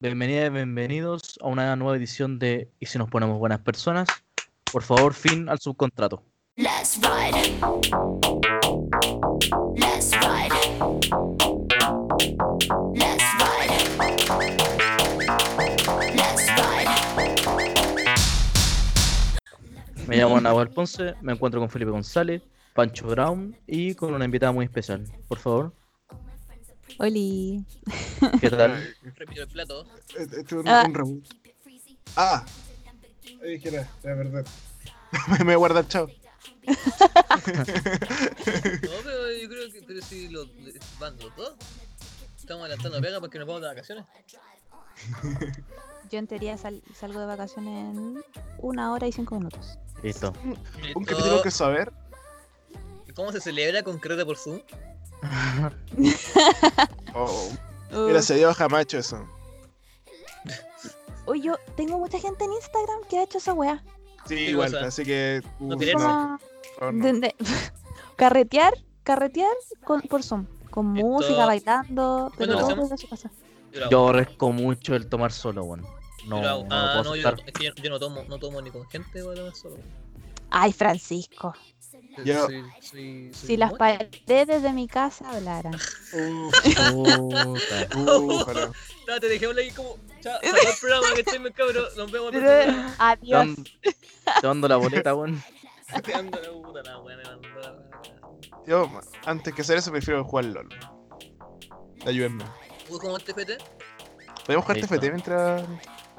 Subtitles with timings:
[0.00, 4.06] Bienvenidas y bienvenidos a una nueva edición de Y si nos ponemos buenas personas.
[4.70, 6.22] Por favor, fin al subcontrato.
[6.54, 7.34] Let's ride.
[9.74, 10.54] Let's ride.
[12.94, 13.74] Let's ride.
[16.14, 16.94] Let's ride.
[20.06, 22.42] Me llamo Nahuel Ponce, me encuentro con Felipe González,
[22.72, 25.08] Pancho Brown y con una invitada muy especial.
[25.26, 25.72] Por favor,
[26.98, 27.64] Oli.
[28.40, 28.94] ¿qué tal?
[29.16, 29.86] Repito el plato.
[30.16, 30.84] Este este es un, Ah.
[30.86, 31.24] un reboot.
[32.16, 32.44] Ah.
[33.42, 34.44] Ahí dije, la, verdad.
[35.38, 36.08] me voy a guardar, chao.
[36.66, 36.74] No,
[39.04, 40.48] pero yo creo que pero si los
[40.98, 41.54] van los dos.
[42.38, 44.04] Estamos adelantando pega porque nos vamos de vacaciones.
[46.10, 48.24] Yo en teoría sal- salgo de vacaciones en
[48.58, 49.78] una hora y cinco minutos.
[50.02, 50.32] Listo.
[50.94, 51.92] Un capítulo que saber.
[53.14, 54.60] ¿Cómo se celebra con Creta por Zoom?
[57.14, 57.50] Oh,
[57.90, 59.26] Uh, gracias a Dios jamás he hecho eso.
[61.26, 63.82] Uy, yo tengo mucha gente en Instagram que ha hecho esa weá.
[64.26, 64.86] Sí, ¿Qué igual, cosa?
[64.86, 65.42] así que.
[65.58, 67.02] ¿No uh, no.
[67.02, 67.34] de- de-
[68.16, 68.74] carretear,
[69.04, 69.50] carretear
[69.84, 70.46] con, por Zoom.
[70.70, 73.30] Con Esto- música, bailando, pero lo todo casa.
[73.90, 75.88] Yo aborrezco mucho el tomar solo, bueno.
[76.26, 78.70] No, no ah, puedo no, yo, es que yo, yo no tomo, no tomo ni
[78.70, 79.76] con gente, bueno, solo.
[80.50, 81.54] Ay, Francisco.
[82.24, 85.74] Yo- Soy, soy, soy Si las paredes de mi casa hablaran.
[86.12, 87.88] Uh, Puta.
[87.96, 88.72] uh.
[89.06, 89.96] Ya, te dejé hablar ahí como.
[90.20, 91.84] Chao, el programa que estoy muy cabrón.
[91.96, 92.32] Nos vemos
[92.98, 93.46] Adiós.
[93.46, 93.62] mando-
[94.40, 95.42] te mando la boleta, weón.
[96.04, 97.16] Te ando la puta, la wea.
[98.66, 98.90] Yo,
[99.24, 100.68] antes que hacer eso, prefiero jugar LOL.
[102.06, 102.44] Ayúdenme.
[102.86, 103.56] ¿Tú cómo te fete?
[104.44, 104.80] Podemos jugar.
[104.80, 105.62] TFT mientras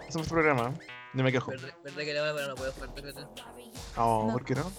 [0.07, 0.73] hacemos el programa.
[1.13, 1.51] No me quejo.
[1.51, 3.19] ¿Verdad, verdad que la pero no puedo jugar TFT?
[3.97, 4.33] Oh, No.
[4.33, 4.71] ¿por qué no?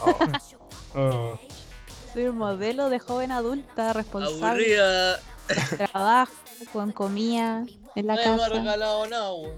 [0.00, 0.18] Oh.
[0.98, 1.38] Oh.
[2.14, 5.20] Soy un modelo de joven adulta, responsable, Aburrida.
[5.92, 6.32] trabajo,
[6.72, 8.48] con comida en la Nadie me ha casa.
[8.48, 9.54] regalado nada, weón.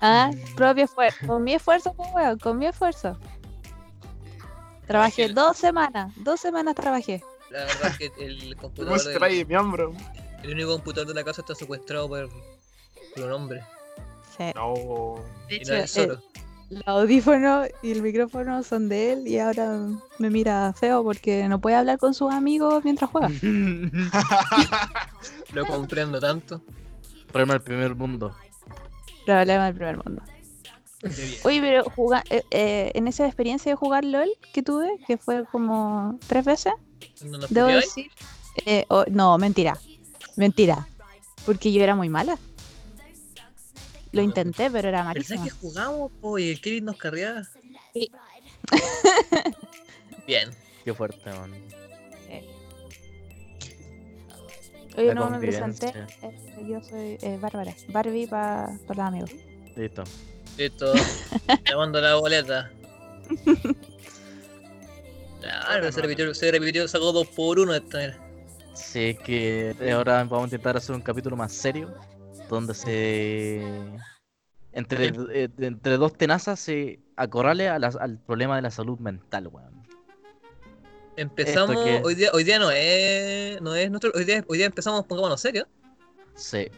[0.00, 1.26] Ah, propio esfuerzo.
[1.26, 3.18] Con mi esfuerzo, pues, weón, con mi esfuerzo.
[4.86, 7.22] Trabajé dos semanas, dos semanas trabajé.
[7.50, 9.92] La verdad es que el ¿Cómo computador, se del- trae mi hombro?
[10.44, 12.28] el único computador de la casa está secuestrado por,
[13.16, 13.64] por un hombre.
[14.36, 14.44] Sí.
[14.54, 15.16] No.
[15.48, 15.72] De hecho,
[16.06, 16.20] no
[16.70, 16.80] es solo.
[16.80, 19.78] el audífono y el micrófono son de él y ahora
[20.18, 23.28] me mira feo porque no puede hablar con sus amigos mientras juega.
[25.52, 26.60] Lo comprendo tanto.
[27.32, 28.34] Problema del primer mundo.
[29.26, 30.22] Problema del primer mundo.
[31.44, 35.44] Oye, pero juga- eh, eh, en esa experiencia de jugar LOL que tuve, que fue
[35.46, 36.72] como tres veces,
[37.24, 38.10] ¿No nos debo decir.
[38.66, 39.78] eh, oh, no, mentira.
[40.36, 40.88] Mentira.
[41.46, 42.36] Porque yo era muy mala.
[44.12, 45.44] Lo intenté, pero era ¿Verdad malísima.
[45.44, 46.38] que jugamos, po?
[46.38, 47.42] Y el Kevin nos carreaba.
[47.92, 48.10] Sí.
[50.26, 50.50] Bien.
[50.84, 51.52] Qué fuerte, man.
[54.96, 55.92] Oye, La no me presenté.
[56.22, 57.72] Eh, yo soy eh, Bárbara.
[57.88, 59.30] Barbie para los amigos.
[59.76, 60.02] Listo.
[60.56, 60.92] Listo.
[61.64, 62.70] Te mando la boleta.
[65.40, 68.18] Claro, se repitió, se repitió, sacó dos por uno esta.
[68.74, 71.94] Sí, es que ahora vamos a intentar hacer un capítulo más serio,
[72.48, 73.62] donde se...
[74.72, 79.82] Entre, eh, entre dos tenazas se acorrale a al problema de la salud mental, weón.
[81.16, 84.66] Empezamos, que- hoy día, hoy día no es, no es nuestro, hoy día, hoy día
[84.66, 85.66] empezamos, pongámonos serios.
[86.34, 86.68] Sí.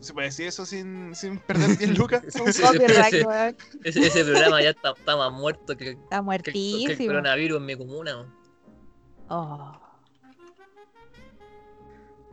[0.00, 2.22] ¿Se puede decir eso sin, sin perder 10 lucas?
[2.34, 3.56] Weón.
[3.84, 6.90] Ese, ese programa ya está, está más muerto que, Está que- que muertísimo.
[6.90, 8.34] el coronavirus en mi comuna.
[9.28, 9.78] Oh.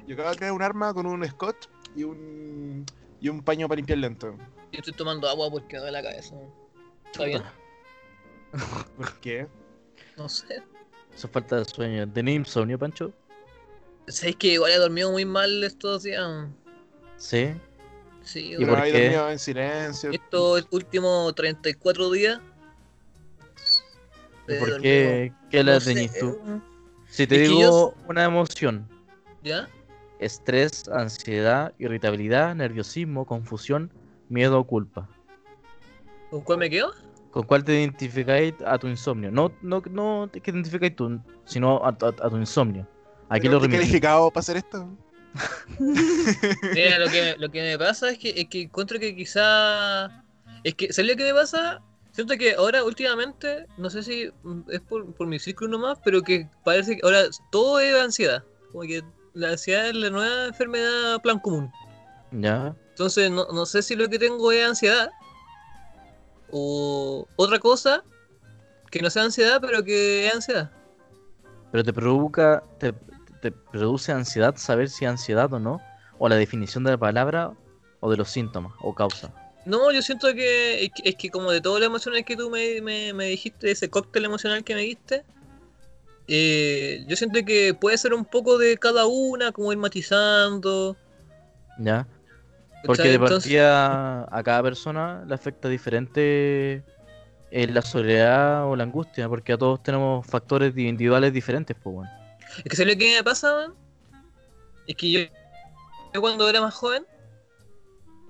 [0.08, 1.66] Yo acabo de crear un arma con un scotch
[1.96, 2.86] y un,
[3.22, 4.36] y un paño para limpiar lento.
[4.72, 6.36] Yo estoy tomando agua porque me duele la cabeza.
[7.06, 7.44] Está bien,
[8.98, 9.48] ¿Por qué?
[10.18, 10.62] no sé.
[11.14, 12.10] Eso es falta de sueño.
[12.12, 13.14] ¿Tenés insomnio, Pancho?
[14.08, 16.48] Sabéis que igual he dormido muy mal estos días.
[17.18, 17.54] Sí.
[18.24, 18.92] Sí, ¿Y por qué?
[18.92, 20.12] dormido en silencio.
[20.12, 22.40] estos últimos 34 días.
[24.48, 26.38] ¿Y por qué, qué no le sé, teñís tú?
[27.10, 28.88] Si te Es digo yo- una emoción,
[29.44, 29.70] ¿Ya?
[30.20, 33.92] Estrés, ansiedad, irritabilidad, nerviosismo, confusión,
[34.30, 35.10] miedo o culpa.
[36.30, 36.92] ¿Con cuál me quedo?
[37.32, 39.30] ¿Con cuál te identificáis a tu insomnio?
[39.32, 42.88] No, no, no que te identificáis tú, sino a, a- a tu insomnio.
[43.30, 43.80] Aquí ¿Pero lo ¿Qué remitís.
[43.88, 44.88] calificado para hacer esto?
[46.74, 50.24] Mira, lo que, lo que me pasa es que, es que encuentro que quizá.
[50.64, 51.82] Es que, ¿sabes lo que me pasa?
[52.12, 54.32] Siento que ahora, últimamente, no sé si
[54.70, 58.44] es por, por mi círculo nomás, pero que parece que ahora todo es ansiedad.
[58.72, 59.02] Como que
[59.36, 61.72] la ansiedad es la nueva enfermedad plan común.
[62.32, 62.76] Ya.
[62.90, 65.12] Entonces, no, no sé si lo que tengo es ansiedad
[66.52, 68.04] o otra cosa
[68.90, 70.72] que no sea ansiedad, pero que es ansiedad.
[71.72, 72.94] Pero te provoca, te,
[73.42, 75.82] te produce ansiedad saber si es ansiedad o no.
[76.18, 77.52] o la definición de la palabra
[78.00, 79.34] o de los síntomas o causa.
[79.66, 82.50] No, yo siento que es, que es que como de todas las emociones que tú
[82.50, 85.26] me, me, me dijiste, ese cóctel emocional que me diste,
[86.28, 90.96] eh, yo siento que puede ser un poco de cada una, como ir matizando.
[91.80, 92.08] ¿Ya?
[92.86, 96.84] Porque de Entonces- partida a cada persona le afecta diferente
[97.52, 101.96] eh, la soledad o la angustia, porque a todos tenemos factores di- individuales diferentes, pues
[101.96, 102.12] bueno.
[102.58, 103.74] Es que ¿sabes lo que me pasa, man?
[104.88, 105.20] Es que yo,
[106.14, 107.06] yo cuando era más joven,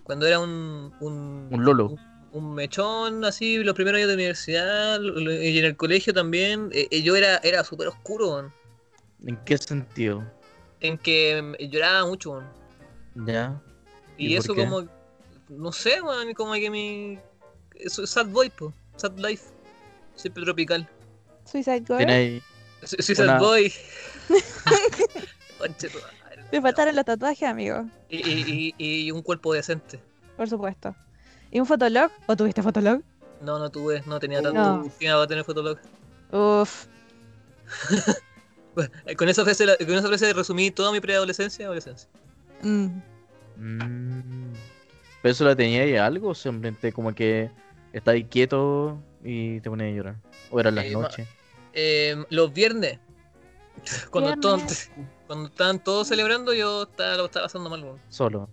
[0.04, 0.94] cuando era un...
[1.02, 1.88] Un, Un lolo.
[1.90, 2.00] Un,
[2.36, 7.02] un mechón, así, los primeros años de universidad, y en el colegio también, eh, eh,
[7.02, 8.54] yo era, era súper oscuro, man.
[9.26, 10.22] ¿En qué sentido?
[10.82, 12.52] En que mm, lloraba mucho, man.
[13.26, 13.62] ¿Ya?
[14.18, 14.66] Y, ¿Y por eso qué?
[14.66, 14.86] como...
[15.48, 17.18] No sé, man, como que mi...
[17.76, 18.74] Eso es sad boy, po.
[18.98, 19.46] Sad life.
[20.16, 20.86] Siempre tropical.
[21.46, 22.42] Suicide Girl.
[22.84, 23.72] Sad Una- boy.
[26.52, 27.86] Me faltaron los tatuajes, amigo.
[28.10, 30.00] Y, y, y, y un cuerpo decente.
[30.36, 30.94] Por supuesto.
[31.52, 32.12] ¿Y un fotolog?
[32.28, 33.02] ¿O tuviste fotolog?
[33.42, 34.60] No, no tuve, no tenía tanto.
[34.60, 34.92] No.
[35.00, 35.78] ¿Quién va a tener fotolog?
[36.32, 36.88] Uf.
[38.76, 42.10] Bueno, con esa frase, con esa frase resumí toda mi preadolescencia y adolescencia.
[42.62, 42.88] Mm.
[43.56, 44.54] Mm.
[45.22, 47.50] ¿Pero eso la tenía ahí algo o simplemente como que
[47.94, 50.16] estás ahí quieto y te pones a llorar?
[50.52, 51.28] ¿O eran las Eh, noches?
[51.72, 53.00] Eh, los viernes,
[54.12, 54.92] cuando, Viernes.
[55.28, 57.86] cuando estaban todos celebrando, yo estaba, lo estaba pasando mal.
[58.10, 58.50] Solo.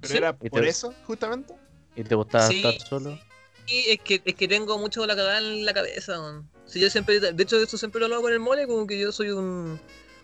[0.00, 1.54] Pero Sí, era por te- eso, justamente.
[1.96, 3.18] ¿Y te gustaba Sí, estar solo?
[3.66, 6.20] sí, es que, es que tengo mucho la cagada en la cabeza.
[6.20, 6.48] weón.
[6.66, 9.10] Sí, yo siempre, de hecho, eso siempre lo hablo con el mole, como que yo
[9.12, 9.80] soy un,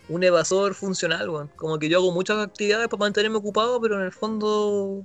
[0.09, 1.47] un evasor funcional, weón.
[1.55, 5.03] Como que yo hago muchas actividades para mantenerme ocupado, pero en el fondo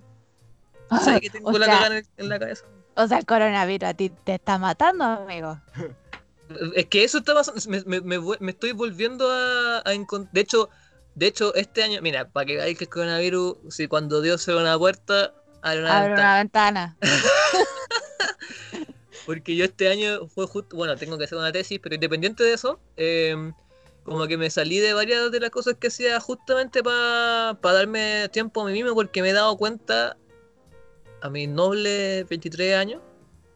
[1.05, 2.65] sé que tengo o, la sea, cagada en, en la cabeza.
[2.97, 5.59] o sea, el coronavirus a ti te está matando, amigo.
[6.75, 10.33] Es que eso está pasando, me, me- me vu- me estoy volviendo a, encontrar.
[10.35, 10.69] De hecho,
[11.15, 14.63] de hecho, este año, mira, para que veáis que el coronavirus, si cuando Dios abre
[14.63, 16.31] una puerta, abre una Abre ventana.
[16.31, 16.97] una ventana.
[19.27, 22.55] Porque yo este año fue justo, bueno, tengo que hacer una tesis, pero independiente de
[22.55, 23.53] eso, eh,
[24.05, 28.63] como que me salí de varias de las cosas que hacía justamente para darme tiempo
[28.63, 30.17] a mí mismo, porque me he dado cuenta
[31.21, 33.03] a mis nobles 23 años,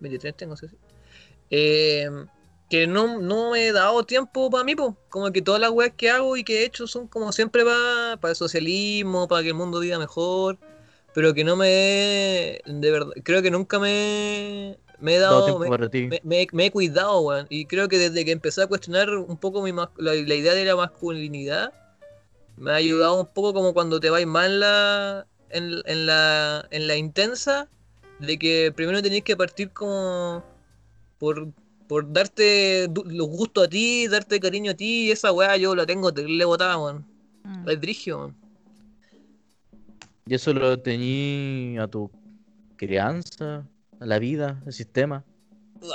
[0.01, 0.77] 23 tengo, sí, sí,
[1.51, 2.09] eh,
[2.69, 4.97] que no, no me he dado tiempo para mí, po.
[5.09, 8.19] como que todas las weas que hago y que he hecho son como siempre para
[8.31, 10.59] el socialismo, para que el mundo viva mejor,
[11.15, 11.69] pero que no me
[12.57, 16.09] he- de verdad, creo que nunca me, me he Dado me- para ti.
[16.09, 17.47] me, me- me he cuidado, weón.
[17.51, 20.65] Y creo que desde que empecé a cuestionar un poco mi la, la idea de
[20.65, 21.73] la masculinidad,
[22.57, 26.87] me ha ayudado un poco como cuando te vais mal la, en, en la, en
[26.87, 27.69] la intensa,
[28.21, 30.45] de que primero tenéis que partir como
[31.19, 31.49] por,
[31.89, 35.87] por darte los gustos a ti, darte cariño a ti, y esa weá yo la
[35.87, 37.07] tengo terrible botada, weón.
[37.45, 37.69] Mm.
[37.69, 38.37] Es brigio, weón.
[40.27, 42.11] ¿Y eso lo teñí a tu
[42.77, 43.67] crianza,
[44.01, 45.23] a la vida, al sistema,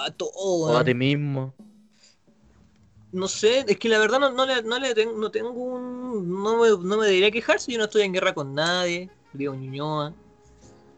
[0.06, 0.86] A todo, o a weón.
[0.86, 1.54] ti mismo?
[3.12, 6.30] No sé, es que la verdad no, no le, no le tengo, no tengo un.
[6.44, 9.10] No me, no me debería quejar si yo no estoy en guerra con nadie.
[9.34, 10.14] Digo Ñuñoa.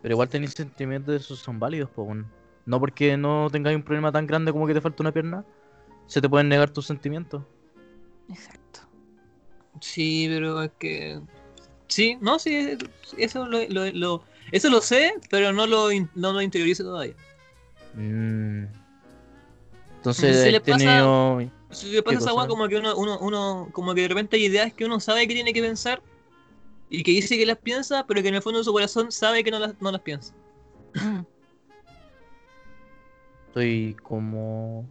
[0.02, 2.26] Pero igual tenéis sentimientos, esos son válidos, pues bueno.
[2.66, 5.44] No porque no tengáis un problema tan grande como que te falta una pierna,
[6.08, 7.44] se te pueden negar tus sentimientos.
[8.30, 8.81] Exacto.
[9.80, 11.19] Sí, pero es que.
[11.88, 12.78] Sí, no, sí,
[13.18, 17.15] eso lo, lo, lo- eso lo sé, pero no lo, in- no lo interiorizo todavía.
[17.96, 18.65] Mm.
[19.98, 21.51] Entonces, si le pasa- tenido...
[21.70, 24.36] Si le pasa ¿Qué esa weá como que uno, uno, uno, como que de repente
[24.36, 26.01] hay ideas que uno sabe que tiene que pensar
[26.89, 29.44] y que dice que las piensa, pero que en el fondo de su corazón sabe
[29.44, 30.34] que no las, no las piensa.
[33.51, 34.88] Estoy como...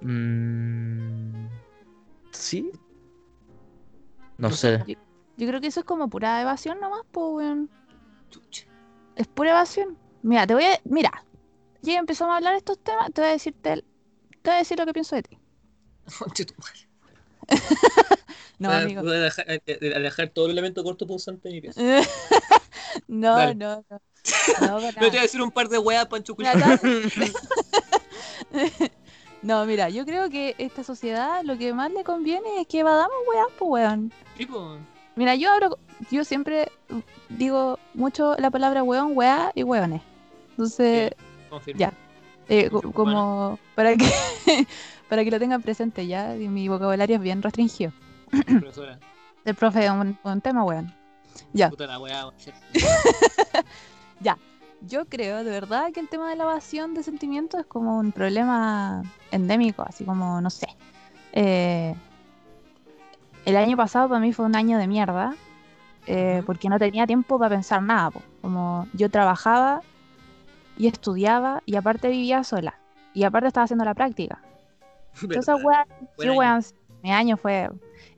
[0.00, 1.46] Mm,
[2.32, 2.72] ¿Sí?
[4.36, 4.82] No sé.
[5.36, 7.70] Yo creo que eso es como pura evasión nomás, pues, weón.
[9.14, 9.96] Es pura evasión.
[10.22, 10.80] Mira, te voy a.
[10.84, 11.24] Mira,
[11.82, 13.84] ya empezamos a hablar de estos temas, te voy a decirte el-
[14.42, 15.38] Te voy a decir lo que pienso de ti.
[18.62, 19.02] No, amigo.
[19.02, 21.80] voy a dejar, a- a- a dejar todo el elemento corto punzante de mi pieza.
[23.08, 23.54] no, Dale.
[23.54, 24.00] no, no.
[24.60, 26.36] No, Me voy a decir un par de weas, Pancho
[29.42, 33.16] No, mira, yo creo que esta sociedad lo que más le conviene es que evadamos
[33.28, 34.12] weón, pues weón.
[34.36, 34.76] Tipo,
[35.16, 35.78] Mira, yo hablo,
[36.10, 36.70] yo siempre
[37.28, 40.00] digo mucho la palabra weón, weá y weones.
[40.50, 41.12] Entonces,
[41.50, 41.80] confirmo.
[41.80, 41.92] ya.
[42.48, 42.92] eh, Bueno.
[42.92, 44.06] como para que
[45.08, 47.92] para que lo tengan presente ya, mi vocabulario es bien restringido.
[48.32, 48.98] Profesora,
[49.44, 50.92] El profe un, un tema weón.
[51.52, 51.70] Ya.
[51.70, 52.26] puta la wea.
[54.84, 58.10] Yo creo de verdad que el tema de la evasión de sentimientos es como un
[58.10, 60.66] problema endémico, así como, no sé.
[61.32, 61.94] eh,
[63.44, 65.34] el año pasado para mí fue un año de mierda,
[66.06, 68.10] eh, porque no tenía tiempo para pensar nada.
[68.10, 68.22] po.
[68.40, 69.82] Como yo trabajaba
[70.76, 72.74] y estudiaba y aparte vivía sola.
[73.14, 74.40] Y aparte estaba haciendo la práctica.
[75.22, 75.84] Entonces, weón,
[76.18, 76.64] sí, weón,
[77.02, 77.70] mi año fue...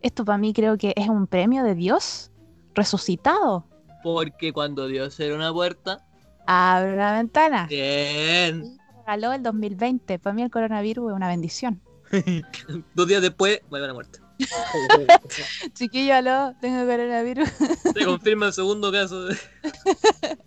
[0.05, 2.31] Esto para mí creo que es un premio de Dios
[2.75, 3.65] resucitado.
[4.03, 6.05] Porque cuando Dios era una puerta.
[6.47, 7.67] Abre la ventana.
[7.69, 8.77] Bien.
[8.99, 10.19] regaló el 2020.
[10.19, 11.81] Para mí el coronavirus es una bendición.
[12.95, 14.19] Dos días después, vuelve a la muerte.
[15.73, 17.49] Chiquillo, aló, tengo coronavirus.
[17.95, 19.25] Se confirma el segundo caso.
[19.25, 19.39] de-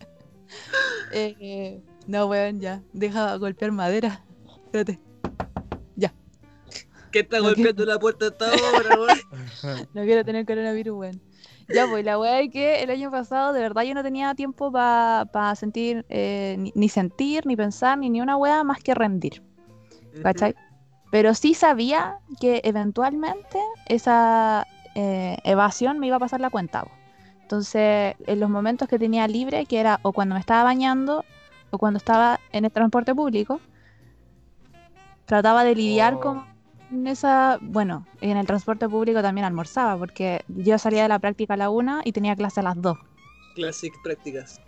[1.12, 2.84] Eh, no, weón, ya.
[2.94, 4.24] Deja golpear madera.
[4.66, 5.00] Espérate.
[7.18, 9.22] ¿Qué está No golpeando la puerta hasta ahora, weón?
[9.94, 11.22] No quiero tener coronavirus, weón.
[11.68, 14.72] Ya, pues la weá es que el año pasado de verdad yo no tenía tiempo
[14.72, 19.44] para sentir, eh, ni, ni sentir, ni pensar, ni ni una weá más que rendir.
[20.24, 20.56] ¿Cachai?
[21.12, 26.86] Pero sí sabía que eventualmente esa eh, evasión me iba a pasar la cuenta.
[27.42, 31.26] Entonces, en los momentos que tenía libre, que era o cuando me estaba bañando
[31.72, 33.60] o cuando estaba en el transporte público,
[35.26, 36.20] trataba de lidiar Oh.
[36.20, 36.57] con
[37.06, 37.58] esa...
[37.62, 41.70] Bueno, en el transporte público también almorzaba, porque yo salía de la práctica a la
[41.70, 42.98] una y tenía clase a las dos.
[43.56, 44.62] Classic prácticas.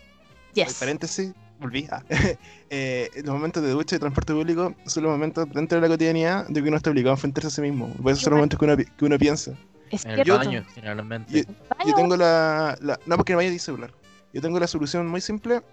[0.53, 0.79] Yes.
[0.79, 1.87] Paréntesis, volví.
[1.91, 2.03] Ah.
[2.71, 6.47] Eh, los momentos de ducha y transporte público son los momentos dentro de la cotidianidad
[6.47, 7.87] de que uno está obligado a enfrentarse a sí mismo.
[7.95, 9.53] Por eso son los momentos que uno, que uno piensa.
[9.89, 10.37] Es En el cierto.
[10.37, 11.33] baño, generalmente.
[11.33, 13.91] Yo, Baño, yo tengo la, la- No, porque no vaya a celular.
[14.33, 15.63] Yo tengo la solución muy simple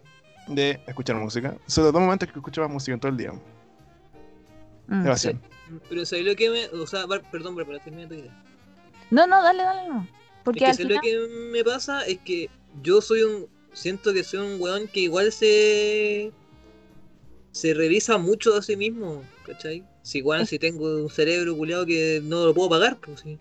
[0.48, 1.54] de escuchar música.
[1.66, 3.32] Son los dos momentos que escucho más música en todo el día.
[4.88, 5.04] mm.
[5.88, 6.66] Pero ¿sabes lo que me.?
[6.80, 8.32] O sea, Bar- perdón, pero para terminar tu idea.
[9.10, 10.06] No, no, dale, dale, no.
[10.06, 10.96] Es Porque que al ¿sabes final...
[10.96, 11.18] lo que
[11.52, 12.06] me pasa?
[12.06, 12.50] Es que
[12.82, 13.48] yo soy un.
[13.72, 16.32] Siento que soy un weón que igual se.
[17.50, 19.82] Se revisa mucho a sí mismo, ¿cachai?
[20.02, 23.38] Si igual Es- si tengo un cerebro culiado que no lo puedo pagar, pues sí.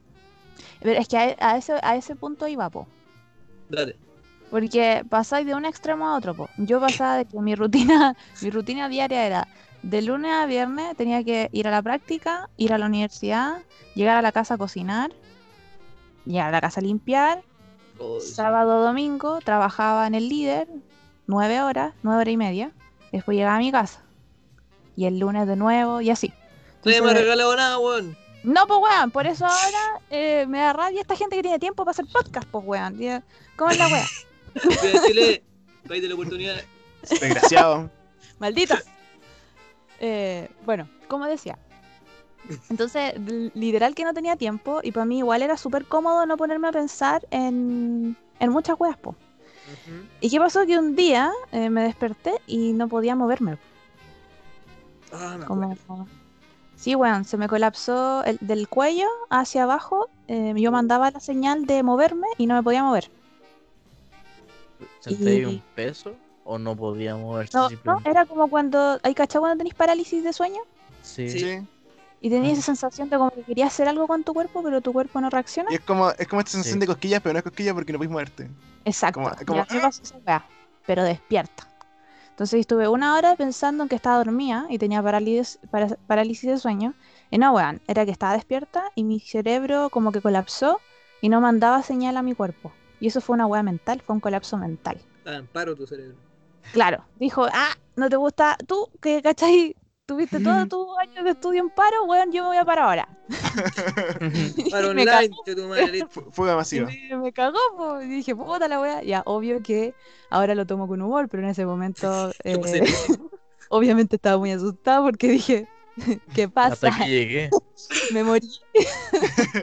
[0.80, 2.88] Pero es que a, a ese, a ese punto iba, po.
[3.70, 3.96] Dale.
[4.50, 6.50] Porque pasáis de un extremo a otro, po.
[6.58, 9.48] Yo pasaba de que mi rutina, mi rutina diaria era
[9.86, 13.62] de lunes a viernes tenía que ir a la práctica, ir a la universidad,
[13.94, 15.12] llegar a la casa a cocinar,
[16.26, 17.44] llegar a la casa a limpiar,
[17.98, 18.34] Oh, sí.
[18.34, 20.68] sábado, domingo, trabajaba en el líder,
[21.28, 22.72] nueve horas, nueve horas y media,
[23.14, 24.02] después llegaba a mi casa.
[24.98, 26.34] Y el lunes de nuevo, y así.
[26.84, 28.18] Nadie me ha Entonces, regalado nada, weón.
[28.44, 31.86] no, pues weón, por eso ahora eh, me da rabia esta gente que tiene tiempo
[31.86, 32.98] para hacer podcast, pues weón.
[32.98, 33.24] Ya,
[33.56, 34.06] ¿Cómo es la wea?
[34.82, 35.44] Pero Chile,
[35.88, 36.56] país de la oportunidad.
[37.10, 37.90] Desgraciado.
[38.40, 38.80] Malditos.
[40.00, 41.58] Eh, bueno, como decía.
[42.70, 43.14] Entonces,
[43.56, 46.72] literal que no tenía tiempo y para mí igual era súper cómodo no ponerme a
[46.72, 49.16] pensar en, en muchas weas, po.
[50.22, 50.66] ¿Y qué pasó?
[50.66, 53.58] Que un día eh, me desperté y no podía moverme.
[55.12, 55.76] Ah, me Como...
[56.76, 60.10] Sí, weón, se me colapsó el, del cuello hacia abajo.
[60.28, 63.10] eh, yo mandaba la señal de moverme y no me podía mover.
[65.00, 69.42] ¿Senté y- un peso o no podía moverse No, no, era como cuando, ¿hay cachado
[69.42, 70.62] cuando tenéis parálisis de sueño?
[71.02, 71.60] Sí.
[72.22, 74.94] Y tenías esa sensación de como que querías hacer algo con tu cuerpo, pero tu
[74.94, 75.70] cuerpo no reacciona.
[75.72, 76.80] Y es como, es como esta sensación Sí.
[76.80, 78.50] de cosquillas, pero no es cosquillas porque no puedes moverte.
[78.86, 79.20] Exacto.
[79.22, 80.46] como- y como- a mí me pasó esa weá,
[80.86, 81.68] pero despierta.
[82.30, 86.58] Entonces estuve una hora pensando en que estaba dormida y tenía parálisis, para- parálisis de
[86.58, 86.94] sueño.
[87.32, 90.80] Y no, weón, era que estaba despierta y mi cerebro como que colapsó
[91.22, 92.72] y no mandaba señal a mi cuerpo.
[93.00, 95.00] Y eso fue una weá mental, fue un colapso mental.
[95.26, 96.16] Ah, en paro tu cerebro.
[96.72, 101.62] Claro, dijo, ah, no te gusta, tú, que cachai, tuviste todos tus años de estudio
[101.62, 103.10] en paro, weón, yo me voy a parar ahora.
[104.72, 106.06] Paro Me online, tu madre.
[106.10, 106.88] Fu- Fuga Y masiva.
[106.88, 109.02] me, me cagó, po, y dije, puta la weá.
[109.04, 109.94] Ya, obvio que
[110.30, 112.58] ahora lo tomo con humor, pero en ese momento, eh,
[113.70, 115.68] obviamente estaba muy asustada porque dije,
[116.36, 116.74] ¿qué pasa?
[116.74, 117.50] Hasta que llegué.
[118.12, 118.48] Me morí.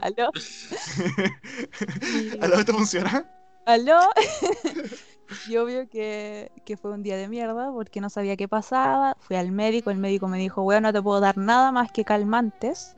[0.01, 0.31] ¿Aló?
[2.41, 3.25] ¿Aló, esto funciona?
[3.67, 4.01] ¿Aló?
[5.49, 9.17] Y obvio que, que fue un día de mierda porque no sabía qué pasaba.
[9.21, 12.05] Fui al médico, el médico me dijo, weón, no te puedo dar nada más que
[12.05, 12.97] calmantes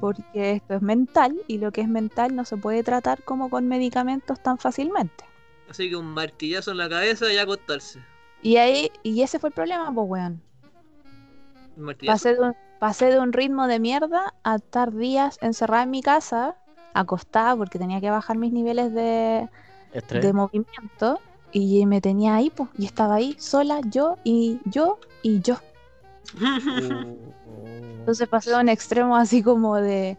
[0.00, 3.68] porque esto es mental y lo que es mental no se puede tratar como con
[3.68, 5.24] medicamentos tan fácilmente.
[5.68, 8.00] Así que un martillazo en la cabeza y a acostarse.
[8.42, 10.42] Y ahí, y ese fue el problema, pues weón.
[12.06, 16.02] Pasé de, un, pasé de un ritmo de mierda a estar días encerrada en mi
[16.02, 16.56] casa,
[16.94, 19.48] acostada porque tenía que bajar mis niveles de,
[19.92, 21.20] de movimiento.
[21.52, 25.58] Y me tenía ahí, pues, y estaba ahí sola, yo y yo y yo.
[28.00, 30.16] Entonces pasé de un extremo así como de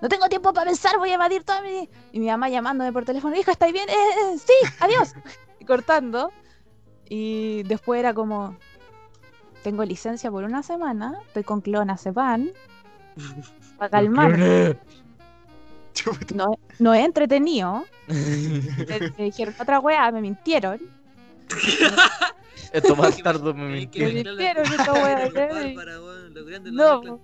[0.00, 1.88] no tengo tiempo para pensar, voy a evadir toda mi.
[2.12, 3.88] Y mi mamá llamándome por teléfono, hija, ¿estáis bien?
[3.88, 5.12] "Eh, eh, sí, adiós.
[5.60, 6.30] y cortando.
[7.08, 8.56] Y después era como
[9.64, 12.50] tengo licencia por una semana, estoy con clonazepam
[13.78, 14.76] para calmar.
[16.34, 17.84] No, no es entretenido.
[18.08, 20.80] Me, me dijeron otra weá, me mintieron.
[22.72, 24.36] Estos bastardos me Hay que mintieron.
[24.36, 25.28] Me mintieron esta weá,
[26.72, 27.20] No.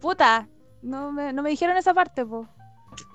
[0.00, 0.48] Puta,
[0.82, 2.48] no me, no me dijeron esa parte, po.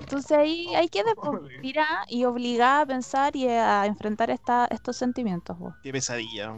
[0.01, 4.98] Entonces ahí, ahí quedé, po, tirada y obligada a pensar y a enfrentar esta, estos
[4.98, 5.74] sentimientos, po.
[5.84, 6.56] Qué pesadilla.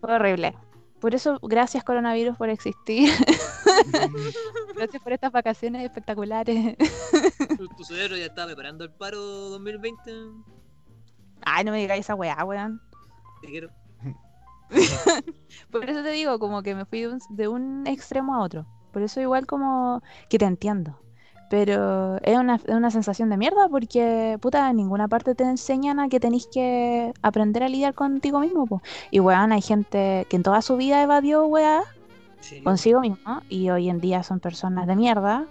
[0.00, 0.54] Fue horrible.
[1.04, 3.12] Por eso, gracias coronavirus por existir.
[4.74, 6.78] gracias por estas vacaciones espectaculares.
[7.76, 10.10] Tu, cerebro ya estaba preparando el paro 2020.
[11.42, 12.80] Ay, no me digáis esa weá, weón.
[13.42, 13.68] Te quiero.
[15.70, 18.66] Por eso te digo, como que me fui de un, de un extremo a otro.
[18.90, 21.03] Por eso igual como que te entiendo.
[21.56, 26.00] Pero es una, es una sensación de mierda porque, puta, en ninguna parte te enseñan
[26.00, 28.82] a que tenéis que aprender a lidiar contigo mismo, po.
[29.12, 31.84] Y weón, hay gente que en toda su vida evadió weá
[32.40, 32.60] Sí.
[32.62, 35.46] consigo mismo y hoy en día son personas de mierda.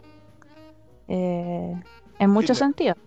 [1.08, 1.74] eh,
[2.20, 2.98] en muchos sentidos.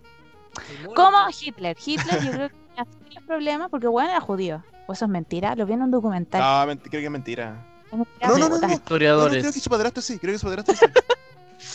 [0.95, 1.17] Como.
[1.39, 1.77] Hitler.
[1.85, 4.63] Hitler yo creo que tenía problemas porque weón era judío.
[4.87, 6.41] O eso es mentira, lo vi en un documental.
[6.41, 7.63] No, menti- creo que es mentira.
[7.91, 8.61] Es mentira, No, no, no, no.
[8.61, 9.43] No, no, Historiadores.
[9.43, 10.85] creo que su padrastro sí, creo que su padrastro sí.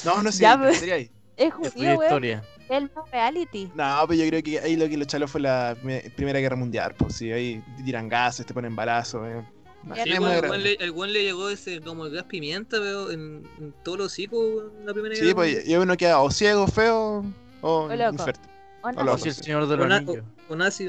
[0.05, 0.79] No, no sé, Ya, pues.
[0.79, 1.11] sería ahí.
[1.37, 2.03] Es judío, weón.
[2.03, 2.43] historia.
[2.69, 3.71] El reality.
[3.75, 6.57] No, pero yo creo que ahí lo que lo chaló fue la me- Primera Guerra
[6.57, 9.43] Mundial, pues sí, ahí tiran gases, te ponen balazos, eh.
[9.85, 13.11] No, Sí, Sí, es el le, el le llegó ese como el gas pimienta, veo,
[13.11, 15.71] en, en todos los hocicos en la primera Sí, guerra pues mundial.
[15.71, 17.25] y uno queda o ciego, feo,
[17.63, 18.11] o O loco.
[18.13, 18.51] infértil.
[18.83, 19.01] ¿O no?
[19.01, 20.25] Hola, Así el señor de O los anillos.
[20.49, 20.87] o nazi.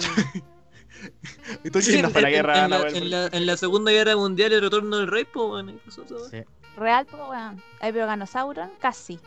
[1.64, 3.92] Y tú Sí, no fue la en- guerra, en, la en la- en la segunda
[3.92, 5.80] guerra mundial el retorno del rey, pues, weón,
[6.78, 7.62] Real, pues, weón.
[7.80, 9.20] Ay, pero ganó Sauron, casi.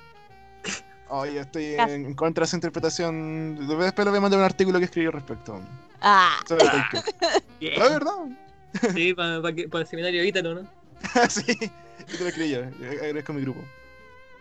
[1.09, 1.95] Oh, yo estoy Casi.
[1.95, 3.69] en, contra de esa interpretación.
[3.69, 5.61] Después lo voy a mandar un artículo que escribí al respecto.
[6.01, 7.03] Ah, Sobre Tolkien.
[7.61, 7.79] Bien.
[7.79, 8.93] No, es verdad.
[8.93, 9.39] Sí, para
[9.83, 10.69] el seminario Ítalo, ¿no?
[11.29, 12.61] sí, yo te lo escribí yo.
[12.61, 13.61] Agradezco a mi grupo.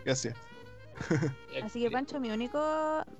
[0.03, 0.35] Gracias.
[1.63, 2.59] así que Pancho, mi único,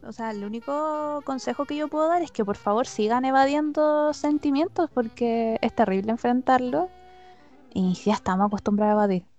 [0.04, 4.14] o sea, el único consejo que yo puedo dar es que por favor sigan evadiendo
[4.14, 6.88] sentimientos porque es terrible enfrentarlos
[7.74, 9.35] y ya estamos acostumbrados a evadir.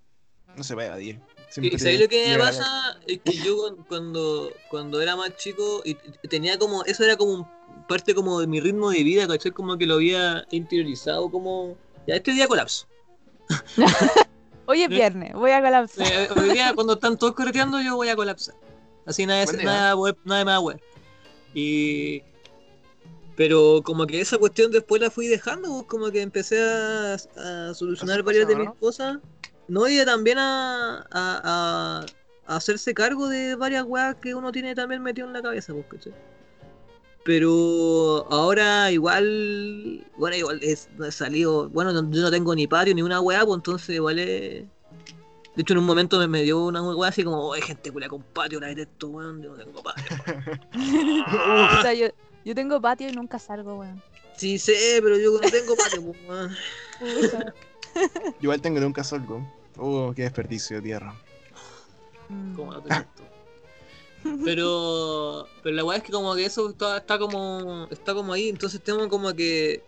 [0.57, 1.19] No se va a evadir.
[1.49, 2.99] ¿Y Siempre sabes lo que me pasa?
[3.07, 5.93] Es que yo cu- cuando, cuando era más chico y
[6.27, 7.47] tenía como, eso era como un-
[7.87, 9.51] parte como de mi ritmo de vida, ¿cachai?
[9.51, 12.85] Como que lo había interiorizado como, ya este día colapso.
[14.65, 14.95] Hoy es Sí.
[14.95, 16.05] viernes, voy a colapsar.
[16.11, 18.53] Eh, hoy día cuando están todos correteando yo voy a colapsar.
[19.05, 19.63] Así nada, día.
[19.63, 20.81] nada, web- nada más web.
[21.53, 22.23] Y...
[23.37, 27.73] Pero como que esa cuestión después la fui dejando, pues, como que empecé a, a
[27.75, 29.19] solucionar varias de mis cosas.
[29.67, 32.05] No, y también a, a, a-
[32.49, 35.85] a hacerse cargo de varias weas que uno tiene también metido en la cabeza, pues,
[35.89, 36.13] ¿cachai?
[37.25, 42.95] Pero ahora igual, bueno, igual es, he salido, bueno, no- yo no tengo ni patio
[42.95, 44.63] ni una wea, pues entonces igual es...
[45.55, 48.07] De hecho en un momento me, me dio una wea así como, oye gente culia
[48.07, 50.05] con patio, la detesto, weón, yo no tengo patio.
[51.77, 52.07] O sea, yo,
[52.45, 54.01] yo tengo patio y nunca salgo, weón.
[54.37, 56.55] Sí sé, pero yo no tengo patio, pues, weón.
[57.93, 59.45] Yo igual tengo nunca solgo.
[59.77, 61.13] Oh, qué desperdicio de tierra.
[62.29, 62.55] Mm.
[62.55, 63.23] Como lo detesto.
[64.43, 68.49] Pero, pero la weá es que como que eso está, está como está como ahí,
[68.49, 69.81] entonces tengo como que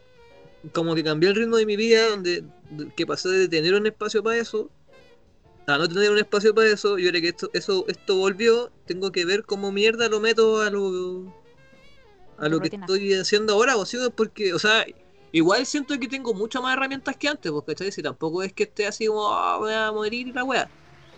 [0.71, 3.85] como que cambié el ritmo de mi vida donde de- que pasé de tener un
[3.87, 4.69] espacio para eso
[5.67, 9.11] a no tener un espacio para eso y ahora que esto eso esto volvió tengo
[9.11, 11.33] que ver cómo mierda lo meto a lo
[12.37, 12.85] a lo que rutina.
[12.85, 14.85] estoy haciendo ahora sí, porque o sea
[15.31, 17.91] igual siento que tengo muchas más herramientas que antes pues ¿cachai?
[17.91, 20.69] si tampoco es que esté así como "Ah, voy a morir y la weá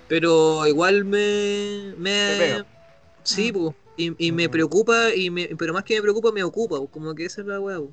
[0.07, 2.63] pero igual me me.
[3.23, 3.53] Sí, Mm.
[3.57, 3.75] pues.
[3.97, 4.51] Y, y me Mm.
[4.51, 7.47] preocupa, y me, pero más que me preocupa, me ocupa, po, como que esa es
[7.47, 7.77] la weá.
[7.77, 7.91] po.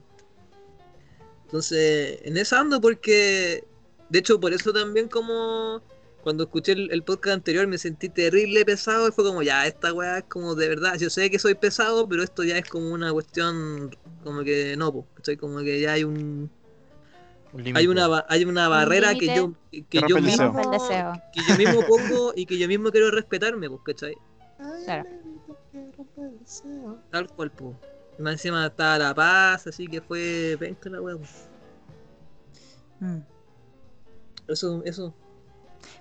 [1.44, 3.64] Entonces, en esa ando porque,
[4.08, 5.80] de hecho, por eso también como
[6.22, 9.92] cuando escuché el, el podcast anterior me sentí terrible pesado y fue como, ya, esta
[9.92, 12.90] weá es como de verdad, yo sé que soy pesado, pero esto ya es como
[12.90, 13.96] una cuestión,
[14.28, 16.50] como que no, pues, Como que ya hay un...
[17.50, 20.54] Un Hay una, hay una barrera que yo, que yo mismo,
[21.32, 24.14] que yo mismo pongo y que yo mismo quiero respetarme, pues, ¿cachai?
[24.84, 25.08] Claro.
[27.10, 27.74] Tal cual, pues.
[28.18, 31.20] Más encima estaba La Paz, así que fue penca la po.
[33.00, 33.20] Mm.
[34.48, 35.14] Eso, eso.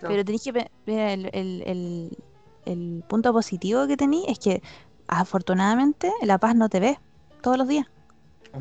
[0.01, 2.17] Pero tenéis que el, el, el,
[2.65, 4.61] el punto positivo que tenéis es que
[5.07, 6.99] afortunadamente La Paz no te ve
[7.41, 7.87] todos los días.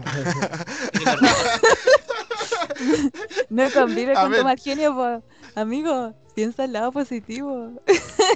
[3.49, 4.41] No convive con ver.
[4.41, 5.23] tu mal genio, po.
[5.55, 6.15] amigo.
[6.35, 7.73] Piensa el lado positivo.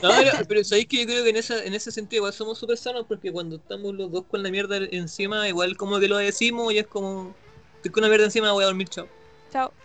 [0.03, 2.59] No, pero, pero sabéis que yo creo que en, esa, en ese sentido igual somos
[2.59, 6.17] súper sanos porque cuando estamos los dos con la mierda encima, igual como que lo
[6.17, 7.35] decimos y es como,
[7.77, 9.07] estoy con la mierda encima, voy a dormir, chao.
[9.51, 9.73] Chao.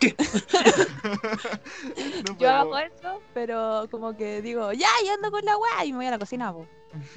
[2.28, 5.92] No Yo hago eso, pero como que digo, ya, yo ando con la weá y
[5.92, 6.66] me voy a la cocina, po.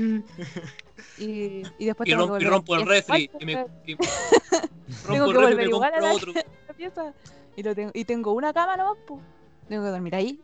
[1.18, 3.32] Y, y después Y, tengo rompo, que y rompo el Y refri.
[3.40, 6.08] Y me, tengo y- Tengo rompo que el refri y volver me igual a compro
[6.08, 6.34] la- otro.
[6.68, 7.14] la pieza
[7.56, 9.22] y, lo tengo, y tengo una cama nomás, po.
[9.68, 10.42] Tengo que dormir ahí.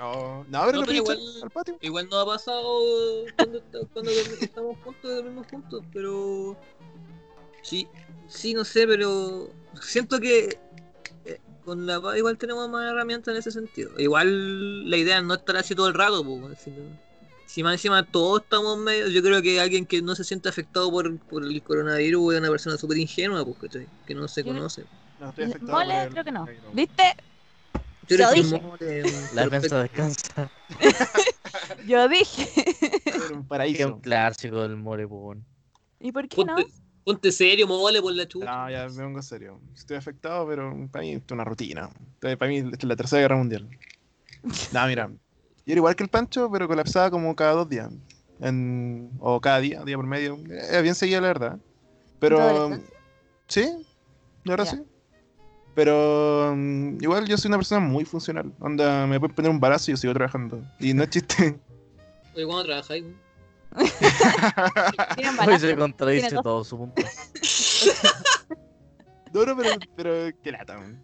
[0.00, 1.76] Oh, no, pero No, pero igual- al patio.
[1.80, 2.78] Igual nos ha pasado
[3.36, 3.62] cuando,
[3.92, 4.10] cuando
[4.40, 6.56] estamos juntos y dormimos juntos, pero.
[7.62, 7.86] Sí,
[8.26, 9.48] sí, no sé, pero.
[9.80, 10.58] Siento que.
[11.64, 13.90] Con la paz igual tenemos más herramientas en ese sentido.
[13.98, 16.58] Igual la idea es no estar así todo el rato, pues.
[17.46, 19.08] Si, más encima todos estamos medio.
[19.08, 22.48] Yo creo que alguien que no se siente afectado por, por el coronavirus es una
[22.50, 23.86] persona súper ingenua, pues, ¿cachai?
[24.06, 24.84] Que no se conoce.
[25.20, 26.48] No, estoy afectado Mole, por el- creo que no.
[26.72, 27.02] ¿Viste?
[28.08, 28.60] Yo Lo dije.
[28.60, 29.02] mole,
[29.34, 30.50] La defensa descansa.
[31.86, 32.48] Yo dije.
[33.04, 33.94] Era un Es paraíso.
[33.94, 35.44] un clásico del weón.
[36.00, 36.56] ¿Y por qué no?
[37.04, 38.46] Ponte, serio, mole, por la chucha.
[38.46, 39.60] No, ya me pongo serio.
[39.74, 41.90] Estoy afectado, pero para mí esto es una rutina.
[42.14, 43.68] Entonces, Para mí esto es la tercera guerra mundial.
[44.72, 45.08] No, mira.
[45.64, 47.90] Yo era igual que el Pancho, pero colapsaba como cada dos días.
[48.40, 50.38] En- o cada día, día por medio.
[50.48, 51.56] Era bien seguida, la verdad.
[51.56, 51.62] ¿Tu
[52.20, 52.70] Pero.
[53.48, 53.68] Sí,
[54.44, 54.82] la verdad sí.
[55.74, 58.52] Pero mm, igual yo soy una persona muy funcional.
[58.60, 60.62] Onda, me pueden poner un balazo y yo sigo trabajando.
[60.80, 61.58] Y no es chiste.
[62.34, 63.04] Oye, ¿cuándo trabajáis?
[65.46, 67.02] Hoy se contradice todo su punto.
[69.34, 71.02] No, no, pero, pero qué lata, man.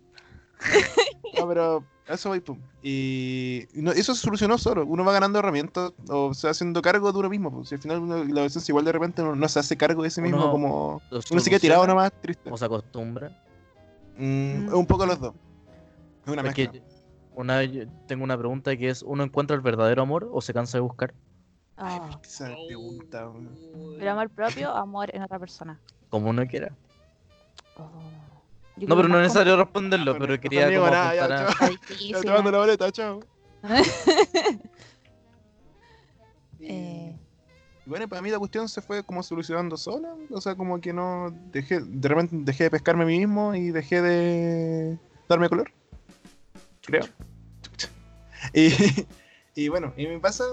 [1.39, 2.61] No, pero a eso voy, pum.
[2.83, 4.85] Y no, eso se solucionó solo.
[4.85, 7.51] Uno va ganando herramientas o se va haciendo cargo de uno mismo.
[7.51, 7.71] Pues.
[7.71, 10.21] Si al final uno, la adolescencia igual de repente no se hace cargo de sí
[10.21, 12.51] mismo, Uno como uno se queda tirado nomás, triste.
[12.53, 13.31] O se acostumbra.
[14.19, 14.25] Mm,
[14.65, 14.67] Mm.
[14.69, 15.33] es un poco los dos.
[16.27, 16.83] Es una Porque mezcla.
[17.35, 17.61] una
[18.07, 21.15] tengo una pregunta que es, ¿uno encuentra el verdadero amor o se cansa de buscar?
[21.79, 23.97] Ah, Esa pregunta, weón.
[23.99, 25.79] pero amor propio, amor en otra persona.
[26.11, 26.73] Como uno quiera.
[27.77, 27.89] Oh.
[28.77, 31.29] No, pero no es necesario responderlo, Ah, bueno, pero no quería como nada, ya, a-
[31.61, 32.53] Ya difícil, te mando ¿eh?
[32.53, 33.21] la boleta, chao.
[36.61, 37.17] Eh,
[37.87, 40.15] Y bueno, para mí la cuestión se fue como solucionando sola.
[40.31, 43.71] O sea, como que no dejé, de repente dejé de pescarme a mí mismo y
[43.71, 45.71] dejé de darme color.
[46.83, 47.05] Creo.
[48.55, 48.71] Y,
[49.57, 50.45] y bueno, y me pasa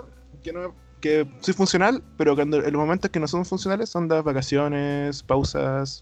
[0.44, 0.74] que no
[1.06, 5.22] que soy funcional, pero cuando en los momentos que no son funcionales son las vacaciones,
[5.22, 6.02] pausas,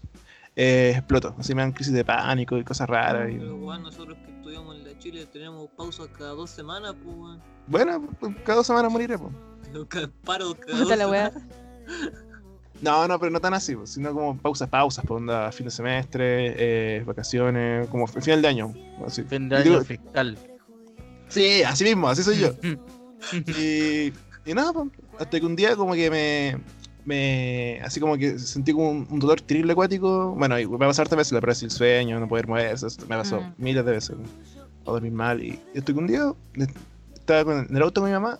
[0.56, 1.34] eh, exploto.
[1.38, 3.28] Así me dan crisis de pánico y cosas raras.
[3.30, 7.14] y- Pero, weón, nosotros que estudiamos en la Chile tenemos pausas cada dos semanas, pues,
[7.16, 7.42] weón.
[7.66, 9.32] Bueno, pues, cada dos semanas moriré, pues.
[9.88, 11.30] Cada paro cada Puta dos la wea.
[11.32, 11.48] semanas.
[12.80, 15.70] No, no, pero no tan así, pues, sino como pausas, pausas, pues onda, fin de
[15.70, 16.54] semestre,
[16.98, 18.72] eh, vacaciones, como final de año.
[19.06, 19.22] Así.
[19.24, 20.38] Fin de Y año digo- fiscal.
[21.28, 22.50] Sí, así mismo, así soy yo.
[23.46, 24.12] y,
[24.46, 26.58] y nada, pues, hasta que un día como que me,
[27.04, 30.34] me así como que sentí como un, un dolor terrible acuático.
[30.36, 32.86] Bueno, y me va a pasar hartas veces la parálisis del sueño, no poder moverse,
[32.86, 33.54] esto me pasó Mm.
[33.58, 34.16] miles de veces.
[34.84, 35.42] O dormir mal.
[35.42, 36.68] Y estoy que un día de-
[37.14, 38.38] estaba con- en el auto con mi mamá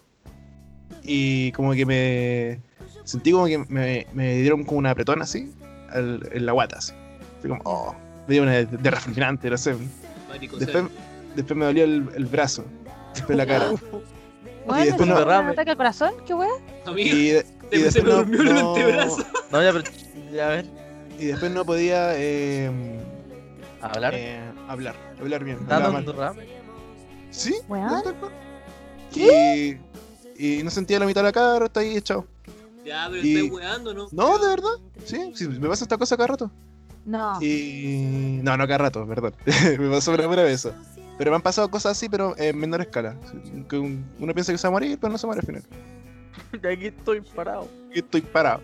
[1.03, 2.61] y como que me
[3.05, 5.51] sentí como que me, me dieron como una apretón así
[5.91, 6.79] al- en la guata.
[6.79, 6.93] Así.
[7.41, 7.95] Fue como, oh,
[8.29, 9.75] me dio una de, de refrigerante, no sé.
[10.67, 10.85] Después,
[11.37, 12.65] después me dolió el, el brazo,
[13.15, 13.71] después la cara.
[14.67, 16.15] Bueno, después ¿no un ataque al corazón?
[16.27, 16.33] ¿Qué?
[16.33, 19.25] Amigo, Y, de- y se, se me no, durmió el no- antebrazo.
[19.51, 19.85] No, ya, pero.
[20.33, 20.67] Ya, a ver.
[21.19, 23.01] y después no podía eh,
[23.81, 24.15] Hablar.
[24.17, 25.59] eh, hablar, hablar bien.
[25.61, 26.29] ¿Está hablaba dando mal.
[26.35, 26.47] rame?
[27.31, 27.55] ¿Sí?
[27.69, 27.87] Weón.
[27.87, 28.33] ¿no, tal cual?
[29.15, 29.77] Y,
[30.37, 32.27] y no sentía la mitad de la cara, está ahí echado.
[32.85, 34.09] Ya, pero Y- estoy weando, ¿no?
[34.13, 34.71] No, de verdad.
[35.05, 36.51] Sí, sí, me pasa esta cosa cada rato.
[37.05, 37.41] No.
[37.43, 38.41] Y.
[38.43, 39.35] No, no cada rato, perdón.
[39.79, 40.75] me pasó una pura vez eso.
[41.17, 43.17] Pero me han pasado cosas así, pero en menor escala.
[43.69, 45.63] Que uno piensa que se va a morir, pero no se muere al final.
[46.63, 47.69] Y aquí estoy parado.
[47.93, 48.61] Y estoy parado.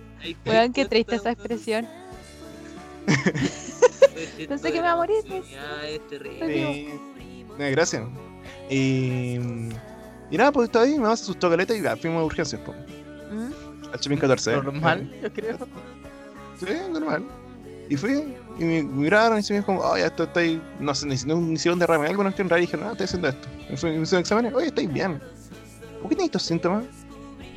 [0.46, 1.86] Weón, qué triste esa expresión.
[4.48, 5.44] Pensé que me iba a morir, pues.
[6.46, 6.88] Sí.
[7.58, 8.02] Gracias.
[8.68, 9.38] Y.
[10.30, 12.76] Y nada, pues estaba ahí, me asustó caleta y ya, fuimos a urgencias, pues.
[13.32, 13.92] ¿Mm?
[13.92, 14.52] Al Chapín 14.
[14.52, 14.56] ¿eh?
[14.62, 15.58] Normal, yo creo.
[16.58, 17.24] Sí, normal.
[17.88, 20.94] Y fui, y me miraron y se me dijo como, oye, esto está ahí, no
[20.94, 23.28] sé, ni, no, ni hicieron derrame, algo no estoy raro, y dije, no, estoy haciendo
[23.28, 23.48] esto.
[23.68, 25.18] Me hicieron exámenes, oye, estáis bien.
[26.00, 26.84] ¿Por qué tenéis estos síntomas?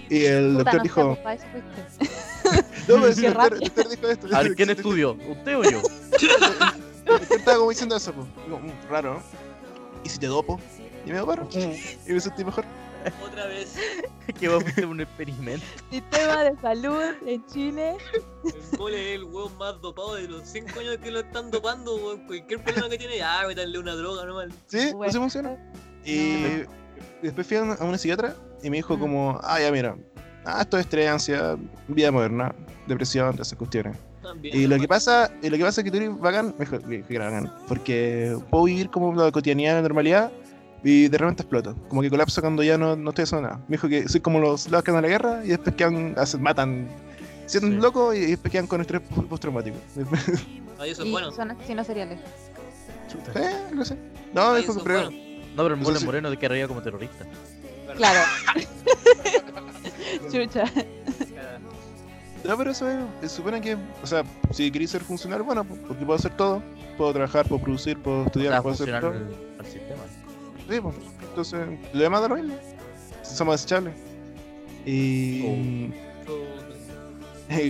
[0.10, 1.02] Y el Puta, doctor no dijo,
[2.88, 4.28] no, pero sí, Qué el doctor, el doctor dijo esto.
[4.34, 5.12] A ver, ¿quién estudió?
[5.30, 5.82] ¿Usted o yo?
[5.82, 8.28] El doctor estaba como diciendo eso, pues.
[8.46, 9.24] Digo, "Mm, raro, ¿no?
[10.06, 10.58] ¿Y si te dopo?
[11.06, 11.50] Y me doparon.
[11.52, 12.64] Y me sentí mejor.
[13.26, 13.76] Otra vez.
[14.40, 15.66] que va a hacer un experimento.
[15.92, 17.98] Sistema de salud en Chile.
[18.44, 21.96] El mole es el weón más dopado de los 5 años que lo están dopando,
[21.96, 22.26] weón.
[22.28, 24.50] Cualquier problema que tiene, ya, métanle una droga nomás.
[24.68, 25.10] Sí, Bueno.
[25.10, 25.58] así funciona.
[26.06, 26.64] Y
[27.22, 29.00] después fui a una, psiquiatra y me dijo Mm.
[29.00, 29.96] como, ah, ya mira,
[30.46, 32.54] ah, esto es estrés, ansiedad, vida moderna,
[32.88, 33.96] depresión, todas esas cuestiones.
[34.22, 36.82] También, Y lo que pasa, y lo que pasa es que tú eres bacán, mejor
[36.84, 40.32] que que bacán, porque puedo vivir como la cotidianidad, la normalidad,
[40.84, 41.76] y de repente exploto.
[41.88, 43.60] Como que colapso cuando ya no, no estoy haciendo nada.
[43.68, 46.14] Me dijo que soy como los soldados que andan a la guerra y después quedan,
[46.18, 46.88] hacen, matan,
[47.46, 47.78] sienten Sí.
[47.78, 49.78] locos y, después quedan con estrés post- postraumático.
[50.80, 51.32] Ay, eso es bueno.
[51.32, 52.20] son asesinos seriales.
[53.10, 53.40] Chuta.
[53.40, 53.96] eh, no sé.
[54.34, 55.10] No, me Ay, dijo que bueno.
[55.56, 56.06] No, pero el sí.
[56.06, 57.26] moreno de que arriba como terrorista.
[57.96, 58.20] Claro.
[60.32, 60.64] Chucha.
[62.44, 66.04] No, pero eso es, se supone que, o sea, si queréis ser funcional, bueno, porque
[66.06, 66.62] puedo hacer todo.
[66.98, 69.14] Puedo trabajar, puedo producir, puedo estudiar, puedo hacer todo.
[69.14, 69.24] el,
[69.60, 69.83] el sistema.
[70.70, 70.96] Sí, pues.
[71.30, 71.60] Entonces,
[71.94, 72.56] lo demás da lo mismo.
[73.24, 73.94] Somos desechables.
[74.86, 75.92] Y.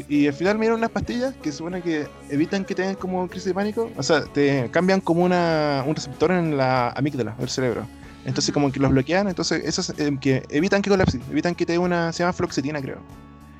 [0.07, 3.45] Y al final me dieron unas pastillas que supone que evitan que tengan como crisis
[3.45, 3.91] de pánico.
[3.97, 7.85] O sea, te cambian como una, un receptor en la amígdala del cerebro.
[8.23, 11.73] Entonces como que los bloquean, entonces esos eh, que evitan que colapse, evitan que te
[11.73, 12.99] dé una, se llama fluoxetina creo.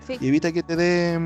[0.08, 0.18] Sí.
[0.22, 1.20] Y evita que te dé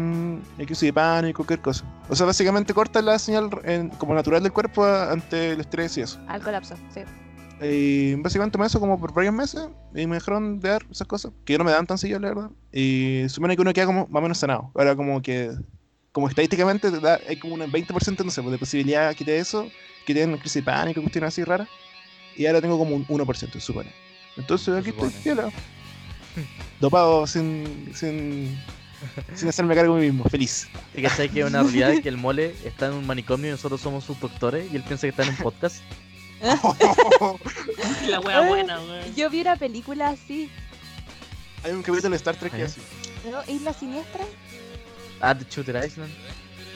[0.58, 1.84] crisis de pánico, cualquier cosa.
[2.10, 6.02] O sea, básicamente corta la señal en- como natural del cuerpo ante el estrés y
[6.02, 6.20] eso.
[6.28, 7.02] Al colapso, sí.
[7.62, 11.32] Y básicamente me eso como por varios meses y me dejaron de dar esas cosas,
[11.44, 12.52] que no me dan tan seguido, la verdad.
[12.72, 14.72] Y supone que uno queda como más o menos sanado.
[14.76, 15.52] Ahora como que,
[16.12, 19.32] como estadísticamente te da, hay como un 20% no sé, pues, de posibilidad que te
[19.32, 19.68] dé eso,
[20.06, 21.68] que te den crisis de pánico, cuestiones así raras.
[22.36, 23.92] Y ahora tengo como un 1%, se supone.
[24.36, 25.50] Entonces aquí estoy, piola.
[26.80, 28.56] Dopado sin, sin,
[29.34, 30.68] sin hacerme cargo de mí mismo, feliz.
[30.94, 33.52] Y que sabes que es una realidad que el mole está en un manicomio y
[33.52, 35.82] nosotros somos sus doctores y él piensa que está en un podcast.
[38.08, 39.16] La wea buena, weón.
[39.16, 40.50] Yo vi una película así,
[41.64, 42.66] hay un capítulo de Star Trek que ¿Eh?
[42.66, 42.82] así.
[43.32, 43.44] ¿no?
[43.52, 44.24] Isla Siniestra.
[45.20, 46.12] Ah, The Shooter Island.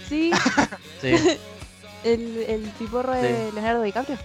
[0.10, 0.32] Sí,
[1.00, 1.14] Sí,
[2.04, 4.18] el, el piporro de Leonardo DiCaprio.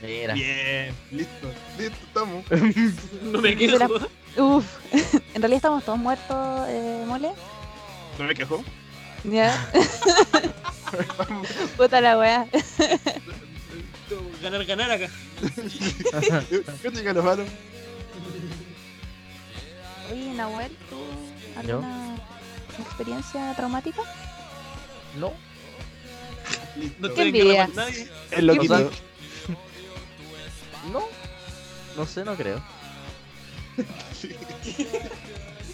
[0.00, 0.34] mira.
[0.34, 2.44] Bien, listo, listo, estamos.
[3.22, 3.78] No me De quedo.
[3.78, 7.32] la- Uf, en realidad estamos todos muertos, eh, mole.
[8.18, 8.62] ¿No me quejo?
[9.24, 9.68] Ya.
[11.76, 12.16] Puta la
[14.42, 15.08] Ganar, ganar acá.
[16.82, 17.44] ¿Qué te diga lo malo?
[20.10, 20.96] Oye, Nahuel, ¿tú
[21.66, 21.76] ¿Yo?
[21.78, 22.16] alguna
[22.78, 24.02] experiencia traumática?
[25.18, 25.34] No, No.
[26.76, 27.66] Qué estoy en guerra envidia.
[27.66, 28.08] con nadie.
[28.30, 28.74] El loquito.
[28.74, 28.90] O
[30.92, 31.02] no.
[31.96, 32.62] No sé, no creo.
[34.22, 34.86] ¿Qué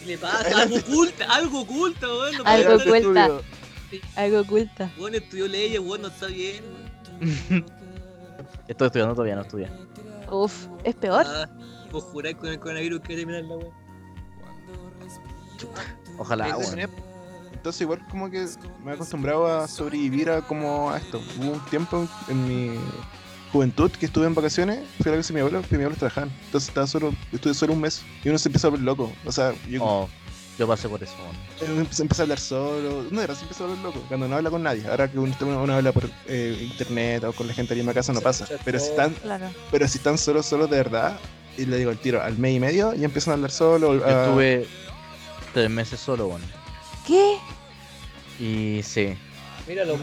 [0.07, 0.63] le pasa?
[0.63, 2.39] Algo oculta, algo oculta, weón.
[2.39, 3.31] No Algo oculta.
[4.17, 4.91] Algo oculta.
[4.97, 6.65] Weón estudió leyes, weón, no está bien.
[8.69, 9.71] Estoy estudiando todavía, no estudia.
[10.31, 11.27] Uf, es peor.
[11.29, 11.49] Ah,
[11.91, 13.57] vos juráis con el coronavirus que terminar la.
[16.19, 16.91] Ojalá, Entonces, weón.
[17.53, 18.47] Entonces igual como que
[18.85, 21.21] me he acostumbrado a sobrevivir a como a esto.
[21.39, 22.79] Hubo un tiempo en mi
[23.53, 25.99] juventud que estuve en vacaciones, fui a la casa de mi abuelo, que mi abuelo
[25.99, 26.31] trabajaban.
[26.47, 29.13] Entonces estaba solo, estuve solo un mes y uno se empieza a volver loco.
[29.25, 30.09] O sea, yo Oh,
[30.59, 31.15] yo pasé por eso,
[31.63, 33.05] uno empieza empieza a hablar solo.
[33.11, 34.87] No, era, a volver loco cuando no habla con nadie.
[34.87, 37.95] Ahora que uno, uno habla por eh, internet o con la gente ahí en la
[37.95, 38.47] casa no pasa.
[38.65, 39.51] Pero si están, Claro.
[39.71, 41.19] pero si están solos, solos de verdad,
[41.57, 43.95] y le digo al tiro, al mes y medio, y empiezan a hablar solo.
[43.97, 44.67] Yo a- estuve
[45.53, 46.43] tres meses solo, weón.
[47.07, 47.37] ¿Qué?
[48.39, 49.15] Y sí,
[49.67, 49.97] Míralo,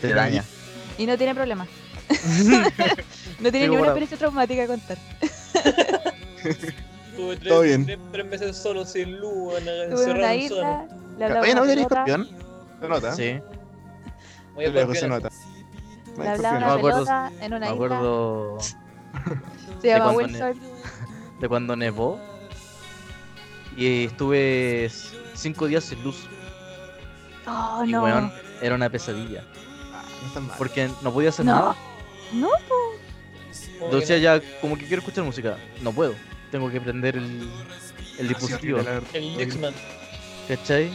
[0.00, 0.44] te daña.
[0.96, 1.66] Y no tiene problema.
[2.08, 3.84] no tiene Digo, ninguna bueno.
[3.86, 4.98] experiencia traumática que contar.
[7.18, 7.84] Tuve tres, Todo bien.
[7.84, 10.40] tres, tres meses solo sin luz, Estuve encerrado en
[11.24, 12.28] hablaba Oye, ¿no eres escorpión?
[12.80, 13.14] Se nota.
[13.16, 13.40] Sí,
[14.54, 15.10] Muy lejos se escorpión.
[15.10, 15.30] nota.
[16.16, 16.58] No le hablaba escorpión.
[16.58, 17.74] Me una acuerdo- pelota en me una isla.
[17.74, 18.58] acuerdo
[19.82, 20.60] Se llama Wilson.
[21.40, 22.20] de cuando nevó
[23.76, 24.90] y estuve
[25.34, 26.28] cinco días sin luz.
[27.46, 28.02] Oh, Y no.
[28.04, 29.42] weón, era una pesadilla.
[29.92, 30.02] Ah,
[30.40, 30.48] no.
[30.58, 31.52] Porque no podía hacer No.
[31.54, 31.76] nada.
[32.32, 32.48] No,
[33.90, 35.56] que decía ya, como que quiero escuchar música.
[35.80, 36.14] No puedo.
[36.50, 37.48] Tengo que prender el,
[38.18, 38.78] el dispositivo.
[39.12, 39.74] El.
[40.48, 40.90] ¿Cachai?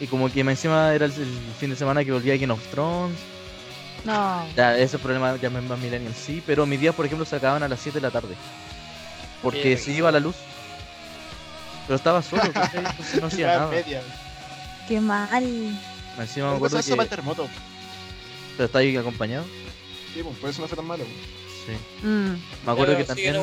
[0.00, 2.64] Y como que más encima era el, el fin de semana que volvía Game of
[2.70, 3.18] Thrones.
[4.04, 4.46] no.
[4.56, 6.42] Ya, ese problema ya me más millennial, sí.
[6.46, 8.34] Pero mis días, por ejemplo, se acababan a las 7 de la tarde.
[9.42, 10.36] Porque Qué se iba la luz.
[11.86, 12.84] Pero estaba solo, ¿cachai?
[12.86, 13.70] Entonces no hacía nada.
[13.70, 14.02] media.
[14.86, 15.44] Qué mal.
[16.18, 17.06] Encima me ¿Cómo acuerdo para el que...
[17.06, 17.48] terremoto?
[18.56, 19.44] Pero está ahí acompañado.
[20.14, 21.04] Sí, pues, por eso no fue tan malo.
[21.66, 22.06] Sí.
[22.06, 22.34] Mm.
[22.64, 23.36] Me acuerdo que también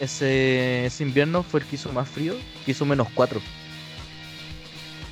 [0.00, 3.40] ese, ese invierno fue el que hizo más frío, que hizo menos 4.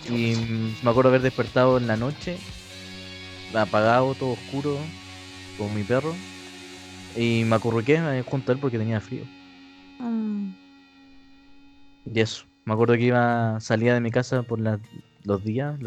[0.08, 0.34] Y
[0.82, 2.36] me acuerdo haber despertado en la noche,
[3.54, 4.76] apagado, todo oscuro,
[5.56, 6.14] con mi perro.
[7.16, 9.24] Y me acurruqué eh, junto a él porque tenía frío.
[9.98, 10.50] Mm.
[12.12, 12.44] Y eso.
[12.66, 14.80] Me acuerdo que iba, salía de mi casa por la-
[15.22, 15.78] los días,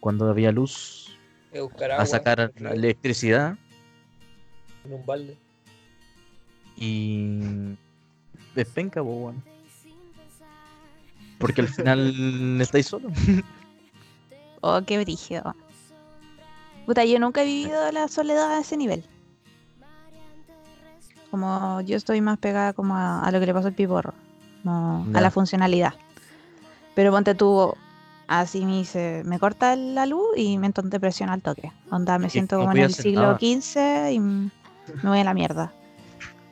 [0.00, 1.16] cuando había luz,
[1.54, 2.02] a buscar agua.
[2.02, 3.56] a sacar claro, electricidad.
[4.84, 5.36] En un balde.
[6.76, 7.76] Y.
[8.64, 9.42] Despenca, po, weón.
[11.38, 13.08] Porque al final estáis solo.
[14.62, 15.54] Oh, qué brígido.
[16.84, 19.02] Puta, yo nunca he vivido la soledad a ese nivel.
[21.30, 24.12] Como yo estoy más pegada como a, a lo que le pasó al piporro,
[24.64, 25.94] no, a la funcionalidad.
[26.94, 27.72] Pero ponte tú,
[28.28, 31.72] así me dice, me corta la luz y me entro en depresión al toque.
[31.90, 33.38] Onda, me siento no como en el siglo nada.
[33.38, 34.50] XV y me
[35.04, 35.72] voy a la mierda.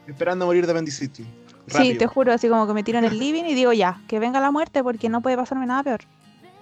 [0.07, 1.27] Esperando morir de apendicitis.
[1.69, 4.19] Sí, te juro, así como que me tiro en el living y digo ya, que
[4.19, 6.01] venga la muerte porque no puede pasarme nada peor.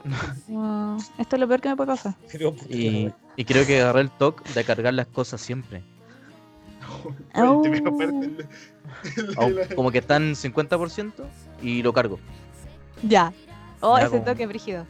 [1.19, 2.15] Esto es lo peor que me puede pasar.
[2.69, 5.83] Y, y creo que agarré el toque de cargar las cosas siempre.
[9.37, 9.53] Oh.
[9.75, 11.13] Como que están 50%
[11.63, 12.19] y lo cargo.
[13.03, 13.33] Ya.
[13.81, 14.87] Oh, Ya, ese como- toque brígido.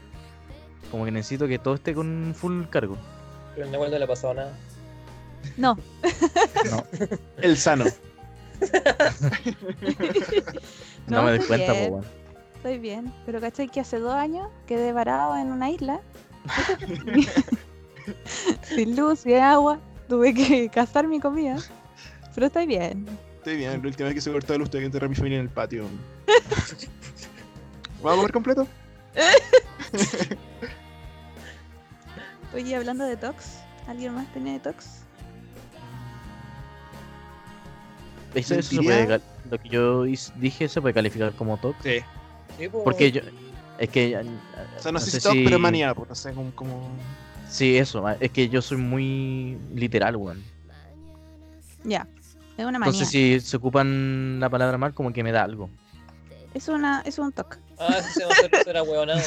[0.91, 2.97] Como que necesito que todo esté con full cargo.
[3.55, 4.57] Pero no le ha pasado nada.
[5.57, 5.77] No,
[6.71, 6.85] No,
[7.39, 7.85] El sano.
[11.07, 12.03] No, No, me doy cuenta, po,
[12.57, 13.13] estoy bien.
[13.25, 16.01] Pero ¿cachai que hace dos años quedé varado en una isla?
[18.63, 19.79] Sin luz, sin agua.
[20.09, 21.57] Tuve que cazar mi comida.
[22.35, 23.07] Pero estoy bien.
[23.39, 25.15] Estoy bien, la última vez que se cortó la luz tuve que enterrar a mi
[25.15, 25.87] familia en el patio.
[28.03, 28.67] ¿Vamos a comer completo?
[32.55, 35.06] Oye, hablando de tox, ¿alguien más tiene de tox?
[38.37, 39.21] Eso, eso se puede
[39.51, 41.77] lo que yo dije se puede calificar como TOC.
[41.83, 41.99] Sí.
[42.59, 42.85] Sí, po.
[42.85, 43.23] Porque yo.
[43.79, 44.13] Es que.
[44.13, 44.25] eh,
[44.79, 46.51] O sea, no, sé si toc, pero manía, pues, no sé, como...
[46.55, 46.89] como...
[47.49, 48.05] Sí, eso.
[48.21, 50.43] Es que yo soy muy literal, weón.
[51.85, 52.07] Ya.
[52.57, 52.93] Es una manía.
[52.93, 55.71] Entonces, si se ocupan la palabra mal, como que me da algo.
[56.55, 57.59] Es una, es un toc.
[57.79, 59.21] Ah, sí, se va a hacer eso era huevonado.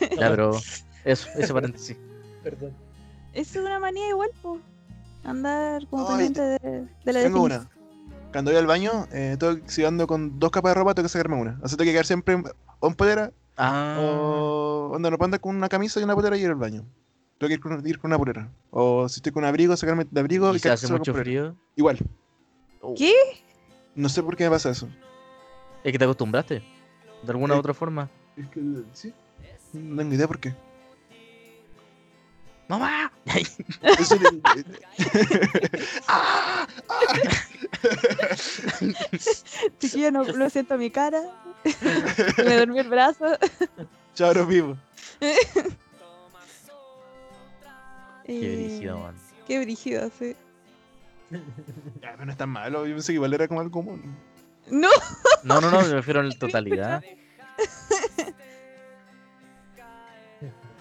[0.00, 0.58] Ya, pero.
[1.04, 1.96] Eso, ese paréntesis.
[2.42, 2.72] Perdón.
[3.32, 4.58] Es una manía igual, po.
[5.28, 7.44] Andar como Ay, pendiente de, de la Tengo definición.
[7.44, 7.70] una.
[8.32, 11.10] Cuando voy al baño, eh, tengo, si ando con dos capas de ropa, tengo que
[11.12, 11.58] sacarme una.
[11.62, 12.44] O sea, tengo que quedar siempre en-
[12.80, 13.98] o en polera, Ah.
[14.00, 16.84] o onda, no puedo andar con una camisa y una polera y ir al baño.
[17.38, 18.50] Tengo que ir con, ir con una polera.
[18.70, 21.56] O si estoy con un abrigo, sacarme de abrigo y se quedar hace mucho frío.
[21.76, 21.98] Igual.
[22.96, 23.12] ¿Qué?
[23.94, 24.88] No sé por qué me pasa eso.
[25.84, 26.62] Es que te acostumbraste.
[27.22, 27.60] De alguna u Sí.
[27.60, 28.08] otra forma.
[28.36, 28.60] Es que,
[28.92, 29.12] sí.
[29.72, 30.54] No tengo idea por qué.
[32.68, 33.10] ¡Mamá!
[33.98, 34.42] Eso de-
[36.08, 36.66] ¡Ah!
[39.78, 41.22] Chiquillo, no, no siento mi cara.
[42.44, 43.24] me dormí el brazo.
[44.14, 44.76] Chabro vivo.
[45.20, 45.36] Qué
[48.26, 49.14] Eh, brígido, man.
[49.46, 50.36] Qué brígido, sí.
[51.30, 52.86] Ya, pero no es tan malo.
[52.86, 54.14] Yo pensé que igual era como algo común.
[54.70, 54.88] No,
[55.44, 57.02] No, no, no, me refiero a la totalidad.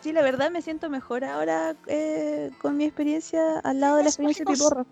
[0.07, 4.09] sí, la verdad me siento mejor ahora eh, con mi experiencia al lado de la
[4.09, 4.85] experiencia de Piporro.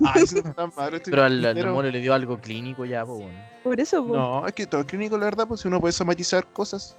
[0.04, 0.98] Ay, eso no es tan malo.
[1.04, 3.38] Pero al, al demonio le dio algo clínico ya, pues, bueno.
[3.62, 4.16] Por eso, po.
[4.16, 6.96] No, es que todo es clínico, la verdad, pues si uno puede somatizar cosas.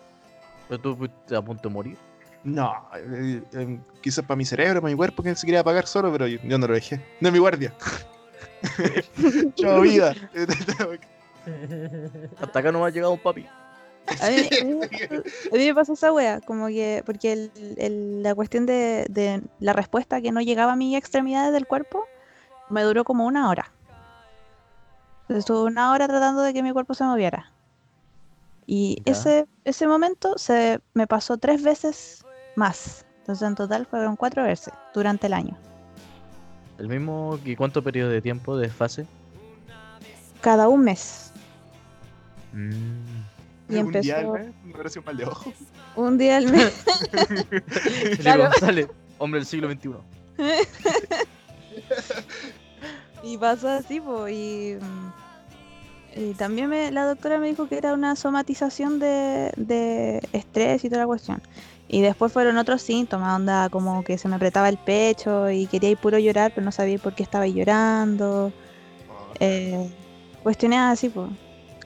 [0.69, 1.97] Pero tú fuiste a punto de morir.
[2.43, 6.10] No, eh, eh, quizás para mi cerebro, para mi cuerpo, que se quería apagar solo,
[6.12, 7.03] pero yo, yo no lo dejé.
[7.19, 7.73] No es mi guardia.
[9.55, 10.15] Chao, vida.
[12.41, 13.45] Hasta acá no me ha llegado un papi.
[14.22, 17.34] A mí, a mí me pasó- a mí me pasó esa wea, como que, porque
[17.34, 21.67] el- el- la cuestión de, de la respuesta que no llegaba a mis extremidades del
[21.67, 22.06] cuerpo
[22.69, 23.72] me duró como una hora.
[25.22, 27.52] Entonces, Estuve una hora tratando de que mi cuerpo se moviera.
[28.65, 29.12] Y Ya.
[29.13, 32.24] ese, ese momento se me pasó tres veces
[32.56, 33.06] más.
[33.19, 35.56] Entonces en total fueron cuatro veces durante el año.
[36.80, 39.06] ¿El mismo y cuánto periodo de tiempo de fase?
[40.41, 41.32] Cada un mes.
[42.54, 43.18] Mm.
[43.69, 44.51] Y empezó- Mundial, ¿eh?
[44.65, 45.53] Me parece un mal de ojo.
[45.95, 46.73] Un día al mes.
[48.19, 48.43] Claro.
[48.45, 49.89] González, hombre del siglo XXI.
[53.23, 54.77] Y pasó así, pues, y,
[56.15, 60.89] y también me, la doctora me dijo que era una somatización de, de estrés y
[60.89, 61.41] toda la cuestión.
[61.89, 65.89] Y después fueron otros síntomas, onda como que se me apretaba el pecho y quería
[65.89, 68.53] ir puro llorar, pero no sabía por qué estaba llorando.
[69.41, 69.89] Eh,
[70.41, 71.29] cuestiones así, pues,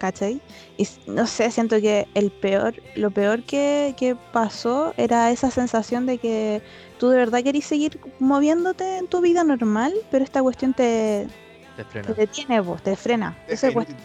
[0.04, 0.42] ¿cachai?
[0.76, 6.06] Y no sé, siento que el peor, lo peor que, que pasó era esa sensación
[6.06, 6.62] de que
[7.00, 11.30] tú de verdad querís seguir moviéndote en tu vida normal, pero esta cuestión te,
[11.78, 12.08] Te frena.
[12.08, 13.38] te detiene, vos, te frena.
[13.48, 13.98] Esa cuestión,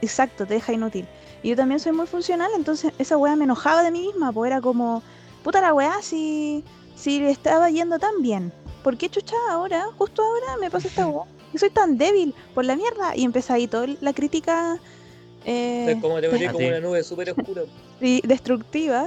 [0.00, 1.06] exacto, te deja inútil.
[1.42, 4.50] Y yo también soy muy funcional, entonces esa weá me enojaba de mí misma, pues
[4.50, 5.02] era como,
[5.44, 6.64] puta la weá, si,
[6.94, 8.50] si le estaba yendo tan bien,
[8.82, 11.26] ¿por qué chucha ahora, justo ahora me pasa esta weá?
[11.52, 13.14] Yo soy tan débil por la mierda.
[13.16, 14.78] Y empieza ahí toda la crítica
[15.48, 17.62] eh, Es como te metí como una nube súper oscura.
[18.00, 19.06] y destructiva,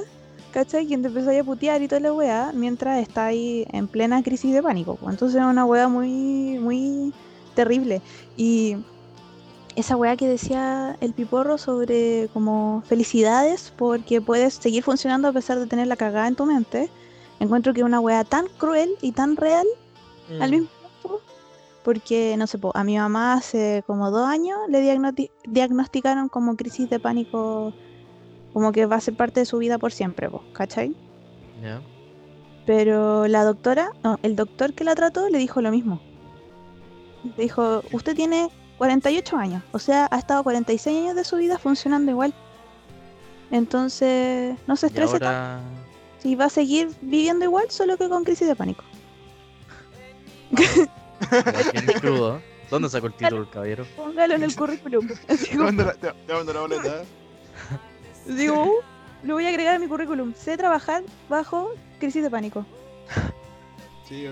[0.51, 0.85] ¿cachai?
[0.87, 4.53] Quien te empezó a putear y toda la weá mientras está ahí en plena crisis
[4.53, 4.97] de pánico.
[5.07, 7.13] Entonces es una weá muy, muy
[7.55, 8.01] terrible.
[8.35, 8.77] Y
[9.75, 15.59] esa weá que decía el piporro sobre como felicidades porque puedes seguir funcionando a pesar
[15.59, 16.89] de tener la cagada en tu mente.
[17.39, 19.65] Encuentro que es una weá tan cruel y tan real
[20.39, 20.51] al Mm.
[20.51, 20.80] mismo tiempo.
[21.83, 24.81] Porque, no sé, a mi mamá hace como dos años le
[25.45, 27.73] diagnosticaron como crisis de pánico,
[28.53, 30.95] como que va a ser parte de su vida por siempre, po, ¿cachai?
[31.61, 31.81] Ya.
[32.65, 35.99] Pero la doctora, no, el doctor que la trató le dijo lo mismo.
[37.35, 41.57] Le dijo, usted tiene 48 años, o sea, ha estado 46 años de su vida
[41.57, 42.33] funcionando igual.
[43.49, 45.61] Entonces, no se estrese tanto, ahora.
[46.19, 48.83] si va a seguir viviendo igual, solo que con crisis de pánico.
[51.73, 52.41] bien crudo.
[52.69, 53.85] ¿Dónde sacó el título el caballero?
[53.95, 55.07] Póngalo en el currículum.
[55.27, 57.03] Te mando la, te, te mando la boleta.
[58.25, 60.33] Digo, "Uh, lo voy a agregar a mi currículum.
[60.35, 62.65] Sé trabajar bajo crisis de pánico.
[64.07, 64.27] Sí.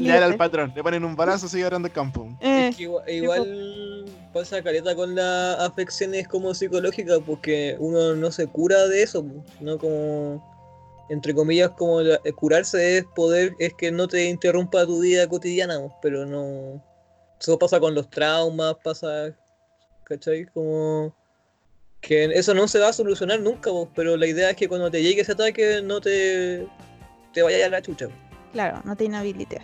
[0.00, 0.72] Leal al patrón.
[0.76, 2.28] Le ponen un balazo, sigue agarrando el campo.
[2.40, 8.30] Eh, Es que igual, igual pasa careta con las afecciones como psicológicas, porque uno no
[8.30, 9.24] se cura de eso,
[9.58, 10.51] no como
[11.12, 15.28] entre comillas como la- eh, curarse es poder, es que no te interrumpa tu vida
[15.28, 16.82] cotidiana, pero no.
[17.40, 19.36] Eso pasa con los traumas, pasa,
[20.04, 20.46] ¿cachai?
[20.46, 21.14] Como
[22.00, 24.90] que eso no se va a solucionar nunca, po, pero la idea es que cuando
[24.90, 26.66] te llegue ese ataque no te,
[27.32, 28.08] te vaya a la chucha.
[28.52, 29.60] claro, no te inhabilita.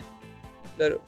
[0.77, 1.01] Claro.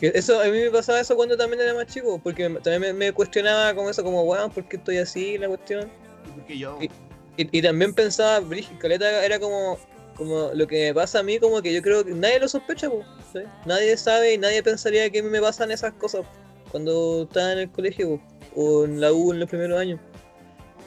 [0.00, 2.92] Que eso, a mí me pasaba eso cuando también era más chico, porque también me,
[2.92, 5.38] me cuestionaba como eso, como, weón, ¿por qué estoy así?
[5.38, 5.88] La cuestión.
[6.34, 6.78] Porque yo.
[6.80, 6.90] Y-
[7.36, 9.78] Y, y también pensaba, Brígido, Caleta era como,
[10.16, 12.88] como lo que me pasa a mí, como que yo creo que nadie lo sospecha,
[12.88, 13.40] po, ¿sí?
[13.66, 16.22] Nadie sabe y nadie pensaría que a mí me pasan esas cosas
[16.70, 18.20] cuando estaba en el colegio
[18.54, 20.00] po, o en la U en los primeros años.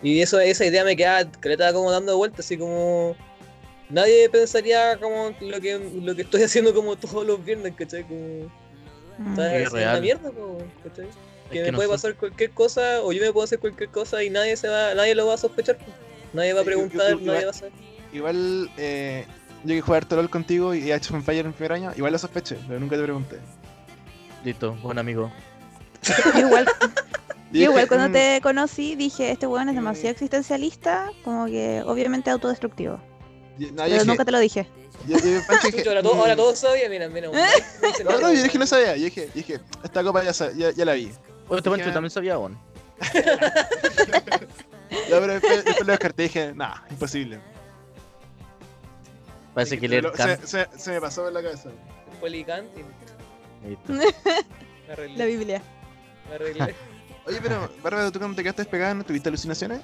[0.01, 3.15] Y eso, esa idea me quedaba, Caleta como dando vueltas, así como...
[3.89, 8.03] Nadie pensaría como lo que, lo que estoy haciendo como todos los viernes, ¿cachai?
[8.03, 8.51] Como...
[9.17, 9.39] Mm.
[9.39, 11.07] Es una mierda, po, ¿cachai?
[11.51, 14.29] Que Es me puede pasar cualquier cosa, o yo me puedo hacer cualquier cosa y
[14.29, 15.77] nadie se va, nadie lo va a sospechar.
[15.77, 15.85] po.
[16.33, 17.71] Nadie va a Sí, yo- yo- preguntar, yo- nadie va a saber.
[18.13, 19.25] Igual, eh,
[19.63, 22.13] yo que jugar LOL contigo y he hecho un Fire en el primer año, igual
[22.13, 23.39] lo sospeché, pero nunca te pregunté.
[24.43, 25.31] Listo, buen amigo.
[26.37, 26.65] Igual,
[27.51, 31.81] yo igual dije, cuando "Mm, te conocí dije, este weón es demasiado existencialista, como que
[31.85, 32.99] obviamente autodestructivo.
[33.59, 34.67] y- no, yo Pero dije- nunca te lo dije.
[35.07, 36.19] yo- yo- Pancho, dije, Chucho, ahora, todo, "Mm".
[36.19, 37.27] ahora todos sabían, mira, mira.
[37.31, 38.49] no No, yo dije weón.
[38.49, 41.11] que no sabía, yo dije, dije, esta copa ya, ya, ya la vi.
[41.49, 42.57] Oye, este también sabía, bon.
[44.89, 47.39] Ya, pero después, después lo descarté y dije, nah, imposible.
[49.53, 51.69] Parece que lo- se, se, se me pasó por la cabeza.
[54.91, 55.17] Arreglé.
[55.17, 55.61] La Biblia.
[56.29, 56.75] Me arreglé.
[57.25, 59.81] Oye, pero, Bárbara, ¿tú cuando te quedaste despegada no tuviste alucinaciones?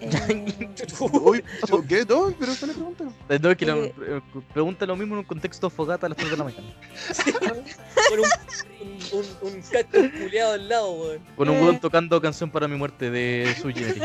[0.00, 0.68] Eh,
[1.00, 1.42] Uy,
[1.88, 2.04] ¿qué?
[2.08, 3.04] No, pero fue la pregunta.
[3.28, 4.20] Eh, No, es que la- Eh.
[4.52, 6.74] pregunta lo mismo en un contexto fogata a las 3 de la mañana.
[8.08, 8.26] Con un,
[9.12, 11.20] un, un, un cactus culeado al lado, weón.
[11.36, 11.62] Con un Eh.
[11.62, 13.94] weón tocando canción para mi muerte de su Jimmy.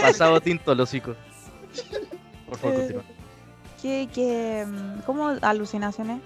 [0.00, 1.14] Pasado tinto al hocico.
[2.48, 2.80] Por favor, Eh.
[2.80, 3.02] continúa.
[3.82, 6.20] ¿Qué, qué, mm, ¿Cómo alucinaciones?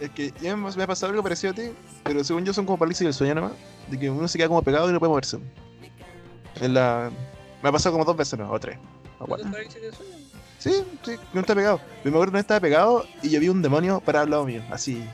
[0.00, 1.62] Es que ya me me ha pasado algo parecido a ti,
[2.04, 3.52] pero según yo son como parálisis del sueño nomás,
[3.88, 5.38] de que uno se queda como pegado y no puede moverse.
[6.60, 7.10] En la...
[7.62, 8.50] Me ha pasado como dos veces, ¿no?
[8.50, 8.76] O tres.
[9.18, 9.48] O ¿No cuatro.
[10.58, 11.80] Sí, sí, no está pegado.
[12.04, 14.62] Me acuerdo que no estaba pegado y yo vi un demonio para al lado mío,
[14.70, 15.04] así.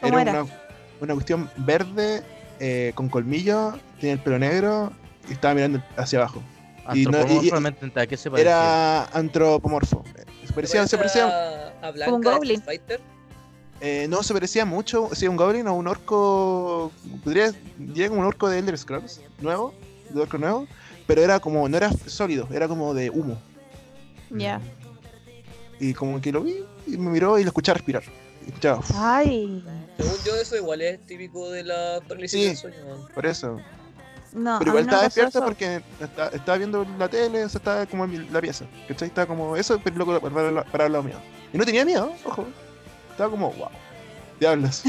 [0.00, 0.42] ¿Cómo Era, era?
[0.44, 0.52] Una,
[1.00, 2.22] una cuestión verde,
[2.58, 4.92] eh, con colmillo, tenía el pelo negro
[5.28, 6.42] y estaba mirando hacia abajo.
[6.94, 8.50] Y no- y- y- Antropomorfamente, ¿a qué se parecía?
[8.52, 10.02] Era antropomorfo.
[10.46, 12.62] Se parecía, se parecía, a, a Blanca Como un goblin.
[12.62, 13.00] Fighter.
[13.80, 16.92] Eh, no, se parecía mucho, sí, un goblin o un orco,
[17.24, 17.52] podría,
[18.08, 19.74] como un orco de Elder Scrolls, nuevo,
[20.10, 20.66] de orco nuevo,
[21.06, 23.38] pero era como, no era sólido, era como de humo.
[24.30, 24.60] Ya.
[25.78, 26.56] Y como que lo vi
[26.86, 28.02] y me miró y lo escuché respirar.
[28.44, 29.64] Y escuchaba, "Uf", Ay.
[29.96, 32.46] Según yo, eso igual es típico de la parálisis Sí.
[32.48, 33.58] del sueño, por eso.
[34.32, 35.44] No, Pero igual no estaba pasó despierto eso.
[35.44, 38.64] porque esta- estaba viendo la tele, o sea, estaba como en la pieza.
[38.86, 39.08] ¿Cachai?
[39.08, 41.16] Estaba como eso, pero loco para, para, para lado mío.
[41.52, 42.46] Y no tenía miedo, ojo.
[43.10, 43.68] Estaba como, wow.
[44.38, 44.82] Diablos.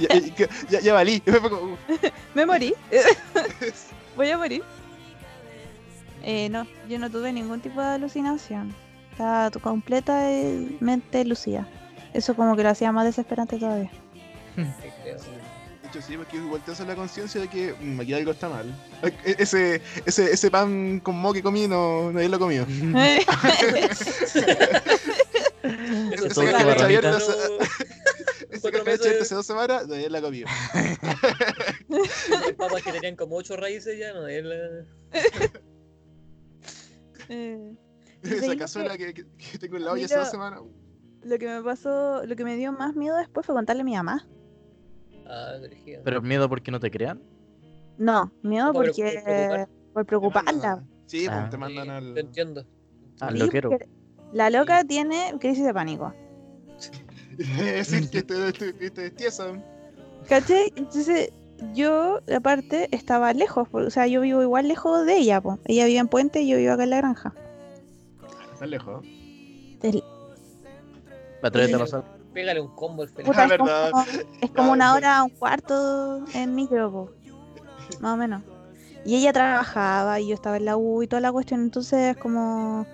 [0.00, 1.22] ya, ya, ya, ya valí.
[1.26, 1.76] Uh.
[2.34, 2.74] Me morí.
[4.16, 4.62] Voy a morir.
[6.22, 8.74] Eh, no, yo no tuve ningún tipo de alucinación.
[9.10, 11.66] Estaba tu- completamente lucida.
[12.14, 13.90] Eso como que lo hacía más desesperante todavía.
[14.54, 14.62] Sí,
[15.02, 15.16] creo.
[15.16, 18.48] De hecho, sí, porque igual te hace la conciencia de que mm, aquí algo está
[18.48, 18.72] mal.
[19.02, 22.66] E- Ese, ese, ese pan con mo que comí, no, nadie lo comió.
[26.32, 26.64] Eso Esa
[28.60, 30.46] cuatro café meses- hecho hace dos semanas, nadie la comió.
[32.44, 34.56] Hay papas que tenían como ocho raíces ya, no es la...
[37.28, 37.74] Eh,
[38.22, 40.60] Esa cazuela que, que, que tengo en la olla hace dos semanas.
[41.24, 43.94] lo que me pasó, lo que me dio más miedo después fue contarle a mi
[43.94, 44.26] mamá.
[45.26, 45.54] Ah.
[46.04, 47.20] Pero miedo porque no te crean.
[47.98, 49.68] No, miedo Por porque preocupar.
[49.92, 50.52] por preocuparla.
[50.52, 51.48] mandan- Sí, pues, Ah.
[51.50, 52.14] te mandan al.
[52.14, 52.64] Te entiendo.
[53.20, 53.70] Al Sí, loquero.
[53.70, 53.88] porque
[54.32, 56.14] La loca tiene crisis de pánico.
[57.38, 59.64] Es decir, que te, te, destiesan.
[60.28, 60.72] ¿Cachai?
[60.76, 61.30] Entonces,
[61.74, 63.68] yo, aparte, estaba lejos.
[63.72, 65.58] O sea, yo vivo igual lejos de ella, po.
[65.64, 67.34] Ella vive en Puente y yo vivo acá en la granja.
[68.52, 69.04] Estás lejos.
[69.80, 70.04] Del-
[71.42, 72.04] Atrévete a pasar.
[72.32, 73.26] Pégale un combo feliz.
[73.26, 73.92] Puta, La es como, verdad.
[74.40, 77.10] es como una hora, un cuarto en micro, po.
[78.00, 78.42] más o menos.
[79.04, 82.86] Y ella trabajaba y yo estaba en la U y toda la cuestión, entonces como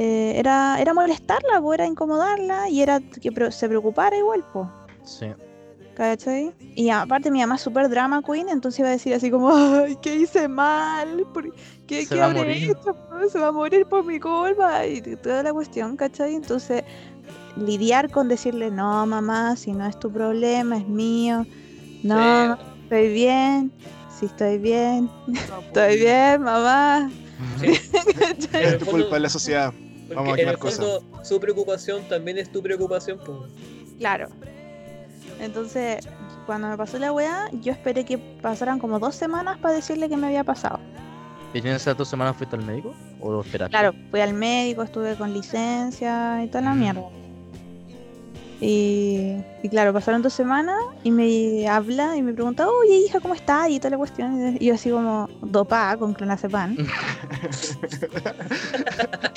[0.00, 4.70] eh, era, era molestarla, po, era incomodarla y era que pre- se preocupara igual, po.
[5.04, 5.26] Sí.
[5.96, 6.52] ¿Cachai?
[6.76, 9.96] Y aparte mi mamá es súper drama queen, entonces iba a decir así como, ay,
[10.00, 11.26] ¿qué hice mal?
[11.34, 11.52] ¿Por
[11.88, 12.70] ¿Qué, Se qué habré morir".
[12.70, 12.94] hecho?
[12.94, 13.28] po?
[13.32, 16.36] Se va a morir por mi culpa y toda la cuestión, ¿cachai?
[16.36, 16.84] Entonces
[17.56, 21.44] lidiar con decirle, no, mamá, si no es tu problema, es mío.
[22.04, 22.62] No, Sí.
[22.84, 23.72] estoy bien,
[24.16, 25.10] sí estoy bien,
[25.66, 27.10] estoy bien, mamá.
[28.52, 29.72] Es tu culpa de la sociedad.
[30.08, 33.18] Porque Vamos a en el fondo, su preocupación también es tu preocupación.
[33.24, 33.38] Pues.
[33.98, 34.28] Claro.
[35.40, 36.06] Entonces,
[36.46, 40.16] cuando me pasó la weá, yo esperé que pasaran como dos semanas para decirle que
[40.16, 40.80] me había pasado.
[41.54, 42.94] ¿Y en esas dos semanas fuiste al médico?
[43.20, 43.70] ¿O lo esperaste?
[43.70, 46.80] Claro, fui al médico, estuve con licencia y toda la Mm.
[46.80, 47.02] mierda.
[48.60, 53.34] Y, y claro, pasaron dos semanas y me habla y me pregunta, oye hija, ¿cómo
[53.34, 53.68] estás?
[53.70, 54.56] Y toda la cuestión.
[54.58, 56.76] Y yo así como dopada con clonazepam.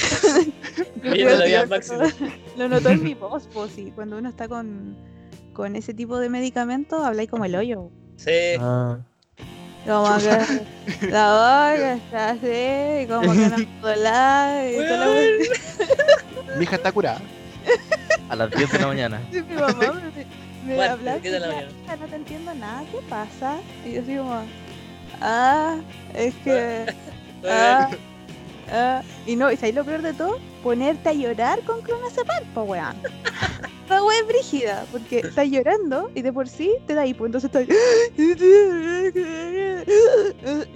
[1.01, 1.97] Viendo máxima.
[2.05, 2.15] notó-
[2.57, 3.91] Lo notó en mi voz, pues sí.
[3.95, 4.95] Cuando uno está con,
[5.53, 7.89] con ese tipo de medicamentos, habláis como el hoyo.
[8.17, 8.55] Sí.
[8.59, 8.99] Ah,
[9.87, 13.57] Como que la boca está así, como que no
[14.69, 16.57] y la cuestión.
[16.57, 17.19] Mi hija está curada.
[18.29, 19.21] a las 10 de la mañana.
[19.31, 20.25] Mi mamá me,
[20.67, 21.67] me Bueno, habla ¿qué tal la mañana?
[21.83, 23.57] "Hija, no te entiendo nada, ¿qué pasa?
[23.85, 24.41] Y yo como,
[25.21, 25.77] ah,
[26.13, 26.85] es que,
[27.49, 27.89] ah,
[28.71, 29.01] ah.
[29.25, 32.95] Y no, y ahí lo peor de todo, ponerte a llorar con clonazepam, po weón.
[33.81, 37.51] Esta wea es brígida, porque estás llorando y de por sí te da hipo, entonces
[37.53, 37.67] estás...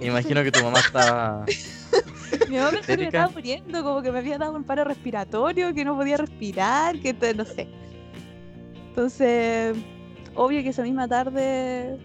[0.00, 1.46] Imagino que tu mamá estaba.
[2.48, 5.72] Mi mamá pensó que me estaba muriendo, como que me había dado un paro respiratorio,
[5.72, 7.68] que no podía respirar, que no sé.
[8.88, 9.76] Entonces,
[10.34, 11.98] obvio que esa misma tarde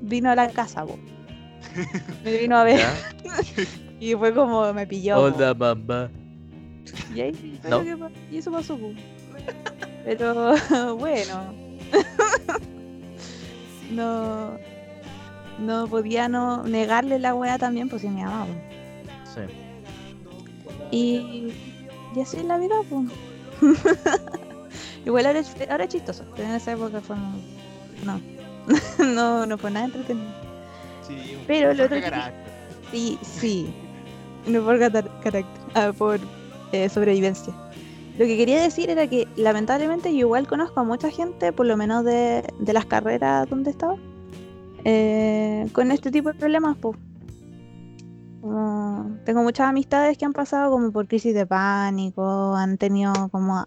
[0.00, 0.98] vino a la casa, po.
[2.24, 2.86] Me vino a ver
[4.00, 5.18] y fue como me pilló.
[5.18, 6.10] Hola, mamá.
[7.14, 7.82] Y ahí No.
[8.30, 8.92] y eso pasó, po.
[10.04, 10.54] Pero
[10.96, 11.54] bueno.
[13.90, 14.58] no.
[15.58, 18.46] No podía no negarle la weá también, pues si me amaba.
[19.32, 19.40] Sí.
[20.90, 21.52] Y,
[22.16, 23.06] y así es la vida, pues.
[25.06, 27.16] Igual ahora es, ahora es chistoso, pero en esa época fue
[28.04, 28.20] No.
[28.98, 30.26] no, no fue nada entretenido.
[31.06, 32.34] Sí, Pero lo otro carácter.
[32.90, 33.74] Sí, sí.
[34.46, 36.18] No por carácter, ah, por
[36.74, 37.54] eh, sobrevivencia.
[38.18, 41.76] Lo que quería decir era que lamentablemente yo igual conozco a mucha gente, por lo
[41.76, 43.96] menos de, de las carreras donde estaba,
[44.84, 46.96] eh, con este tipo de problemas, pues.
[49.24, 53.64] Tengo muchas amistades que han pasado como por crisis de pánico, han tenido como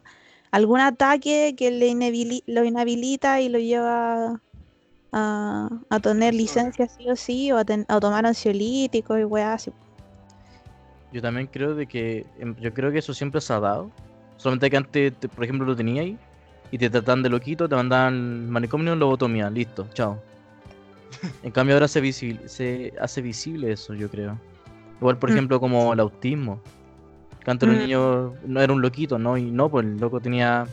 [0.52, 4.40] algún ataque que le inhabili- lo inhabilita y lo lleva
[5.12, 9.56] a, a tener licencia sí o sí, o a, ten- a tomar ansiolíticos y weas
[9.56, 9.72] así.
[11.12, 12.26] Yo también creo de que.
[12.40, 13.90] em, Yo creo que eso siempre se ha dado.
[14.38, 16.18] Solamente que antes, te- por ejemplo, lo tenía ahí.
[16.72, 19.50] Y te trataban de loquito, te mandaban manicomio lobotomía.
[19.50, 20.22] Listo, chao.
[21.44, 24.38] En cambio ahora se, visi- se hace visible eso, yo creo.
[25.00, 25.34] Igual, por Mm.
[25.34, 26.62] ejemplo, como el autismo.
[27.46, 27.82] Que antes los Mm.
[27.82, 29.38] niños no era un loquito, ¿no?
[29.38, 30.66] Y no, pues el loco tenía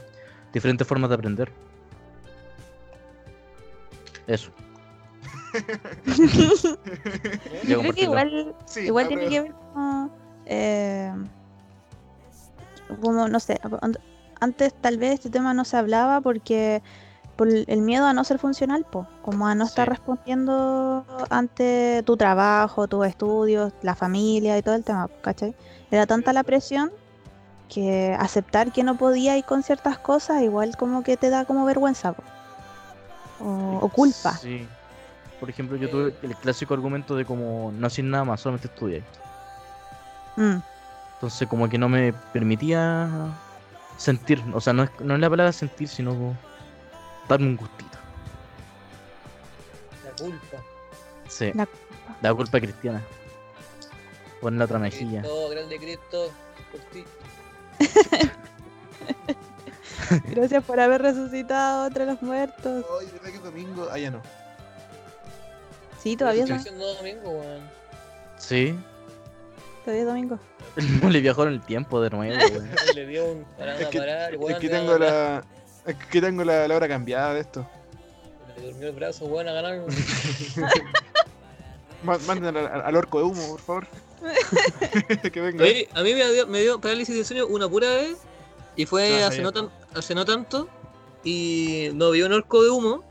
[0.53, 1.53] diferentes formas de aprender.
[4.26, 4.51] Eso.
[7.68, 10.11] Yo creo que igual, Sí, igual la tiene que ver como,
[10.47, 11.13] eh,
[13.01, 13.99] como, no sé, an-
[14.41, 16.83] antes tal vez este tema no se hablaba porque
[17.37, 22.17] por el miedo a no ser funcional, po, como a no estar respondiendo ante tu
[22.17, 25.55] trabajo, tus estudios, la familia y todo el tema, ¿cachai?
[25.91, 26.93] Era tanta la presión
[27.69, 31.65] que aceptar que no podía ir con ciertas cosas igual como que te da como
[31.65, 32.23] vergüenza po,
[33.41, 34.33] o, o culpa.
[34.35, 34.69] Sí.
[35.41, 39.03] Por ejemplo, yo tuve el clásico argumento de como no hacer nada más, solamente estudiar.
[40.37, 40.57] Mm,
[41.14, 43.09] Entonces como que no me permitía
[43.97, 46.37] sentir, o sea, no es, no es la palabra sentir, sino
[47.28, 47.99] darme un gustito.
[50.05, 50.57] La culpa.
[51.28, 51.68] Sí, La
[52.22, 53.03] la culpa cristiana.
[54.41, 55.20] Poner la otra mejilla.
[55.20, 56.30] Cristo, grande Cristo,
[56.70, 57.05] por ti.
[60.30, 62.85] Gracias por haber resucitado entre los muertos.
[63.01, 63.89] Ay, ¿verdad que es domingo?
[63.91, 64.20] Ah, ya no.
[66.03, 67.62] Sí, todavía siendo domingo, weón.
[68.37, 68.78] Sí.
[69.85, 70.39] Todavía es domingo.
[70.76, 72.70] El mole viajó en el tiempo de nuevo, weón.
[72.95, 75.45] Le dio un parada Es que- parar, Es que tengo la.
[75.87, 77.66] Es que tengo la, la hora cambiada de esto.
[78.57, 79.80] Le durmió el brazo, weón, a ganar.
[82.03, 83.87] Ma- Manden al, al orco de humo, por favor.
[85.32, 85.64] que venga.
[85.64, 88.16] Oye, a mí me dio, me dio parálisis de sueño una pura vez.
[88.76, 90.68] Y fue Ah, hace, no tan, hace no tanto.
[91.22, 93.05] Y no vi un orco de humo.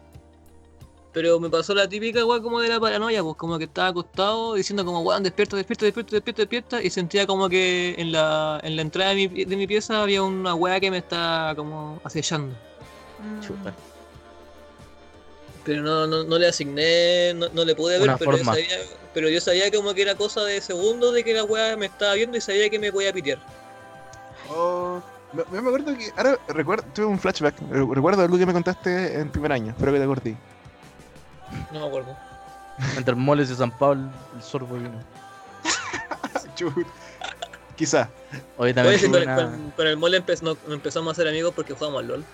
[1.13, 4.55] Pero me pasó la típica weón como de la paranoia, pues como que estaba acostado
[4.55, 6.81] diciendo como weón, despierta, despierta, despierta, despierta, despierta.
[6.83, 10.01] Y sentía como que en la, en la entrada de mi, pi- de mi pieza
[10.01, 12.55] había una weá que me estaba como acechando.
[13.19, 13.41] Mm.
[13.41, 13.73] Chuta.
[15.65, 18.77] Pero no, no, no le asigné, no, no le pude ver, Una pero yo, sabía,
[19.13, 22.15] pero yo sabía como que era cosa de segundos de que la weá me estaba
[22.15, 23.37] viendo y sabía que me podía pitear.
[24.49, 24.99] Oh,
[25.31, 26.11] me, me acuerdo que.
[26.17, 27.55] Ahora recuerdo, tuve un flashback.
[27.69, 29.69] Re- Recuerdo algo que me contaste en primer año.
[29.71, 30.35] Espero que te acordé.
[31.71, 32.15] No me acuerdo.
[32.93, 34.91] Mientras el mole se zampaba el, el sorbo vino.
[37.75, 38.09] Quizá.
[38.57, 39.43] Hoy Oye, también sí, tuve con, una...
[39.43, 42.25] con- con el mole empe- no- empezamos a ser amigos porque jugamos al LOL.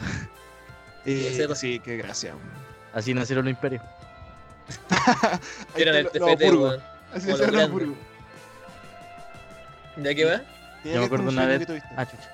[1.06, 2.32] Eh, sí, qué gracia.
[2.94, 3.82] Así nacieron los imperios.
[5.76, 6.80] Eran el TFT, weón.
[7.12, 7.70] Así se los.
[7.70, 7.94] Burgos.
[9.98, 10.40] ¿Ya qué va?
[10.82, 11.68] Yo me acuerdo una vez...
[11.94, 12.30] Ah, chucha.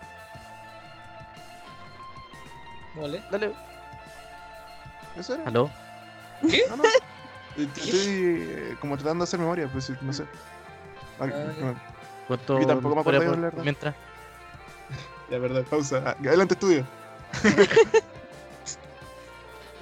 [2.95, 3.21] Mole.
[3.33, 3.53] Dale.
[5.17, 5.45] ¿Eso era?
[5.47, 5.69] ¿Aló?
[6.43, 6.85] No, no.
[6.85, 10.25] Eh, Estoy eh, como tratando de hacer memoria, pues sí, no sé.
[11.19, 11.75] No.
[12.29, 13.63] Yo tampoco me por- la verdad.
[13.63, 13.95] mientras.
[15.31, 16.03] Ya, verdad, pausa.
[16.07, 16.85] Ah, adelante, estudio.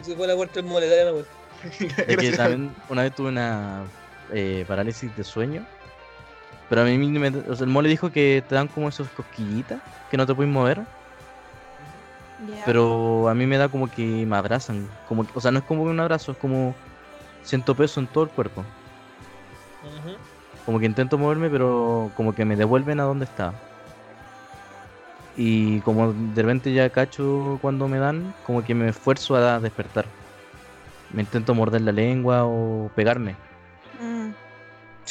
[0.02, 1.30] Se fue la puerta del mole, dale la vuelta.
[1.64, 2.36] Es que Gracias.
[2.36, 3.84] también una vez tuve una
[4.32, 5.64] eh, parálisis de sueño.
[6.68, 9.80] Pero a mí me, o sea, el mole dijo que te dan como esos cosquillitas
[10.10, 10.82] que no te puedes mover.
[12.64, 14.88] Pero a mí me da como que me abrazan.
[15.06, 16.74] Como que- o sea, no es como un abrazo, es como
[17.42, 18.64] siento peso en todo el cuerpo.
[20.64, 23.54] Como que intento moverme, pero como que me devuelven a donde estaba.
[25.36, 30.06] Y como de repente ya cacho cuando me dan, como que me esfuerzo a despertar.
[31.10, 33.36] Me intento morder la lengua o pegarme.
[34.00, 34.30] Mm.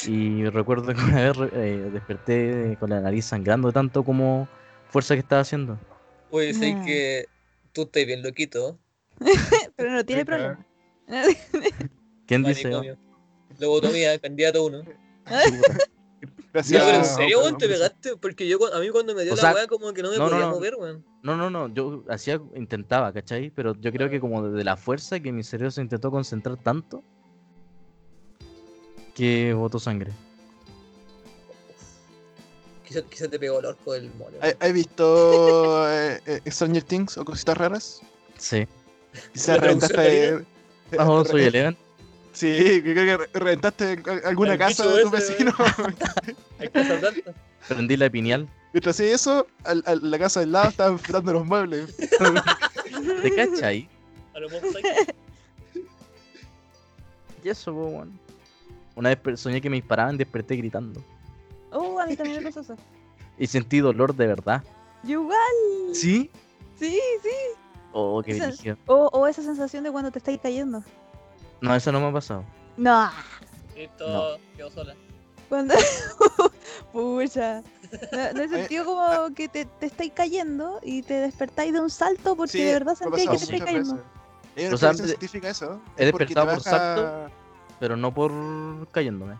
[0.05, 4.47] Y recuerdo que una vez eh, desperté con la nariz sangrando tanto como
[4.89, 5.77] fuerza que estaba haciendo.
[6.29, 6.85] Oye, sé No.
[6.85, 7.25] que
[7.73, 8.79] tú estás bien loquito.
[9.75, 10.65] Pero no tiene problema.
[12.27, 12.69] ¿Quién dice?
[13.59, 14.83] Lobotomía, candidato uno.
[16.53, 16.69] Gracias.
[16.69, 18.17] Ya, pero en serio, weón, te pegaste.
[18.17, 20.17] Porque yo, a mí cuando me dio O la sea, weá, como que no me
[20.17, 20.51] no, no, podía no.
[20.55, 21.05] mover, weón.
[21.23, 23.51] No, no, no, yo hacía, intentaba, ¿cachai?
[23.51, 27.03] Pero yo creo que como de la fuerza que mi cerebro se intentó concentrar tanto
[29.15, 30.11] que botó sangre.
[32.87, 34.37] Quizá, quizá te pegó el orco del mole.
[34.41, 38.01] ¿Has has visto eh, eh, Stranger Things o cositas raras?
[38.37, 38.65] Sí.
[39.33, 40.45] Quizás ¿La traducción reventaste.
[40.97, 41.77] Ah, oh, soy re- Eleven.
[42.31, 45.53] Sí, creo que re- reventaste al- alguna El casa bicho de tu ese, vecino.
[46.59, 47.13] Hay que saltar.
[47.67, 48.47] Prendí la pineal.
[48.71, 51.93] Mientras hacía eso, al- al- la casa del lado estaban frotando los muebles.
[53.21, 53.89] ¿Te cachai?
[54.33, 55.15] A lo Monster Hunter.
[57.43, 58.19] Y eso, po, weón.
[58.95, 61.03] Una vez per- soñé que me disparaban y desperté gritando.
[61.71, 62.75] Oh, a mí también me pasó eso.
[63.39, 64.63] Y sentí dolor de verdad.
[65.03, 65.37] Yo igual.
[65.93, 66.31] ¿Sí?
[66.79, 67.29] Sí, sí.
[67.93, 68.75] Oh, qué Esa-.
[68.87, 70.83] O, o esa sensación de cuando te estáis cayendo.
[71.61, 72.43] No, eso no me ha pasado.
[72.77, 73.09] No.
[73.75, 74.95] Listo, quedó sola.
[75.49, 75.75] Cuando.
[76.91, 77.61] Pucha.
[78.11, 81.89] No, no he sentido como que te, te estáis cayendo y te despertáis de un
[81.89, 83.93] salto porque de verdad me ha sentí que te estáis cayendo.
[83.95, 84.09] veces.
[84.57, 85.79] Hay una O sea, científica eso.
[85.97, 87.29] he despertado por baja-
[87.79, 88.31] Pero no por
[88.91, 89.37] cayéndome.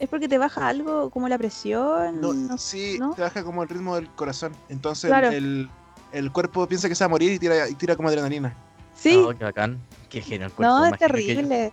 [0.00, 2.20] Es porque te baja algo como la presión.
[2.20, 3.12] No, no- sí, ¿no?
[3.14, 4.52] te baja como el ritmo del corazón.
[4.70, 5.28] Entonces Claro.
[5.28, 5.68] el,
[6.12, 8.56] el cuerpo piensa que se va a morir y tira, y tira como adrenalina.
[8.94, 9.14] Sí.
[9.16, 9.78] Oh, qué bacán.
[10.08, 10.74] Qué genial cuerpo.
[10.74, 11.72] no, es terrible.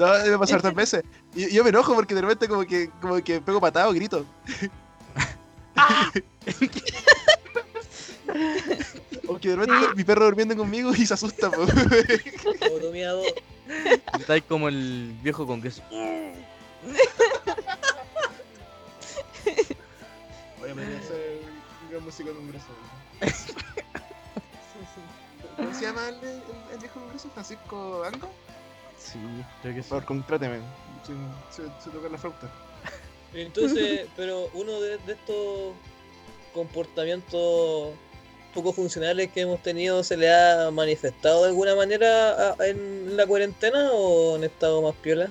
[0.00, 1.02] No, debe pasar tantas veces.
[1.34, 4.24] Y yo me enojo porque de repente como que, como que pego patado, grito.
[9.28, 9.96] o que de repente Sí.
[9.96, 11.50] mi perro durmiendo conmigo y se asusta.
[11.50, 11.66] po.
[12.66, 13.26] Lobotomía 2.
[14.20, 15.82] Estáis como el viejo con queso.
[20.60, 21.40] Voy a aprender a hacer
[21.90, 22.66] una música con brazo.
[25.56, 27.28] ¿Cómo se llama el, el- el viejo con brazo?
[27.32, 28.30] ¿Francisco Ango?
[28.98, 29.18] Sí,
[29.62, 29.88] creo que Por sí.
[29.90, 30.58] favor, contráteme.
[31.06, 31.12] Se,
[31.62, 32.50] se, se toca la flauta.
[33.34, 35.74] Entonces, pero uno de, de estos
[36.54, 37.90] comportamientos
[38.54, 43.26] poco funcionales que hemos tenido se le ha manifestado de alguna manera a- en la
[43.26, 45.30] cuarentena o han estado más piola?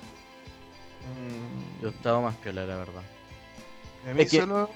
[1.81, 3.01] Yo estaba más piola, la verdad.
[4.09, 4.69] a mí es que- solo...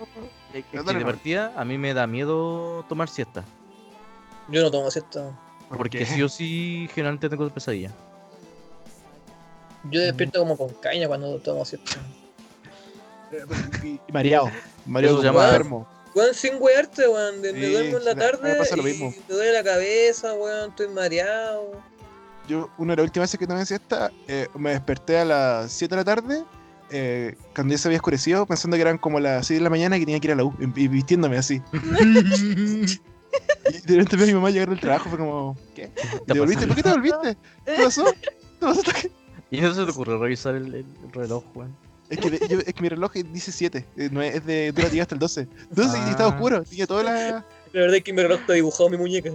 [0.54, 3.44] Es que de partida a mí me da miedo tomar siesta.
[4.50, 5.32] Yo no tomo siesta.
[5.70, 6.06] ¿por Porque qué?
[6.06, 7.94] sí o sí generalmente tengo pesadillas.
[9.90, 11.96] Yo despierto como con caña cuando tomo siesta.
[13.84, 14.52] Y, y mareado.
[14.86, 15.88] Mareado se llama- enfermo.
[16.14, 17.40] Weón, sin wearte, weón.
[17.40, 19.14] Me Sí, duermo en la me- me tarde pasa lo y mismo.
[19.30, 20.70] me duele la cabeza, weón.
[20.72, 21.72] Estoy mareado.
[22.50, 25.96] Yo, una de las últimas veces que tomé siesta, eh, me desperté a las 7
[25.96, 26.44] de la tarde,
[26.92, 29.98] eh, cuando ya se había oscurecido, pensando que eran como las 6 de la mañana
[29.98, 31.62] y que tenía que ir a la U, y, y vistiéndome así.
[33.70, 35.90] Y de repente veo a mi mamá llegar del trabajo, fue como, ¿qué?
[36.24, 36.68] ¿Y ¿Te volviste?
[36.68, 37.38] ¿Por qué te volviste?
[37.66, 38.04] ¿Qué pasó?
[38.22, 38.30] ¿Qué
[38.60, 38.82] pasó?
[39.50, 41.74] ¿Y no se te ocurrió revisar el, el reloj, weón?
[42.10, 44.74] Es que, de- yo- es que mi reloj dice 7, eh, no es, es de
[44.74, 45.48] dura hasta el 12.
[45.70, 46.34] 12 y estaba Ah.
[46.34, 47.46] oscuro, tenía toda la...
[47.72, 49.30] La verdad es que mi reloj está dibujado en mi muñeca.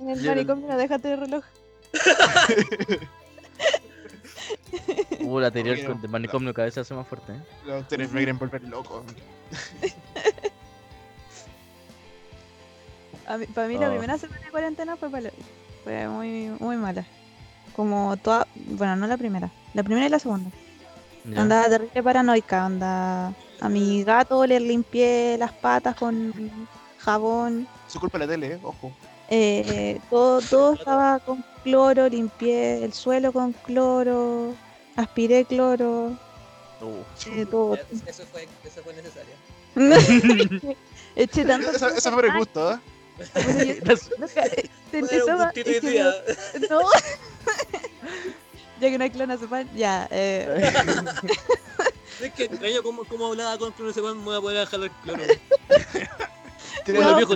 [0.00, 1.44] En el manicomio no déjate el reloj.
[5.20, 7.40] Uh, la anterior Oye, con el manicomio cada vez se hace más fuerte, ¿eh?
[7.64, 9.02] Los doctores me quieren volver loco.
[13.38, 13.90] Mí- para mí la Ah.
[13.90, 15.08] primera semana de cuarentena fue,
[16.08, 17.06] muy, muy mala.
[17.74, 20.50] Como toda, bueno, no la primera, la primera y la segunda.
[21.24, 21.40] Ya.
[21.40, 23.28] Andaba terrible paranoica, anda.
[23.60, 26.34] A mi gato le limpié las patas con
[26.98, 27.66] jabón.
[27.88, 28.92] Su culpa la tele, eh, ojo.
[29.28, 34.54] Eh, todo, todo estaba con cloro, limpié el suelo con cloro,
[34.96, 36.16] aspiré cloro,
[36.80, 37.78] Uh, eh, todo.
[38.06, 39.34] Eso fue, eso fue necesario.
[41.16, 41.70] Eché tanto.
[41.70, 42.78] Esa, esa fue por el gusto, ¿eh?
[46.70, 46.80] No.
[48.80, 50.08] ya que no hay clonazepam, ya.
[50.10, 50.72] Eh,
[52.20, 54.90] Es que extraño cómo, cómo hablaba con Cloro Sepan, me voy a poder dejar el
[54.90, 55.22] cloro.
[56.84, 57.16] Tres, Bueno, No.
[57.16, 57.34] viejo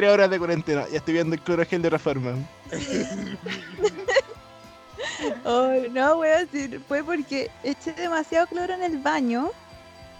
[0.00, 2.32] tres- horas de cuarentena, ya estoy viendo el clorogel de otra forma.
[5.44, 6.48] ay, no, weón,
[6.88, 9.50] fue porque eché demasiado cloro en el baño,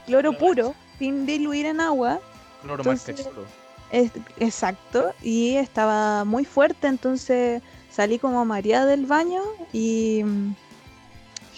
[0.07, 2.21] cloro puro, sin diluir en agua.
[2.63, 3.45] cloro más Entonces- cachorro.
[3.91, 7.61] Es- exacto, y estaba muy fuerte, entonces
[7.91, 10.55] salí como mareada del baño y mm,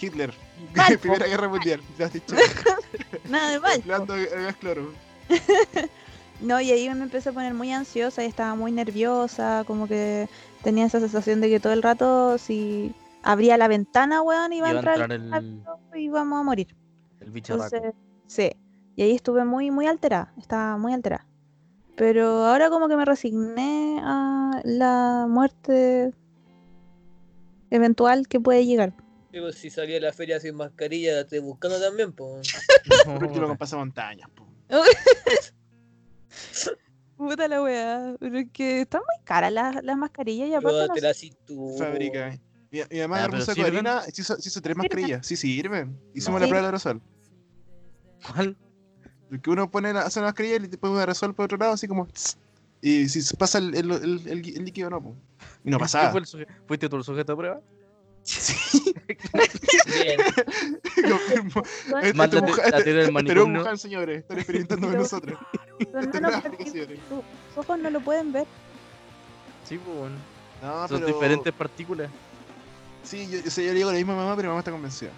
[0.01, 0.33] Hitler.
[1.01, 1.81] Primera guerra mundial.
[1.99, 2.33] Ya has dicho.
[3.29, 3.83] nada de mal.
[4.59, 4.93] Cloro.
[6.43, 10.27] No, y ahí me empecé a poner muy ansiosa y estaba muy nerviosa, como que
[10.61, 14.75] tenía esa sensación de que todo el rato si abría la ventana, weón, iba, Iba
[14.75, 15.63] a entrar, entrar el el,
[15.95, 16.75] y íbamos a morir.
[17.21, 17.73] el bicharraco.
[17.73, 17.93] Entonces,
[18.27, 18.51] sí.
[18.97, 21.25] Y ahí estuve muy, muy alterada, estaba muy alterada.
[21.95, 26.13] Pero ahora como que me resigné a la muerte
[27.69, 28.93] eventual que puede llegar.
[29.31, 32.53] Pues, si salía a la feria sin mascarilla, la estoy buscando también, pues.
[33.05, 34.45] Por último con pasamontañas, po.
[37.17, 40.81] Puta la weá, pero es que están muy caras las, las mascarillas y aparte no
[40.95, 41.85] Llévate sé- la cintura.
[41.85, 42.39] Fábrica.
[42.71, 43.27] Mi, mi mamá Ah,
[44.07, 45.25] y se hizo, hizo tres mascarillas.
[45.25, 45.97] Sí, sirven.
[46.15, 46.45] Hicimos No.
[46.45, 47.01] la prueba de aerosol.
[48.27, 48.57] ¿Cuál?
[49.41, 51.73] Que uno pone la, hace una mascarilla y le pone un aerosol por otro lado,
[51.73, 52.07] así como.
[52.07, 52.37] tss,
[52.81, 55.15] Y si pasa el, el, el, el- el líquido, no, po.
[55.63, 56.11] Y no ¿Qué pasaba.
[56.11, 57.61] fue el suje- ¿Fuiste tú el sujeto de prueba?
[59.85, 60.19] Bien.
[61.09, 61.61] Confirmo.
[62.01, 63.37] Este- este la, Wuhan- este- este es.
[63.63, 64.19] Wuhan, señores.
[64.19, 65.39] Están experimentando con nosotros.
[65.79, 66.99] Es señores.
[67.09, 68.45] tus ojos no lo pueden ver.
[69.67, 70.15] Sí, pues, bueno.
[70.61, 71.13] No, Son pero...
[71.13, 72.09] diferentes partículas.
[73.03, 74.71] Sí, yo, o sea, yo le digo a la misma mamá, pero mi mamá está
[74.71, 75.11] convencida.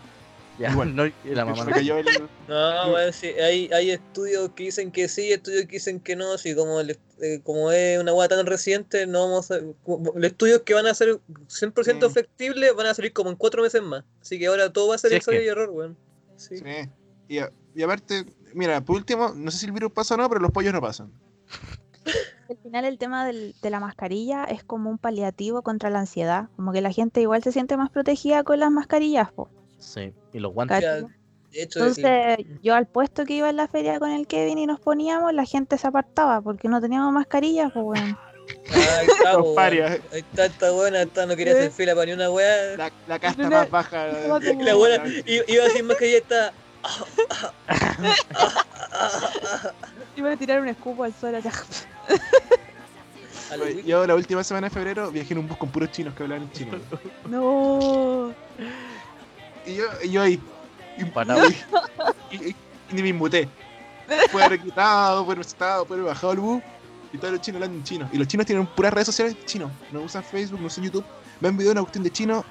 [0.57, 0.95] Ya, Igual.
[0.95, 1.75] no, y la mamá Me no.
[1.75, 2.05] cayó el...
[2.47, 6.37] No, weón, sí, hay, hay estudios que dicen que sí, estudios que dicen que no,
[6.37, 9.59] si como, el- eh, como es una hueá tan reciente, no vamos a...
[9.83, 12.13] como- Los estudios que van a ser 100% Mm.
[12.13, 14.05] factibles van a salir como en cuatro meses más.
[14.21, 15.97] Así que ahora todo va a ser ensayo que- y error, weón.
[16.37, 16.57] Sí.
[16.57, 16.63] Sí.
[17.27, 20.29] Y, a- y aparte, mira, por último, no sé si el virus pasa o no,
[20.29, 21.11] pero los pollos no pasan.
[22.49, 26.49] Al final el tema del- de la mascarilla es como un paliativo contra la ansiedad.
[26.55, 30.39] Como que la gente igual se siente más protegida con las mascarillas, po, Sí, y
[30.39, 30.77] los guantes.
[30.79, 31.01] ¿cachai?
[31.01, 31.07] Ya,
[31.51, 34.57] de hecho, el- Entonces yo al puesto que iba en la feria con el Kevin
[34.57, 38.17] y nos poníamos, la gente se apartaba porque no teníamos mascarillas, pues bueno.
[38.71, 39.59] Ah, ahí está, po.
[39.59, 41.57] Ahí está esta buena, esta no quería ¿Eh?
[41.57, 42.77] hacer fila para ni una weá.
[42.77, 44.07] La, la casta No, más baja.
[44.07, 46.53] La buena iba sin mascarilla está.
[50.15, 51.37] Iba a tirar un escupo al suelo.
[51.39, 51.49] así.
[53.51, 56.15] A lo Yo la última semana de febrero viajé en un bus con puros chinos
[56.15, 56.77] que hablaban en chino.
[57.29, 58.33] no.
[59.65, 60.39] Y yo, y yo ahí.
[60.97, 61.47] Y, Parado.
[62.31, 62.55] y- y-
[62.91, 63.47] y ni me inmuté.
[64.31, 66.63] Fue reclutado, fue arrestado, fue bajado el bus.
[67.11, 68.09] Y todos los chinos hablando en chino.
[68.11, 69.71] Y los chinos tienen puras redes sociales chinos.
[69.91, 71.05] No usan Facebook, no usan YouTube.
[71.41, 72.43] Ven video de una cuestión de chino.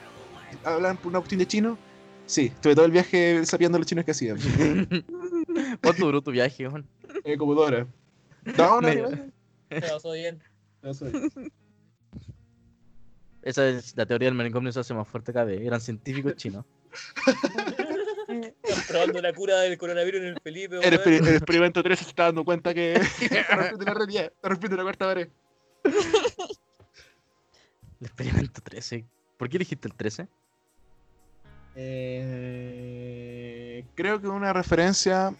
[0.65, 1.79] Hablan por una cuestión de chino.
[2.27, 4.39] Sí, estuve todo el viaje sabiendo los chinos que hacían.
[5.83, 6.87] ¿Cuánto duró tu viaje, Juan?
[7.25, 7.87] Eh, como dos horas.
[8.57, 9.09] No, no, no.
[9.71, 10.43] Se pasó bien.
[10.83, 11.13] no soy.
[13.43, 15.61] Esa es la teoría del manicomio se hace más fuerte cada vez.
[15.61, 16.65] Eran científicos chinos.
[18.89, 20.77] Probando la cura del coronavirus en el Felipe.
[20.77, 20.95] El, weón.
[20.95, 24.77] exper- el experimento 3 se está dando cuenta que está rompiendo la realidad, está rompiendo
[24.77, 25.29] la cuarta pared.
[28.01, 29.05] El experimento 13.
[29.37, 30.29] ¿Por qué elegiste el 13?
[32.57, 35.35] Eh, creo que una referencia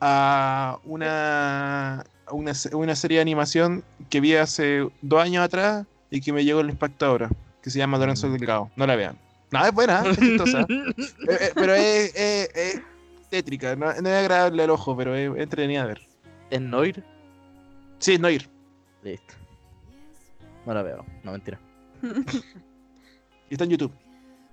[0.00, 6.20] a una, a una, una serie de animación que vi hace dos años atrás y
[6.20, 7.30] que me llegó el impacto ahora,
[7.62, 8.70] que se llama Lorenzo Delgado.
[8.76, 9.18] No la vean.
[9.50, 10.66] No, es buena, es chistosa.
[10.68, 12.82] Eh, eh, pero es, es- es
[13.30, 16.02] tétrica, no, no es agradable al ojo, pero es, es entretenida de ver.
[16.50, 17.02] ¿Es Noir?
[17.98, 18.48] Sí, no ir.
[19.02, 19.34] Listo.
[20.64, 21.58] No la veo, no mentira.
[23.48, 23.92] Y está en YouTube.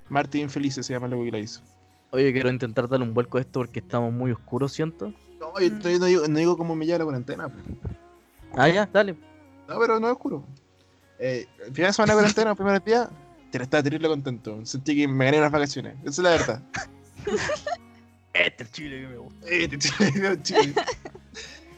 [0.10, 1.62] Martín Felice se llama logo que la hizo.
[2.12, 5.12] Oye, quiero intentar darle un vuelco a esto porque estamos muy oscuros, siento.
[5.40, 7.50] No, yo todavía no digo, no digo cómo me lleva la cuarentena.
[7.50, 7.56] po.
[8.56, 9.14] Ah, ya, dale.
[9.68, 10.46] No, pero no es oscuro.
[11.20, 13.23] Eh, el final de semana de cuarentena, días, te
[13.62, 14.66] estaba terrible contento.
[14.66, 15.96] Sentí que me gané las vacaciones.
[16.02, 16.62] Esa es la verdad.
[18.34, 19.46] Este es el chile que me gusta.
[19.48, 20.74] Eh, te- te- te-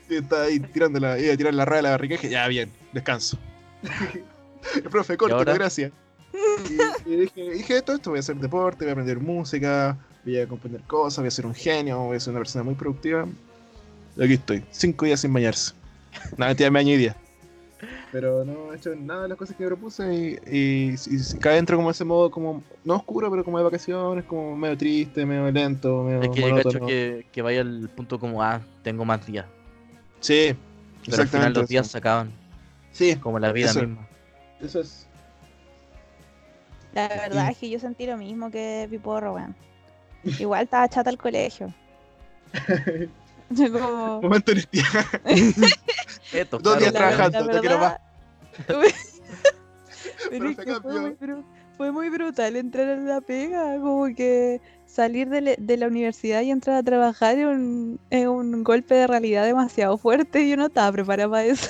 [0.09, 2.29] Yo estaba ahí tirando la, iba a tirar la raya de la barriga y dije,
[2.29, 3.37] ya, bien, descanso.
[4.75, 5.91] el profe, corto, gracias.
[7.05, 10.39] Y, y dije, dije, todo esto, voy a hacer deporte, voy a aprender música, voy
[10.39, 13.27] a componer cosas, voy a ser un genio, voy a ser una persona muy productiva.
[14.15, 15.73] Y aquí estoy, cinco días sin bañarse.
[16.37, 17.15] Nada, mentira, me bañé hoy día.
[18.15, 21.75] Pero no he hecho nada de las cosas que propuse y, y, y cae dentro
[21.75, 26.01] como ese modo, como, no oscuro, pero como de vacaciones, como medio triste, medio lento,
[26.01, 29.45] medio Es que cacho que, que vaya al punto como, ah, tengo más días.
[30.21, 30.55] Sí,
[31.05, 31.67] Pero al final los eso.
[31.67, 32.31] días se acaban,
[32.93, 33.81] Sí, como la vida Eso.
[33.81, 34.07] misma.
[34.61, 35.07] eso es.
[36.93, 39.53] La verdad es que yo sentí lo mismo que Piporro, weón.
[40.39, 41.67] Igual estaba chata el colegio.
[43.49, 44.21] Yo como...
[44.21, 45.05] Momento honestidad.
[46.33, 47.45] Esto, Dos días trabajando.
[47.53, 47.97] no quiero más.
[50.29, 51.43] Pero es Profe, que fue, muy, bru-
[51.77, 56.41] fue muy brutal entrar en la pega, como que salir de, le- de la universidad
[56.41, 60.57] y entrar a trabajar es un, es un golpe de realidad demasiado fuerte y yo
[60.57, 61.69] no estaba preparada para eso.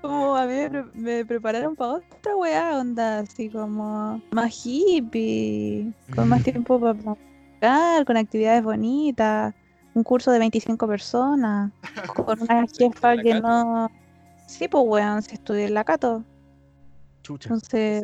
[0.00, 5.92] como a mí me, pre- me prepararon para otra weá, onda, así como más hippie,
[6.14, 9.54] con más tiempo para practicar, con actividades bonitas,
[9.94, 11.70] un curso de 25 personas,
[12.14, 13.48] con una jefa que Cato?
[13.48, 13.90] no...
[14.46, 16.24] Sí, pues weón, si estudié en la Cato.
[17.22, 17.48] Chucha.
[17.48, 18.02] Entonces,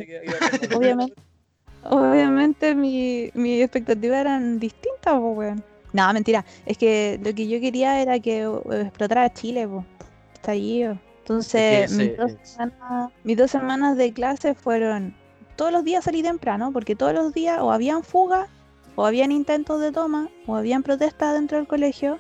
[0.75, 1.15] obviamente.
[1.83, 5.65] obviamente mi, mi expectativas eran distintas, pues, weón.
[5.93, 6.45] No, mentira.
[6.67, 9.85] Es que lo que yo quería era que uh, explotara Chile, pues.
[10.35, 10.99] Estallido.
[11.21, 15.15] Entonces, Es que mis, dos semanas, mis dos semanas de clase fueron.
[15.57, 18.49] Todos los días salí temprano, porque todos los días o habían fugas,
[18.99, 22.19] o habían intentos de toma, o habían protestas dentro del colegio,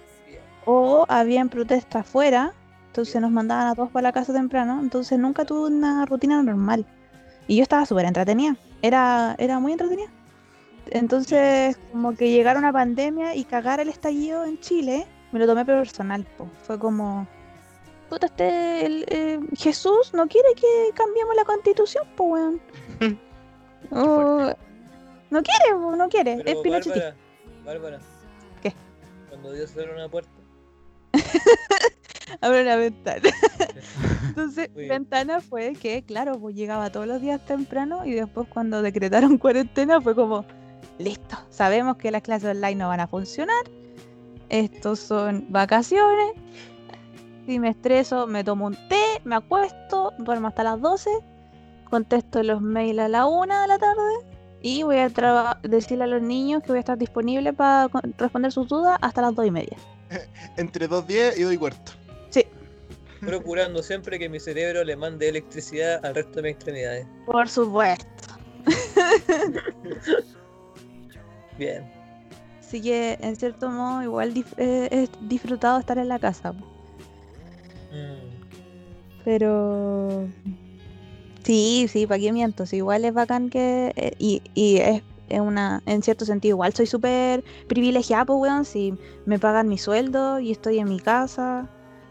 [0.65, 2.53] o habían protestas afuera.
[2.87, 4.79] Entonces nos mandaban a todos para la casa temprano.
[4.81, 6.87] Entonces nunca tuve una rutina normal.
[7.49, 8.57] Y yo estaba súper entretenida.
[8.81, 10.09] Era, era muy entretenida.
[10.91, 15.65] Entonces, como que llegara una pandemia y cagar el estallido en Chile, me lo tomé
[15.65, 16.25] personal.
[16.37, 16.47] po.
[16.63, 17.27] Fue como,
[18.09, 22.61] puta, este, el, eh, Jesús no quiere que cambiemos la constitución, pues, weón.
[25.31, 26.43] no quiere, no quiere.
[26.45, 27.15] es Pinochetista.
[27.65, 27.99] Bárbara, Bárbara.
[28.63, 28.73] ¿Qué?
[29.29, 30.31] Cuando Dios abre una puerta.
[32.41, 33.23] Abre la ventana.
[34.29, 39.39] Entonces, ventana fue que, claro, pues llegaba todos los días temprano y después cuando decretaron
[39.39, 40.45] cuarentena fue como,
[40.99, 43.65] listo, sabemos que las clases online no van a funcionar,
[44.51, 46.33] estos son vacaciones,
[47.47, 51.11] si me estreso me tomo un té, me acuesto, duermo hasta las 12,
[51.89, 56.07] contesto los mails a la 1 de la tarde y voy a traba- decirle a
[56.07, 59.47] los niños que voy a estar disponible para con- responder sus dudas hasta las 2
[59.47, 59.77] y media.
[60.57, 61.93] Entre 2.10 y 2 y cuarto.
[63.21, 67.05] Procurando siempre que mi cerebro le mande electricidad al resto de mis extremidades.
[67.27, 68.07] Por supuesto.
[71.59, 71.91] Bien.
[72.61, 76.53] Así que, en cierto modo, igual dif- eh, he disfrutado estar en la casa.
[76.53, 78.21] Mm.
[79.25, 80.29] Pero.
[81.49, 82.65] Sí, sí, ¿para qué miento?
[82.73, 83.95] Igual es bacán que.
[83.97, 85.83] eh, y, y es, es una.
[85.87, 88.67] En cierto sentido, igual soy súper privilegiada, pues, weón.
[88.67, 88.93] Si
[89.25, 91.67] me pagan mi sueldo y estoy en mi casa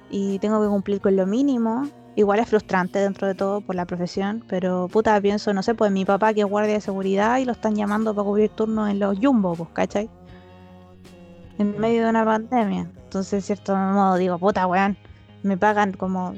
[0.10, 1.88] y tengo que cumplir con lo mínimo.
[2.16, 5.92] Igual es frustrante dentro de todo por la profesión, pero puta, pienso, no sé, pues
[5.92, 8.98] mi papá que es guardia de seguridad y lo están llamando para cubrir turnos en
[8.98, 10.10] los jumbo, pues, ¿cachai?
[11.60, 12.90] En medio de una pandemia.
[13.04, 14.98] Entonces, en cierto modo, digo, puta, weón,
[15.44, 16.34] me pagan como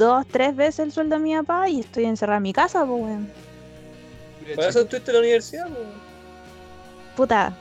[0.00, 3.02] dos, tres veces el sueldo de mi papá y estoy encerrada en mi casa, pues,
[3.02, 3.30] weón.
[4.56, 5.68] ¿Para eso estuviste en la universidad?
[5.68, 5.78] po?
[7.16, 7.52] Puta,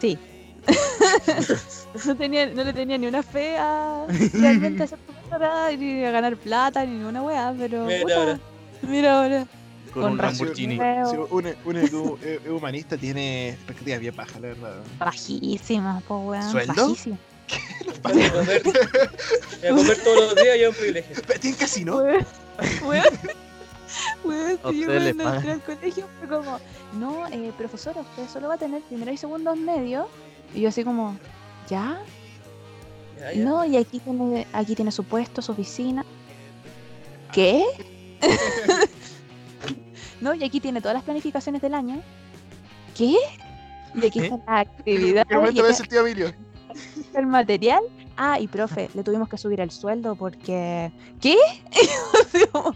[0.00, 0.18] sí.
[2.06, 6.84] no, tenía, no le tenía ni una fe a realmente profesora, ni a ganar plata,
[6.84, 7.84] ni una weá, pero.
[7.84, 8.40] Mira puta, ahora.
[8.82, 9.46] Mira ahora.
[9.92, 10.18] Con, Con un.
[10.18, 10.76] Lamborghini.
[10.76, 11.46] Si un,
[12.22, 14.76] eh, humanista tiene expectativas bien bajas, la verdad.
[14.98, 16.50] Bajísima, pues, weón.
[16.50, 16.88] ¿Sueldo?
[16.88, 17.18] Bajísima.
[18.02, 21.16] Voy a comer, voy a comer todos los días y es un privilegio.
[21.26, 21.96] Pero Tiene casino.
[21.96, 22.26] Weón,
[24.24, 26.60] weón, si yo cuando entré al colegio fue como,
[26.94, 30.08] no, eh, profesora, usted solo va a tener primero y segundo medio.
[30.54, 31.16] Y yo así como,
[31.68, 32.00] ¿ya?
[33.18, 33.44] Ya, ya.
[33.44, 36.04] No, y aquí tiene, aquí tiene su puesto, su oficina.
[37.32, 37.64] ¿Qué?
[40.20, 42.02] no, y aquí tiene todas las planificaciones del año.
[42.96, 43.16] ¿Qué?
[43.94, 45.26] Y aquí está la actividad.
[45.26, 46.32] ¿Qué momento ves el tío Emilio?
[47.14, 47.80] El material.
[48.16, 50.92] Ah, y profe, le tuvimos que subir el sueldo porque.
[51.20, 51.36] ¿Qué?
[52.52, 52.74] Como,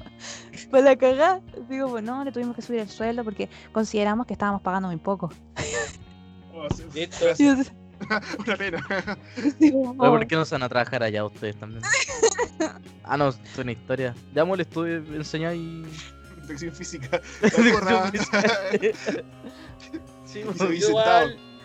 [0.71, 1.41] para la cagada.
[1.69, 4.97] Digo, pues no, le tuvimos que subir el sueldo porque consideramos que estábamos pagando muy
[4.97, 5.31] poco.
[7.39, 7.71] Yo así-
[8.47, 8.87] Una pena.
[9.61, 11.83] Oye, ¿Por qué no se van a trabajar allá ustedes también?
[13.07, 14.15] Ah, no, es una historia.
[14.35, 15.85] Ya me le estuve enseñar y.
[16.39, 17.21] Infección física.
[20.25, 20.91] Sí, pues, Yo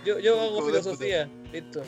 [0.06, 1.30] yo, yo hago filosofía.
[1.52, 1.82] Listo.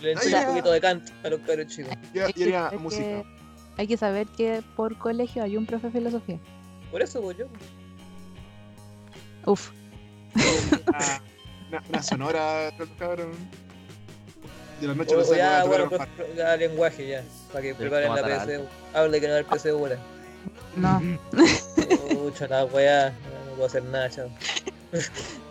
[0.00, 0.40] Le Ah, enseño ya.
[0.42, 1.92] un poquito de Kant a los caros chicos.
[2.14, 3.02] Ya, hay ya que música.
[3.02, 3.24] que-
[3.78, 6.38] hay que saber que por colegio hay un profe de filosofía.
[6.90, 7.46] Por eso, pues yo.
[9.46, 9.70] Uf,
[10.34, 11.20] Una,
[11.68, 13.32] una, una sonora, cabrón.
[14.80, 17.24] De la noche O, a la ya, semana, bueno, tocar pues, ya lenguaje ya.
[17.50, 18.66] Para que preparen la PSU.
[18.94, 19.98] Hable que no va el PSU ahora.
[20.76, 21.00] no.
[22.22, 23.10] Mucha la weá.
[23.10, 24.28] No puedo hacer nada, chao.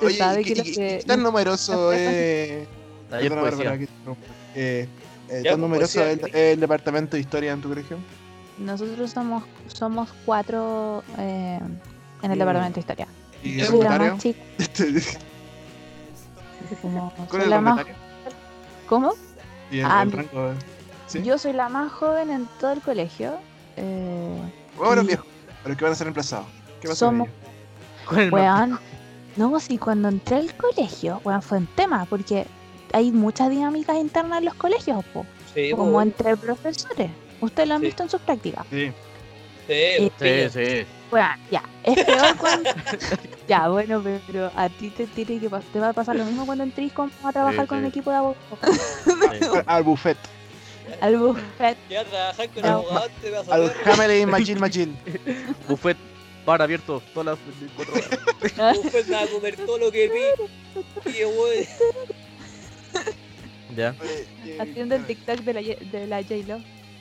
[0.02, 2.68] Oye, sabe ¿y que qué- y que- qué tan numeroso es...
[3.10, 3.78] Taller poesía.
[4.56, 4.88] Eh,
[5.30, 7.98] eh, ¿Tan pues, numeroso es el, departamento de historia en tu colegio?
[8.58, 11.60] Nosotros somos, somos cuatro eh,
[12.22, 12.40] en el Mm.
[12.40, 13.08] departamento de historia.
[13.44, 14.14] ¿Y Yo el soy la comentario?
[14.14, 14.40] más chica.
[16.82, 18.02] como ¿Cuál soy es el la más- comentario?
[18.88, 19.14] ¿Cómo?
[19.72, 20.54] Y el, Ah, el mi- rango...
[21.08, 21.22] ¿Sí?
[21.24, 23.34] Yo soy la más joven en todo el colegio.
[23.78, 24.40] Eh,
[24.78, 25.26] Bueno, y- viejo,
[25.64, 26.48] pero que van a ser reemplazados.
[26.82, 28.08] ¿Qué pasa Somos- con ellos?
[28.08, 28.80] Con el weón,
[29.36, 32.46] no, sí, cuando entré al colegio, weón, fue un tema, porque
[32.96, 37.10] hay muchas dinámicas internas en los colegios, po, Sí, como entre profesores.
[37.42, 37.88] Ustedes lo han Sí.
[37.88, 38.66] visto en sus prácticas.
[38.70, 38.92] Sí.
[39.68, 40.86] Sí, Sí, sí.
[41.12, 42.70] Bueno, ya, es peor cuando...
[43.48, 46.64] ya, bueno, pero a ti te, tiene que, te va a pasar lo mismo cuando
[46.64, 48.60] entres como a trabajar Sí, con un equipo de abogados.
[49.30, 50.18] Al, al buffet.
[51.02, 51.78] Al buffet.
[51.90, 53.74] Ya trabajar con abogados te vas a Al.
[53.86, 54.96] Hamelin Machil Machil.
[55.68, 55.98] Buffet,
[56.46, 58.80] bar abierto todas las 24 horas.
[58.92, 61.12] Pues a comer todo lo que vi.
[61.12, 62.25] Y.
[63.76, 63.96] Ya.
[64.60, 66.60] Haciendo el TikTok de la, Ye- de la J-Lo.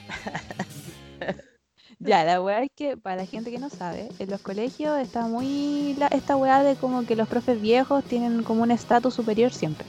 [2.01, 5.26] ya, la weá es que, para la gente que no sabe, en los colegios está
[5.26, 9.53] muy la- esta weá de como que los profes viejos tienen como un estatus superior
[9.53, 9.86] siempre.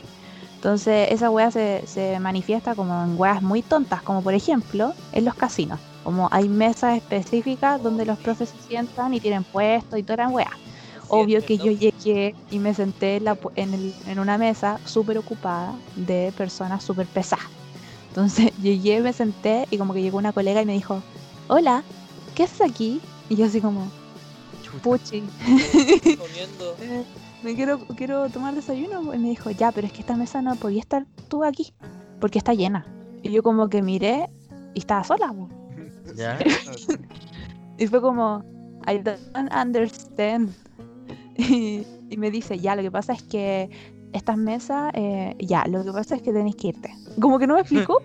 [0.56, 5.26] Entonces, esa weá se, se manifiesta como en weas muy tontas, como por ejemplo en
[5.26, 5.80] los casinos.
[6.04, 10.30] Como hay mesas específicas donde los profes se sientan y tienen puestos y toda la
[10.30, 10.52] weá.
[11.10, 11.72] Obvio que yo
[12.04, 16.84] llegué y me senté en, la en, el- en una mesa súper ocupada de personas
[16.84, 17.46] súper pesadas.
[18.10, 21.02] Entonces llegué, me senté y como que llegó una colega y me dijo,
[21.48, 21.84] hola,
[22.36, 23.02] ¿qué haces aquí?
[23.30, 23.88] Y yo así como,
[24.82, 25.22] puchi,
[26.18, 26.76] Comiendo.
[26.80, 27.04] eh,
[27.44, 29.14] me quiero, quiero tomar desayuno.
[29.14, 31.74] Y me dijo, ya, pero es que esta mesa no podía estar tú aquí,
[32.20, 32.86] porque está llena.
[33.24, 34.30] Y yo como que miré
[34.74, 35.34] y estaba sola.
[36.16, 36.40] Ya.
[37.78, 38.44] Y fue como,
[38.88, 40.54] I don't understand.
[41.38, 43.70] Y, y me dice, ya, lo que pasa es que
[44.14, 46.94] estas mesas, eh, ya, lo que pasa es que tenéis que irte.
[47.20, 47.98] Como que no me explicó,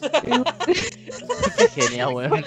[1.56, 2.44] Qué genial, weón.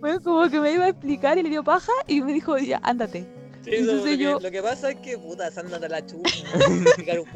[0.00, 2.80] Fue como que me iba a explicar y le dio paja y me dijo, ya,
[2.82, 3.26] ándate.
[3.62, 6.06] Sí, eso, lo, Entonces que, yo- lo que pasa es que, puta, sándate a la
[6.06, 6.44] chucha.
[6.96, 7.26] Picar un.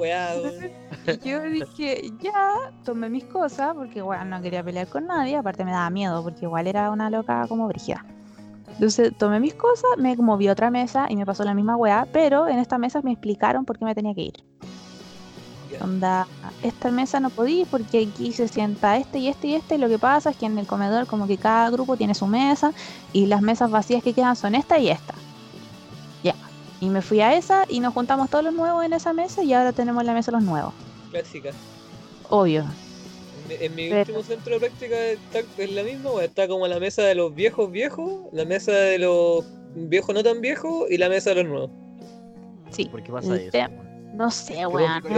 [1.06, 5.64] Y yo dije, ya, tomé mis cosas, porque bueno, no quería pelear con nadie, aparte
[5.64, 8.04] me daba miedo, porque igual era una loca como brígida.
[8.72, 12.06] Entonces tomé mis cosas, me moví a otra mesa y me pasó la misma weá,
[12.12, 14.34] pero en esta mesa me explicaron por qué me tenía que ir.
[15.80, 16.26] Onda,
[16.62, 19.88] esta mesa no podía porque aquí se sienta este y este y este, y lo
[19.88, 22.72] que pasa es que en el comedor como que cada grupo tiene su mesa
[23.12, 25.14] y las mesas vacías que quedan son esta y esta.
[26.22, 26.34] Ya.
[26.80, 29.52] Y me fui a esa y nos juntamos todos los nuevos en esa mesa y
[29.52, 30.72] ahora tenemos la mesa de los nuevos.
[31.10, 31.50] Clásica.
[32.30, 32.64] Obvio.
[33.49, 36.22] En mi, Pero- último centro de práctica está, es la misma.
[36.22, 40.40] Está como la mesa de los viejos viejos, la mesa de los viejos no tan
[40.40, 41.70] viejos y la mesa de los nuevos.
[42.70, 42.86] Sí.
[42.86, 43.51] ¿Por qué pasa eso?
[43.57, 44.16] weón?
[44.16, 45.03] No sé, weón.
[45.03, 45.14] pero-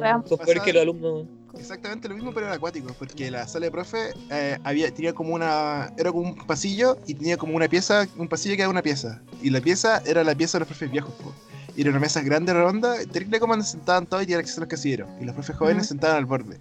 [0.00, 0.26] no, No.
[0.26, 1.26] Son peores que los alumnos.
[1.58, 3.98] Exactamente lo mismo, pero era acuático, porque la sala de profe
[4.30, 5.92] eh, había, tenía como una.
[5.96, 9.22] Era como un pasillo y tenía como una pieza, un pasillo que era una pieza.
[9.42, 11.32] Y la pieza era la pieza de los profes viejos, po.
[11.76, 14.60] Y era una mesa grande, redonda, terrible como donde se sentaban todos y tenían acceso
[14.60, 15.08] a los casilleros.
[15.20, 16.58] Y los profes jóvenes sentaban al borde.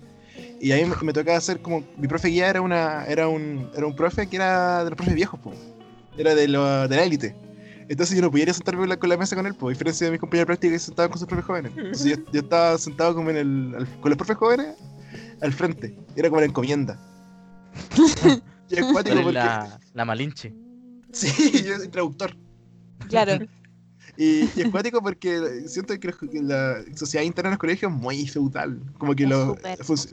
[0.60, 1.84] Y ahí me, me tocaba hacer como.
[1.98, 3.06] Mi profe guía era una.
[3.06, 3.70] Era un.
[3.76, 5.54] Era un profe que era de los profes viejos, po.
[6.18, 7.36] Era de, lo, de la élite.
[7.90, 9.68] Entonces yo no podía ir a sentarme con la, con la mesa con él, po,
[9.68, 11.72] a diferencia de mis compañeros de práctica que se sentaban con sus profes jóvenes.
[11.78, 14.68] Entonces yo, yo estaba sentado como en el, al- con los profes jóvenes
[15.42, 15.96] al frente.
[16.16, 17.00] Era como la encomienda.
[18.70, 19.32] y acuático porque.
[19.34, 20.54] la, la malinche.
[21.14, 22.36] Sí, yo soy traductor.
[23.08, 23.46] Claro.
[24.18, 28.28] Y, y es cuático porque siento que la sociedad interna en los colegios es muy
[28.28, 28.80] feudal.
[28.98, 29.58] Como que Es los,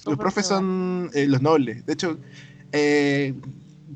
[0.04, 0.62] los profes feudal.
[0.62, 1.84] son eh, los nobles.
[1.86, 2.18] De hecho,
[2.72, 3.34] eh,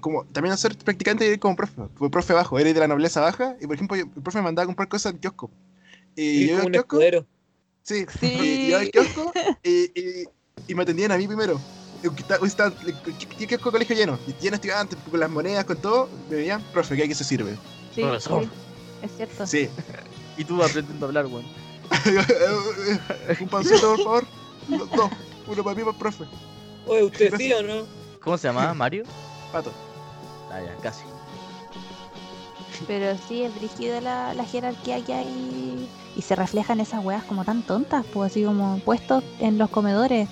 [0.00, 3.56] como también al ser practicante como profe, como profe bajo, eres de la nobleza baja.
[3.60, 5.50] Y por ejemplo, el profe me mandaba a comprar cosas al kiosco.
[6.16, 7.26] Y Y yo iba al un kiosco, escudero.
[7.82, 8.26] sí, Sí.
[8.40, 9.32] y iba al kiosco
[9.62, 10.28] y, y-
[10.68, 11.60] y me atendían a mí primero.
[12.02, 12.72] Y que está- está-
[13.18, 14.18] ¿Qué qué kiosco colegio lleno?
[14.40, 16.08] Lleno de estudiantes, con las monedas, con todo.
[16.30, 17.56] Me veían, profe, ¿qué hay que se sirve?
[17.94, 18.46] Sí, Profesor.
[19.02, 19.46] Es cierto.
[19.46, 19.68] Sí.
[20.36, 21.44] Y tú aprendiendo a hablar, weón.
[23.40, 24.24] Un pancito, por favor.
[24.68, 25.10] Dos, dos.
[25.46, 26.24] uno para mí, para el profe.
[26.86, 27.86] Oye, ¿usted sí o no?
[28.22, 28.74] ¿Cómo se llamaba?
[28.74, 29.04] ¿Mario?
[29.52, 29.72] Pato.
[30.52, 31.04] Ah, ya, casi.
[32.86, 37.44] Pero sí, es brígida la, la jerarquía que hay y se reflejan esas weas como
[37.44, 40.28] tan tontas, pues así como puestos en los comedores.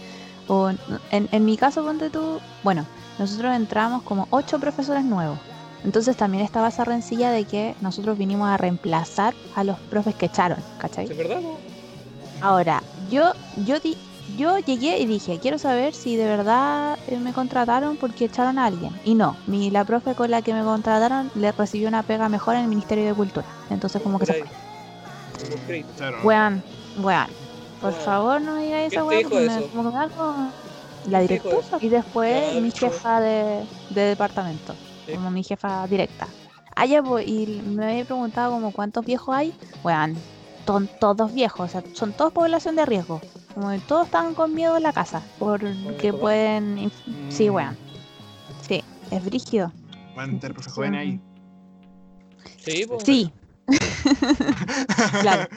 [0.48, 0.78] O en,
[1.10, 2.86] en- en mi caso, ponte tú, bueno,
[3.18, 5.38] nosotros entramos como ocho profesores nuevos.
[5.86, 10.26] Entonces también estaba esa rencilla de que nosotros vinimos a reemplazar a los profes que
[10.26, 11.04] echaron, ¿cachai?
[11.08, 11.38] ¿Es verdad?
[12.40, 13.32] Ahora, yo,
[13.64, 13.96] yo, di-
[14.36, 18.66] yo llegué y dije, quiero saber si de verdad eh, me contrataron porque echaron a
[18.66, 18.92] alguien.
[19.04, 22.56] Y no, mi, la profe con la que me contrataron le recibió una pega mejor
[22.56, 23.46] en el Ministerio de Cultura.
[23.70, 24.48] Entonces como que se fue.
[26.24, 26.64] Weón,
[26.98, 27.26] weón.
[27.80, 29.68] Por favor no diga esa ¿Quién te weón porque me, eso?
[29.68, 30.34] como que me da algo-
[31.06, 34.74] La ¿Quién te dijo directora y después mi jefa de, de departamento.
[35.06, 35.12] Sí.
[35.14, 36.26] Como mi jefa directa.
[36.74, 39.54] Ah, ya, pues, y me había preguntado como cuántos viejos hay.
[39.82, 40.14] Weón,
[40.66, 43.20] son todos viejos, o sea, son todos población de riesgo.
[43.54, 46.76] Como que todos están con miedo en la casa, porque pueden...
[46.76, 47.30] inf- Mm.
[47.30, 47.76] Sí, weón.
[48.68, 49.72] Sí, es brígido.
[50.16, 51.20] Van a entrar profe joven ahí.
[52.58, 53.02] Sí, pues.
[53.04, 53.32] Sí.
[55.22, 55.48] Claro.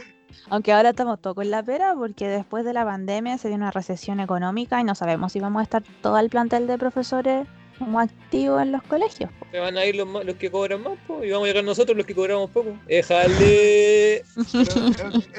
[0.50, 3.72] Aunque ahora estamos todos con la pera porque después de la pandemia se viene una
[3.72, 7.48] recesión económica y no sabemos si vamos a estar todo el plantel de profesores
[7.80, 9.32] como activos en los colegios.
[9.40, 9.48] po.
[9.52, 11.64] Se van a ir los, más- los que cobran más, po, y vamos a llegar
[11.64, 12.78] nosotros los que cobramos poco.
[12.88, 14.18] Déjale.
[14.18, 14.36] Es,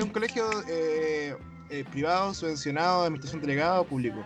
[0.03, 1.37] un colegio eh,
[1.71, 4.19] eh, privado, subvencionado, de administración delegada o público.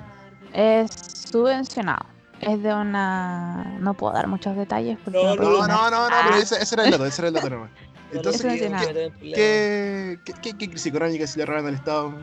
[0.53, 0.91] Es
[1.31, 2.07] subvencionado.
[2.41, 3.77] Es de una...
[3.81, 6.23] No puedo dar muchos detalles porque No, No, no, no, no, Ah.
[6.27, 7.71] pero ese, ese era el dato, ese era el dato nomás.
[8.13, 8.87] Entonces, Eso ¿qué, es nada.
[8.93, 12.15] qué, qué, qué- qué crisis económica se le roban al Estado?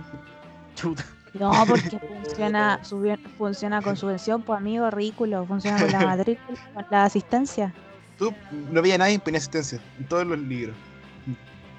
[0.75, 1.03] Chuta.
[1.33, 5.45] No, porque funciona, subi- funciona con subvención, pues amigo, ridículo.
[5.45, 7.73] Funciona con la matrícula, con la asistencia.
[8.17, 10.75] Tú no veías nadie imprimir asistencia en todos los libros.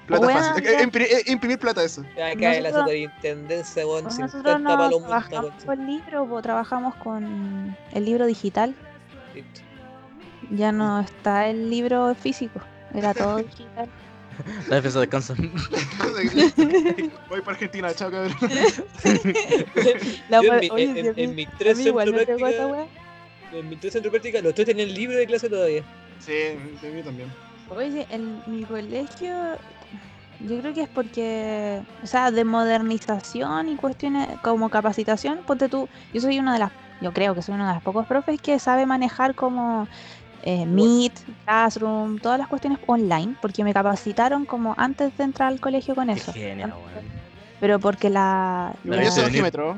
[0.07, 0.65] Plata Weón, fácil.
[0.67, 2.03] Eh, eh, impri- eh, imprimir plata, eso.
[2.17, 4.03] Ya cae la superintendencia, weón.
[4.03, 8.75] Pues 50 Nosotros no trabajamos con libros, pues, trabajamos con el libro digital.
[9.33, 9.61] Listo.
[10.51, 12.59] Ya no está el libro físico,
[12.93, 13.87] era todo digital.
[14.69, 15.35] La defensa descansa.
[17.29, 18.35] Voy para Argentina, chao cabrón.
[20.29, 22.55] La Yo wea- en, mi, oye, en, mis tres centros prácticas,
[23.51, 25.83] en mis tres centros prácticas, los tres tenían libro de clase todavía.
[26.19, 27.29] Sí, de mí también.
[27.69, 29.57] Oye, en mi colegio,
[30.39, 35.89] yo creo que es porque, o sea, de modernización y cuestiones como capacitación, ponte tú,
[36.13, 36.71] yo soy una de las,
[37.01, 39.87] yo creo que soy uno de los pocos profes que sabe manejar como
[40.43, 41.13] eh, Meet,
[41.45, 46.07] Classroom, todas las cuestiones online, porque me capacitaron como antes de entrar al colegio con
[46.07, 46.33] Qué eso.
[46.33, 46.73] genial.
[47.59, 49.03] Pero porque la, La la-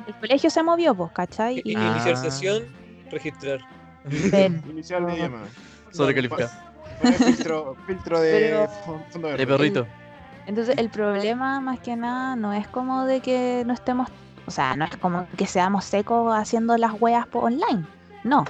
[0.08, 1.62] el colegio se movió, pues, ¿cachai?
[1.64, 1.92] Y, Ah.
[1.96, 2.64] Iniciar sesión,
[3.12, 3.60] registrar.
[4.32, 5.38] pero- Inicial de idioma.
[5.92, 6.50] Sobrecalificado.
[7.02, 9.46] Poner filtro, filtro de Pero- De verde.
[9.46, 9.88] perrito.
[10.48, 14.10] Entonces el problema más que nada no es como de que no estemos,
[14.46, 17.86] o sea, no es como que seamos secos haciendo las weas online,
[18.24, 18.46] no.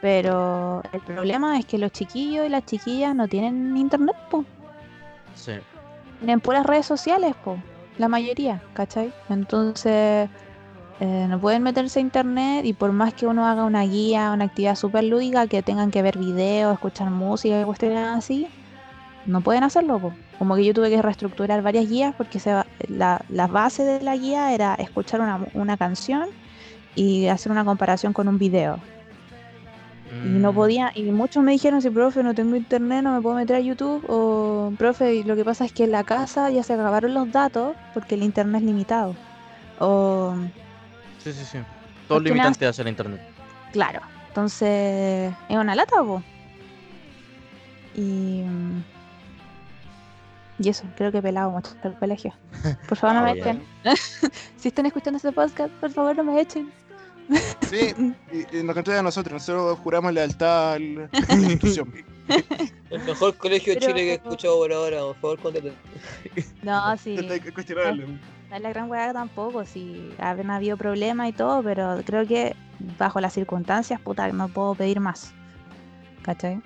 [0.00, 4.44] Pero el problema es que los chiquillos y las chiquillas no tienen internet, po.
[5.34, 5.52] Sí.
[6.18, 7.56] Tienen puras redes sociales, po.
[7.98, 9.12] La mayoría, ¿cachai?
[9.28, 10.28] Entonces
[11.00, 14.44] eh, no pueden meterse a internet y por más que uno haga una guía, una
[14.44, 18.46] actividad súper lúdica, que tengan que ver videos, escuchar música y cuestiones así,
[19.26, 19.98] no pueden hacerlo.
[19.98, 20.12] po.
[20.38, 22.52] Como que yo tuve que reestructurar varias guías porque se
[22.88, 26.28] la, la base de la guía era escuchar una, una canción
[26.94, 28.78] y hacer una comparación con un video.
[30.24, 30.54] Y no Mm.
[30.54, 33.60] podía, y muchos me dijeron, si profe, no tengo internet, no me puedo meter a
[33.60, 37.12] YouTube, o profe, y lo que pasa es que en la casa ya se acabaron
[37.14, 39.14] los datos porque el internet es limitado.
[39.78, 40.34] O,
[41.22, 41.58] Sí, sí, sí.
[42.08, 43.20] Todo limitante hacia el internet.
[43.72, 46.22] claro, entonces es una lata, po.
[47.94, 48.82] Y, mm,
[50.60, 52.32] y eso, creo que he pelado mucho el colegio.
[52.88, 53.62] Por favor, no Ah, me echen.
[54.56, 56.72] si están escuchando este podcast, por favor, no me echen.
[57.68, 57.94] Sí,
[58.32, 59.32] y, y nos contratan a nosotros.
[59.34, 61.92] Nosotros juramos lealtad al- a la institución.
[62.90, 65.72] El mejor colegio de Chile que he escuchado por ahora, por favor, contate.
[66.62, 67.16] No, sí.
[68.50, 72.56] No es la gran weá tampoco, si han habido problemas y todo, pero creo que
[72.98, 75.32] bajo las circunstancias, puta, no puedo pedir más.
[76.22, 76.62] ¿Cachai?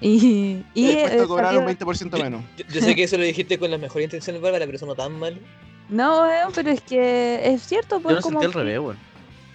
[0.00, 2.44] Y, y eh, cobrar un 20% menos.
[2.56, 4.94] Yo, yo sé que eso lo dijiste con las mejores intenciones, Bárbara, pero eso no
[4.94, 5.40] tan mal.
[5.88, 8.78] No, weón, pero es que es cierto, Yo pues lo como sentí al que- revés,
[8.78, 8.98] weón.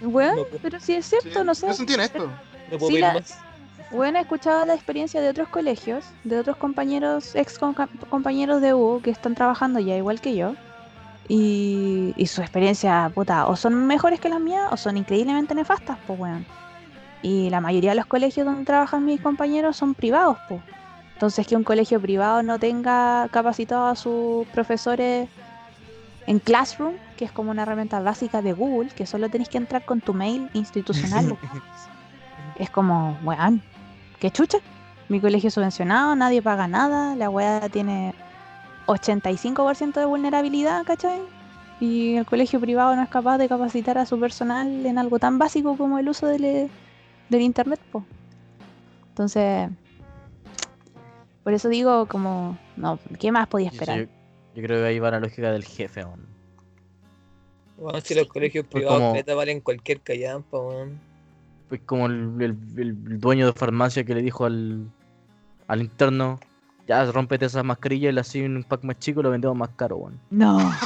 [0.06, 1.66] Weón, No, pero sí es Sí, cierto, no sé.
[1.68, 2.26] Yo sentí en esto.
[2.70, 3.34] No puedo Sí, pedir la- más.
[3.90, 8.74] Bueno, he escuchado la experiencia de otros colegios, de otros compañeros, ex compa- compañeros de
[8.74, 10.54] U que están trabajando ya igual que yo.
[11.28, 15.98] Y, y su experiencia, puta, o son mejores que las mías o son increíblemente nefastas,
[16.06, 16.44] pues, weón.
[17.22, 20.60] Y la mayoría de los colegios donde trabajan mis compañeros son privados, pues.
[21.14, 25.28] Entonces, que un colegio privado no tenga capacitado a sus profesores
[26.26, 29.84] en Classroom, que es como una herramienta básica de Google, que solo tenés que entrar
[29.84, 31.36] con tu mail institucional.
[32.58, 33.62] es como, weón,
[34.20, 34.58] qué chucha.
[35.08, 38.14] Mi colegio es subvencionado, nadie paga nada, la weá tiene
[38.86, 41.20] 85% de vulnerabilidad, ¿cachai?
[41.78, 45.38] Y el colegio privado no es capaz de capacitar a su personal en algo tan
[45.38, 46.70] básico como el uso del,
[47.28, 48.04] del internet, po.
[49.10, 49.68] Entonces,
[51.42, 54.08] por eso digo como, no, ¿qué más podía esperar?
[54.54, 56.26] Yo, creo que ahí va la lógica del jefe, weón.
[57.78, 61.00] Weón, si los colegios Pues privados como- valen cualquier callampa, weón.
[61.68, 64.86] Pues como el, el- el dueño de farmacia que le dijo al,
[65.66, 66.38] al interno,
[66.86, 69.70] ya rómpete esas mascarillas y le hacía un pack más chico y lo vendemos más
[69.76, 70.20] caro, weón.
[70.30, 70.58] No,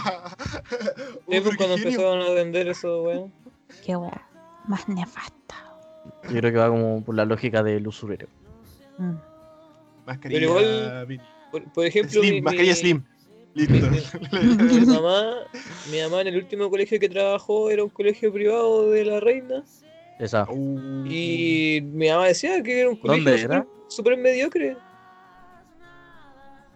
[1.28, 3.32] Sí, Uh, pues cuando empezaron a vender eso, weón.
[3.84, 4.26] qué weá,
[4.66, 5.34] más nefasta.
[6.24, 8.28] Yo creo que va como por la lógica del usurero.
[8.98, 9.12] Mm.
[10.06, 10.40] Mascarilla.
[10.40, 11.20] Pero igual-.
[11.50, 13.04] Por, por ejemplo, Slim, mi, mascarilla mi- Slim.
[13.66, 14.18] Listo.
[14.32, 15.34] mi mamá,
[15.90, 19.64] mi mamá en el último colegio que trabajó era un colegio privado de la reina.
[20.18, 20.46] Esa.
[20.50, 24.22] Uh, Y mi mamá decía que era un colegio ¿Dónde súper- era?
[24.22, 24.76] mediocre.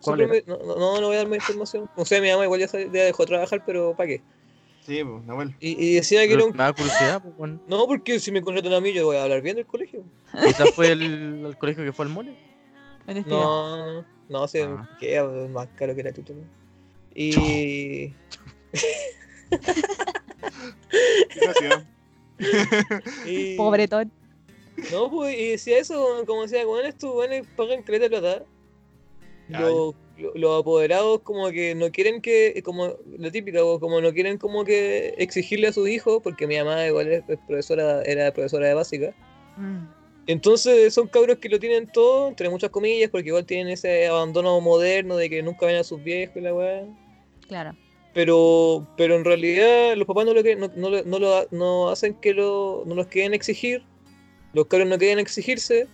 [0.02, 0.56] ¿Cuál Súper era?
[0.58, 1.88] me- No, no, no voy a dar más información.
[1.96, 4.22] O sea, mi mamá igual ya, sal- ya dejó de trabajar, pero ¿para qué?
[4.80, 5.54] Sí, pues, Nahuel.
[5.60, 6.52] Y, y decía que era Pero un...
[6.56, 7.62] Me da curiosidad, pues, weón.
[7.68, 10.02] No, porque si me contratan a mí yo voy a hablar bien del colegio.
[10.44, 12.36] Quizás fue el, el colegio que fue al mole.
[13.26, 14.88] No, no, no, sé, Ah.
[15.00, 16.34] que es más caro que la tuya.
[17.14, 18.12] Y...
[21.34, 21.84] Gracias.
[23.26, 24.10] y- Pobretón.
[24.90, 28.44] No, pues, y decía eso, como decía, con esto, bueno, pagan caleta de plata.
[29.48, 34.12] Los, lo- los apoderados como que no quieren que, como la típica, o como no
[34.12, 38.32] quieren como que exigirle a sus hijos, porque mi mamá igual es, es profesora, era
[38.32, 39.14] profesora de básica.
[39.56, 39.84] Mm.
[40.26, 44.60] Entonces son cabros que lo tienen todo, entre muchas comillas, porque igual tienen ese abandono
[44.60, 46.84] moderno de que nunca ven a sus viejos y la weá.
[47.52, 47.76] Claro.
[48.14, 51.88] Pero, pero en realidad los papás no lo, que- no, no, lo- no lo- no
[51.90, 53.84] hacen que lo, no los quieren exigir,
[54.54, 55.86] los cabros no quieren exigirse,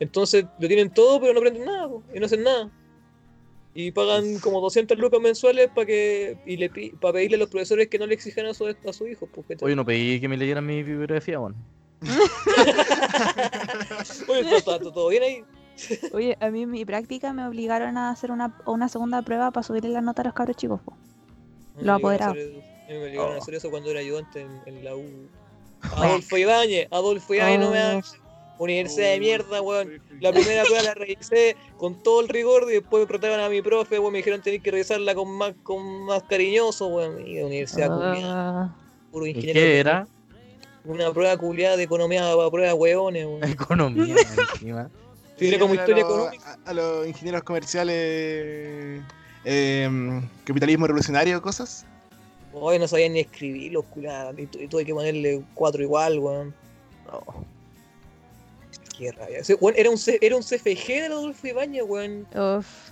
[0.00, 2.70] entonces lo tienen todo pero no aprenden nada y no hacen nada.
[3.76, 6.70] Y pagan como 200 lucas mensuales para que y le
[7.00, 9.26] para pedirle a los profesores que no le exijan a su, a su hijo.
[9.26, 9.66] pues, ¿cachai?
[9.66, 11.56] Oye, no pedí que me leyeran mi bibliografía, weón.
[14.28, 15.44] Oye, está todo bien ahí.
[16.12, 19.64] Oye, a mí en mi práctica me obligaron a hacer una, una segunda prueba para
[19.64, 20.80] subirle la nota a los cabros chicos.
[20.84, 20.92] po.
[20.92, 22.32] A mí Lo me obligaron a apoderado.
[22.32, 22.58] hacer eso.
[22.58, 23.42] A mí me obligaron a Oh.
[23.42, 25.28] hacer eso cuando era ayudante en, en la U.
[25.96, 27.86] Adolfo Ibáñez, Adolfo Ibáñez, no me Oh.
[27.88, 28.16] hagas.
[28.56, 30.00] Universidad de mierda, weón.
[30.20, 33.60] La primera prueba la revisé con todo el rigor y después me preguntaron a mi
[33.62, 37.20] profe, weón, me dijeron tener que revisarla con más, con más cariñoso, weón.
[37.26, 38.76] Y la universidad culiada, Ah,
[39.10, 39.58] puro ¿Y ingeniero.
[39.60, 40.06] qué era?
[40.84, 43.42] Una prueba culiada de economía para pruebas weones, weón.
[43.44, 44.14] Economía,
[44.54, 44.88] encima.
[45.36, 46.58] Tiene como Era historia a económica.
[46.64, 49.02] A, a los ingenieros comerciales.
[49.44, 51.84] eh, capitalismo revolucionario, cosas.
[52.52, 54.38] Hoy no sabían ni escribir los culiados.
[54.38, 56.54] Y, tu- y tuve que ponerle cuatro igual, weón.
[57.06, 57.44] No.
[58.96, 59.38] Qué rabia.
[59.38, 62.26] Ese weón era un, C- era un CFG del Adolfo Ibáñez, weón.
[62.58, 62.90] uf.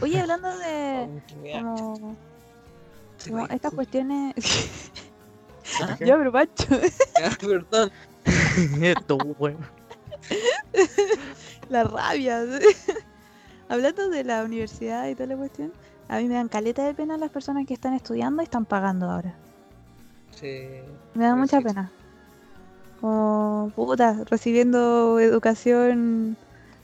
[0.00, 1.08] Oye, hablando de
[1.52, 2.16] como,
[3.18, 4.34] sí, como estas cuestiones.
[5.82, 6.64] Ah, ya, pero Pancho.
[7.20, 7.92] ya, Perdón.
[8.82, 9.58] Esto, weón.
[11.68, 12.44] la rabia.
[13.70, 15.72] hablando de la universidad y toda la cuestión,
[16.08, 19.08] a mí me dan caleta de pena las personas que están estudiando y están pagando
[19.08, 19.34] ahora.
[20.32, 20.66] Sí.
[21.14, 21.64] Me da mucha sí.
[21.64, 21.90] pena.
[23.00, 26.36] Como puta, recibiendo educación.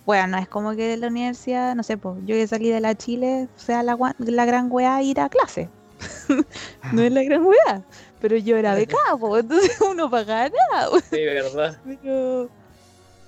[0.06, 2.94] Bueno, no es como que la universidad, no sé, pues yo que salí de la
[2.94, 5.68] Chile, sea la, la gran weá ir a clase.
[6.92, 7.82] no es la gran weá.
[8.20, 11.00] Pero yo era becada, pues entonces uno pagaba nada.
[11.10, 11.76] Sí, verdad.
[11.84, 12.48] Pero,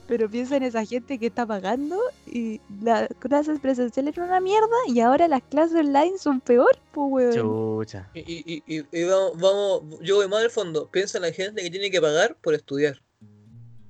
[0.08, 4.76] pero piensa en esa gente que está pagando y las clases presenciales eran una mierda
[4.86, 7.34] y ahora las clases online son peor, pues weón.
[7.34, 8.08] Chucha.
[8.14, 10.88] Y, y, y, y vamos, vamos, yo voy más al fondo.
[10.90, 13.00] Piensa en la gente que tiene que pagar por estudiar.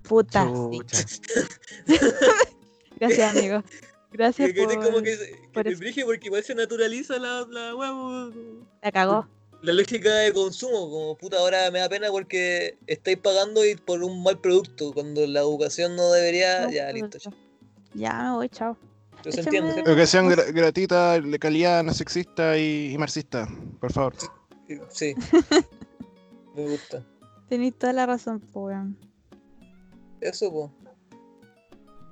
[0.02, 0.50] Puta.
[0.50, 0.80] sí.
[2.98, 3.62] Gracias, amigo.
[4.10, 4.84] Gracias Que, que por...
[4.84, 5.16] como que,
[5.52, 5.78] por te eso.
[5.78, 8.32] brige porque igual se naturaliza la, la huevo.
[8.82, 9.28] La cagó.
[9.62, 14.02] La lógica de consumo, como puta, ahora me da pena porque estáis pagando y por
[14.02, 17.18] un mal producto, cuando la educación no debería, No, ya pero- listo.
[17.18, 17.30] ya.
[17.94, 18.76] Ya me voy, chao.
[19.22, 19.90] Pero se entiende, ¿cierto?
[19.90, 23.48] Educación gra- gratuita, de calidad, no sexista y, y marxista,
[23.80, 24.14] por favor.
[24.90, 25.14] Sí.
[26.55, 27.05] me gusta.
[27.48, 28.97] Tenéis toda la razón, po, weón.
[30.20, 30.72] Eso, po.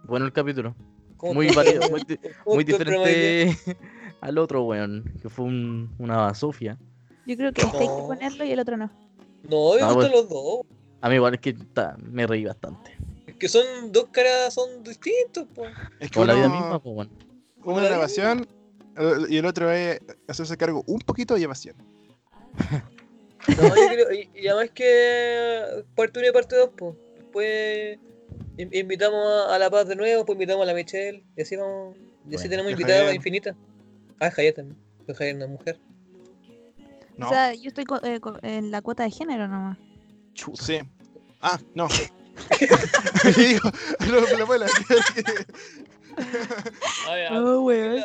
[0.05, 0.75] Bueno el capítulo.
[1.17, 1.89] ¿Cómo Muy variado,
[2.47, 3.57] muy, diferente
[4.21, 5.05] al otro, weón.
[5.23, 6.79] Que fue un, una basofia.
[7.27, 8.91] Yo creo que este hay que ponerlo y el otro no.
[9.49, 10.09] No, me Ah, gustan bueno.
[10.17, 10.61] los dos.
[11.01, 12.97] A mí igual es que ta, me reí bastante.
[13.27, 15.67] Es que son dos caras, son distintos, po.
[16.01, 17.11] Es que Como la vida misma, pues weón.
[17.65, 18.47] uno es evasión
[19.29, 21.77] y el otro es hacerse cargo un poquito y evasión.
[23.49, 26.95] No, yo creo, y, y además que parte 1 y parte 2, pues.
[27.17, 27.99] Después
[28.57, 31.55] in- invitamos a, a La Paz de nuevo, pues invitamos a la Michelle, y así
[31.57, 31.95] vamos.
[32.29, 32.65] Y así Bueno.
[32.65, 33.15] tenemos Javier.
[33.15, 33.57] infinitas.
[34.19, 34.79] Ah, Javier también.
[35.05, 35.79] Pues Javier no es mujer.
[37.17, 39.79] No, O sea, yo estoy co- eh, en la cuota de género nomás.
[40.35, 40.63] Chuta.
[40.65, 40.81] sí.
[41.41, 41.89] Ah, no.
[43.37, 43.71] Digo,
[44.11, 44.55] no, me.
[47.31, 48.05] Oh, weón.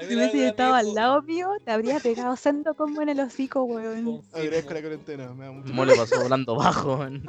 [0.00, 4.22] Si hubiese estado al lado mío, te habría pegado sendo como en el hocico, weón.
[4.32, 7.22] Agradezco la cuarentena, me da mucho ¿Cómo le pasó volando bajo, weón?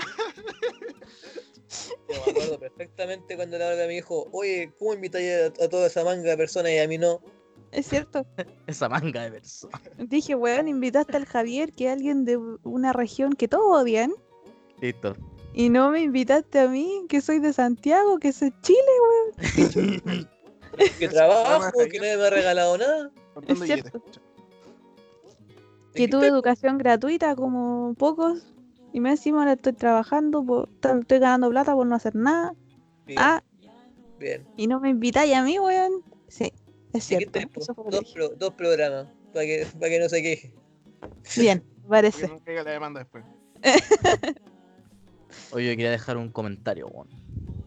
[2.10, 5.70] Yo me acuerdo perfectamente cuando le hablaba a mi hijo, oye, ¿cómo invitáis a, a
[5.70, 7.20] toda esa manga de personas y a mí no?
[7.74, 8.26] Es cierto.
[8.68, 9.82] Esa manga de personas.
[9.98, 14.14] Dije, weón, invitaste al Javier, que es alguien de una región que todos odian.
[14.80, 15.16] Listo.
[15.54, 18.80] Y no me invitaste a mí, que soy de Santiago, que soy Chile.
[20.98, 23.12] Que trabajo, que nadie me ha regalado nada.
[23.48, 24.02] Es cierto.
[25.94, 28.48] Que tuve educación gratuita como pocos.
[28.91, 30.70] Y me encima ahora estoy trabajando, por-
[31.00, 32.56] estoy ganando plata por no hacer nada.
[33.06, 33.44] Bien, Ah,
[34.20, 34.48] bien.
[34.58, 36.04] y no me invitáis a mí, weón.
[36.28, 36.52] Sí,
[36.94, 37.40] es cierto.
[37.40, 38.14] que dos, dije.
[38.14, 40.53] pro- dos programas, para que, para que no se queje.
[41.38, 42.28] Bien, Que parece.
[42.28, 43.24] no caiga la demanda después.
[45.52, 47.07] Oye, quería dejar un comentario, weón.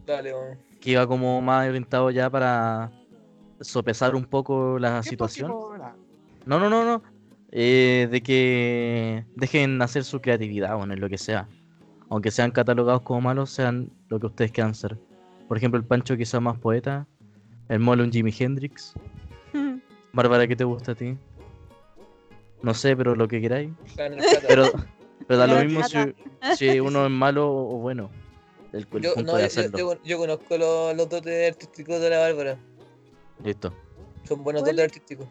[0.05, 0.57] Dale, weón.
[0.81, 2.91] Que iba como más orientado ya para
[3.61, 5.51] sopesar un poco la ¿Qué situación.
[6.45, 7.03] No, no, no, no.
[7.51, 11.47] Eh, de que dejen hacer su creatividad, bueno, en lo que sea.
[12.09, 14.97] Aunque sean catalogados como malos, sean lo que ustedes quieran ser.
[15.47, 17.07] Por ejemplo, el Pancho quizá más poeta.
[17.69, 18.93] El Molo un Jimi Hendrix.
[20.17, 21.15] Bárbara, ¿qué te gusta a ti?
[22.63, 23.69] No sé, pero lo que queráis.
[24.47, 24.71] Pero,
[25.27, 25.97] pero da lo mismo si,
[26.55, 28.09] si uno es malo o bueno.
[28.73, 29.77] El, el yo, punto no, de yo, yo- hacerlo.
[29.77, 32.57] yo- yo conozco los, los dotes artísticos de la Bárbara.
[33.43, 33.71] Listo.
[34.23, 34.75] Son buenos ¿Cuál?
[34.77, 35.27] dotes artísticos.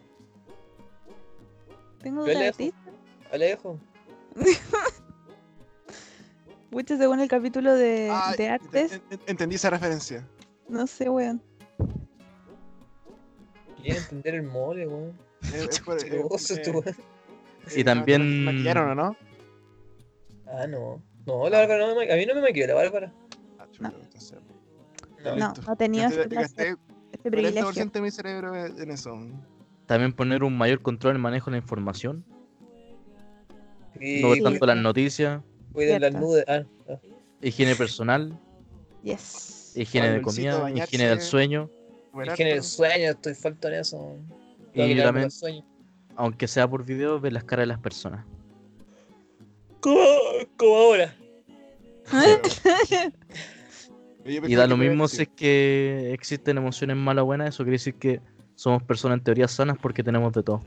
[2.02, 2.48] Tengo leo.
[2.48, 2.78] artista.
[3.32, 3.80] Alejo.
[6.70, 8.92] Mucho según el capítulo de, Ah, de artes.
[8.92, 10.26] ent- ent- Entendí esa referencia.
[10.68, 11.42] No sé, weón.
[13.94, 15.12] Entender el mole, weón.
[15.54, 16.94] Eh, es eh.
[17.76, 19.16] Y también- ¿Me maquillaron o no?
[20.46, 21.02] Ah, no.
[21.26, 23.12] No, la Bárbara no me ma- A mí no me maquilló la Bárbara.
[23.58, 23.96] Ah, chuta, No.
[24.02, 24.38] entonces,
[25.24, 25.36] No.
[25.36, 26.76] No, no he tenido este, placer,
[27.12, 27.62] este privilegio.
[27.72, 29.18] 40% de mi cerebro en eso.
[29.86, 32.24] También poner un mayor control en el manejo de la información.
[34.00, 35.42] Y No ver tanto las noticias.
[35.72, 36.44] cuiden las nudes.
[36.48, 36.98] Ah, ah.
[37.42, 38.38] Higiene personal.
[39.02, 39.72] Yes.
[39.76, 40.70] Higiene de comida.
[40.70, 41.70] Higiene del sueño.
[42.24, 44.16] Es que en el sueño estoy falto en eso.
[44.74, 45.28] Y también,
[46.16, 48.24] aunque sea por video, ver las caras de las personas.
[49.80, 50.00] Como,
[50.56, 51.14] como ahora.
[54.28, 57.94] Y da lo mismo si es que existen emociones malas o buenas, eso quiere decir
[57.94, 58.20] que
[58.56, 60.62] somos personas en teoría sanas porque tenemos de todo.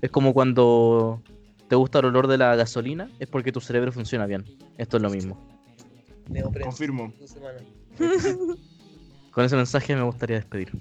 [0.00, 1.22] Es como cuando
[1.68, 4.44] te gusta el olor de la gasolina, es porque tu cerebro funciona bien.
[4.78, 5.38] Esto es lo mismo.
[6.62, 7.12] Confirmo.
[9.36, 10.72] Con ese mensaje me gustaría despedir.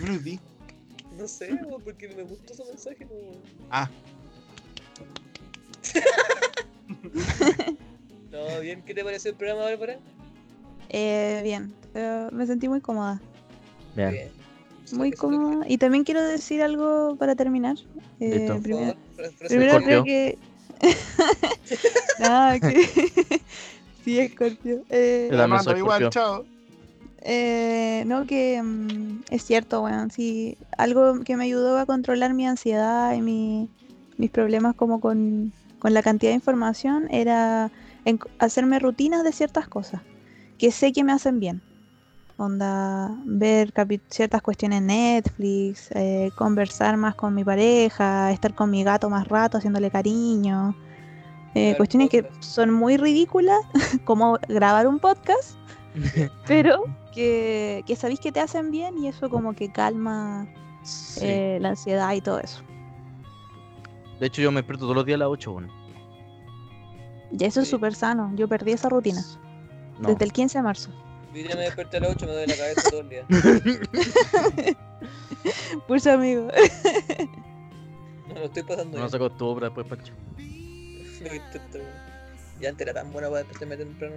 [0.00, 0.40] Yo lo di.
[1.16, 3.06] No sé, porque me gustó ese mensaje.
[3.70, 3.88] Ah,
[8.32, 10.00] No, bien, ¿qué te pareció el programa, Bárbara?
[10.88, 13.22] Eh, bien, pero me sentí muy cómoda.
[13.94, 14.10] Bien.
[14.10, 14.28] Bien.
[14.94, 15.64] Muy cómoda.
[15.68, 17.76] Y también quiero decir algo para terminar.
[18.18, 18.50] Eh,
[19.46, 20.38] primero, creo que.
[22.18, 23.40] Nada, que.
[24.06, 24.84] Sí, Scorpio.
[24.88, 26.46] Eh, Armando, soy igual, chao.
[27.22, 30.10] Eh, no, que mm, es cierto, weón.
[30.10, 33.68] Sí, algo que me ayudó a controlar mi ansiedad y mi-
[34.16, 37.70] mis problemas como con, con la cantidad de información era
[38.04, 40.02] en- hacerme rutinas de ciertas cosas
[40.56, 41.62] que sé que me hacen bien.
[42.38, 43.72] Onda, ver
[44.10, 49.26] ciertas cuestiones en Netflix, eh, conversar más con mi pareja, estar con mi gato más
[49.26, 50.76] rato haciéndole cariño.
[51.58, 52.42] Eh, cuestiones que podcast.
[52.44, 53.58] son muy ridículas,
[54.04, 55.56] como grabar un podcast,
[56.46, 56.84] pero
[57.14, 60.46] que, que sabéis que te hacen bien y eso como que calma
[60.82, 61.20] Sí.
[61.22, 62.62] eh, la ansiedad y todo eso.
[64.20, 65.70] De hecho, yo me despierto todos los días a las 8, weón.
[67.32, 67.72] Y eso es Sí.
[67.72, 68.30] súper sano.
[68.36, 69.22] Yo perdí esa rutina.
[69.98, 70.08] No.
[70.10, 70.90] Desde el 15 de marzo.
[71.34, 73.26] Hoy día me desperté a las 8 me doy la cabeza todo el día.
[75.88, 76.48] Pulso amigo.
[78.28, 79.10] No lo estoy pasando No bien.
[79.10, 80.12] se acostumbra después, Pancho.
[82.60, 84.16] Ya antes era tan buena para despertarme temprano.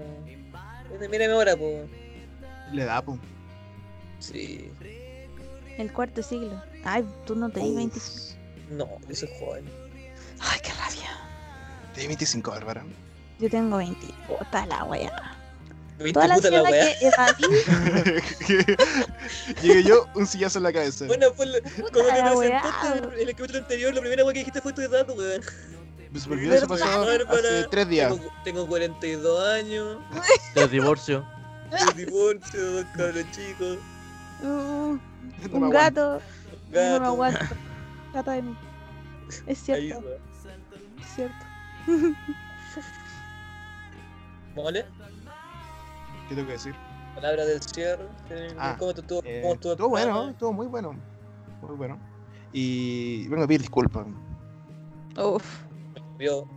[0.89, 1.89] Mira, Mírame ahora, pues.
[2.71, 3.19] Le da, pum.
[4.19, 4.71] Sí.
[5.77, 6.61] El cuarto siglo.
[6.83, 8.39] Ay, tú no tenés 25.
[8.71, 9.65] No, eso es joven.
[10.39, 11.09] Ay, qué rabia.
[11.93, 12.85] Tiene 25, Bárbara.
[13.39, 14.07] Yo tengo 20.
[14.27, 15.35] Puta la wea.
[15.97, 17.43] ¿Viste Toda la puta la que evadí.
[19.61, 21.05] Llegué yo, un sillazo en la cabeza.
[21.07, 22.61] Bueno, weá.
[22.61, 25.41] presentaste en el capítulo anterior, la primera weá que dijiste fue tu edad, weón.
[26.11, 26.85] Me se me olvidó, eso ¿verdad,
[27.25, 28.11] pasó hace tres días.
[28.13, 29.97] Tengo, tengo 42 años,
[30.55, 31.25] El divorcio.
[31.71, 33.77] el divorcio, dos cabros chicos,
[34.41, 34.97] Uh,
[35.51, 35.69] un aguanto.
[35.71, 36.21] gato.
[36.69, 37.05] No me gato.
[37.05, 37.45] aguanto.
[38.13, 38.57] Gato de mí.
[39.45, 40.01] Es cierto,
[41.01, 41.45] es cierto.
[44.55, 44.85] ¿Mole?
[46.27, 46.75] ¿Qué tengo que decir?
[47.15, 48.07] Palabra del cierre.
[48.57, 49.21] Ah, ¿Cómo te estuvo?
[49.25, 49.71] Eh, ¿Cómo estuvo?
[49.73, 50.95] estuvo bueno, estuvo muy bueno.
[51.61, 51.99] Muy bueno.
[52.53, 54.07] Y vengo a pedir disculpas.
[55.17, 55.43] Uf.
[56.19, 56.47] Vio.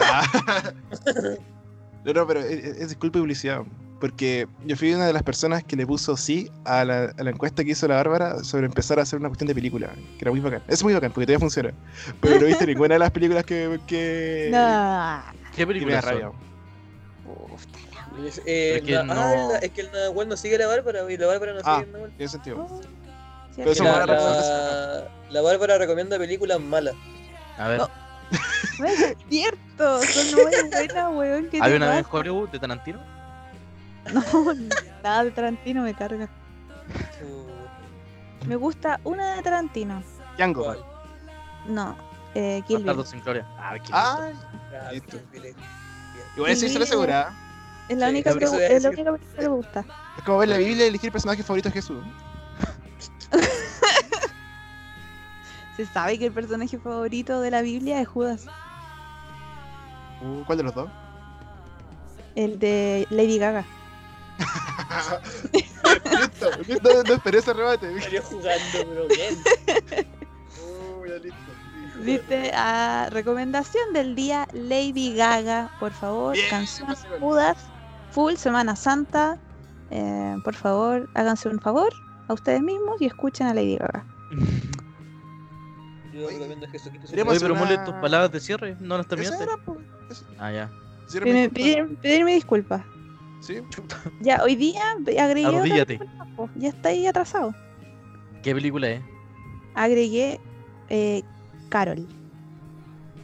[0.00, 0.72] Ah.
[2.04, 3.62] no, no, pero es, es disculpa y publicidad.
[4.00, 7.30] Porque yo fui una de las personas que le puso sí a la, a la
[7.30, 9.88] encuesta que hizo la Bárbara sobre empezar a hacer una cuestión de película.
[10.18, 10.62] Que era muy bacán.
[10.68, 11.72] Es muy bacán porque todavía funciona.
[12.20, 13.78] Pero no viste ninguna de las películas que.
[13.86, 15.22] que No.
[15.56, 16.30] ¿Qué película rabia.
[17.26, 17.64] Uf,
[18.26, 20.66] Es, eh, es que no- ah, la- es que el Nahuel no sigue a la
[20.66, 21.76] Bárbara y la Bárbara no Ah.
[21.78, 22.12] sigue al Nahuel.
[22.16, 22.56] Tiene sentido.
[22.68, 22.80] oh,
[23.56, 26.94] Pero La, la, la Bárbara recomienda películas malas.
[27.56, 27.88] A ver, No.
[28.78, 30.02] No es cierto.
[30.02, 31.48] Son muy buenas, weón.
[31.48, 32.08] ¿Qué ¿hay te una pasa?
[32.10, 33.00] Hollywood de Tarantino?
[34.12, 34.22] No,
[35.02, 36.28] nada de Tarantino me carga.
[38.46, 40.02] Me gusta una de Tarantino.
[40.36, 40.64] Django.
[40.64, 40.84] ¿cuál?
[41.66, 41.96] No,
[42.34, 43.06] eh, Kill Bill.
[43.06, 43.46] Sin gloria.
[43.58, 44.30] Ah, qué Ah,
[44.86, 45.18] Ah, Listo.
[45.32, 45.54] Kill
[46.36, 47.32] igual eso se lo asegura.
[47.88, 49.84] Es la única eso que es la única que me gusta.
[50.18, 52.02] Es como ver la Biblia y elegir el personaje favorito de Jesús.
[55.76, 58.46] Se sabe que el personaje favorito de la Biblia es Judas,
[60.46, 60.88] ¿Cuál de los dos?
[62.36, 63.64] el de Lady Gaga.
[65.52, 67.96] listo, listo, no, no esperé ese remate.
[67.96, 69.38] Estaría jugando, pero bien.
[70.60, 71.38] Uh, ya listo.
[72.02, 77.20] Viste, a recomendación del día, Lady Gaga, por favor, Bien, canción pasión.
[77.20, 77.56] Judas,
[78.10, 79.38] full Semana Santa.
[79.90, 81.92] eh, por favor, háganse un favor
[82.26, 84.04] a ustedes mismos y escuchen a Lady Gaga.
[86.12, 87.06] Yo recomiendo a Jesucristo.
[87.06, 89.44] Deberíamos Oye, pero una- mole, tus palabras de cierre, ¿no las Eso terminaste?
[89.44, 89.56] era.
[90.10, 90.70] Eso- Ah, ya.
[91.06, 91.86] eso era mi Pedir, culpa.
[91.88, 92.82] pedir- pedirme disculpas.
[93.40, 93.58] Sí.
[94.20, 94.80] Ya, hoy día
[95.20, 96.00] agregué otra Arrodíllate.
[96.56, 97.54] ya está ahí atrasado.
[98.42, 99.02] ¿Qué película es?
[99.74, 100.40] Agregué
[100.88, 101.22] eh,
[101.68, 102.06] Carol.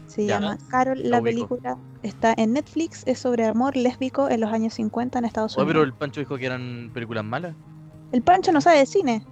[0.07, 0.41] Se Ya.
[0.41, 5.19] llama Carol, La película está en Netflix, es sobre amor lésbico en los años 50
[5.19, 5.73] en Estados Oye, Unidos.
[5.75, 7.55] pero el Pancho dijo que eran películas malas.
[8.13, 9.25] El Pancho no sabe de cine.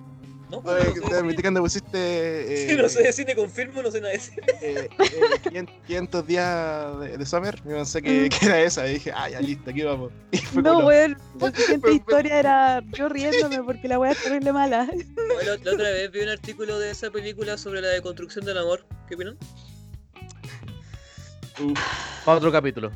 [0.50, 1.42] No, Oye, que no te sé de admití cine.
[1.42, 2.56] cuando pusiste.
[2.56, 4.46] Sí, Eh, no sé de cine, confirmo, no sé nada de cine.
[4.62, 7.64] eh, eh, 500, 500 días de, de Summer.
[7.66, 8.28] Me pensé que, Mm.
[8.30, 8.88] que era esa.
[8.88, 10.10] Y dije, ah, ya listo, aquí vamos.
[10.32, 11.18] Y fue No, weón.
[11.40, 14.88] La siguiente historia era yo riéndome porque la weá es terrible mala.
[15.34, 18.86] Bueno, la otra vez vi un artículo de esa película sobre la deconstrucción del amor.
[19.06, 19.36] ¿Qué opinan?
[21.60, 21.78] Uf,
[22.24, 22.90] Para otro capítulo.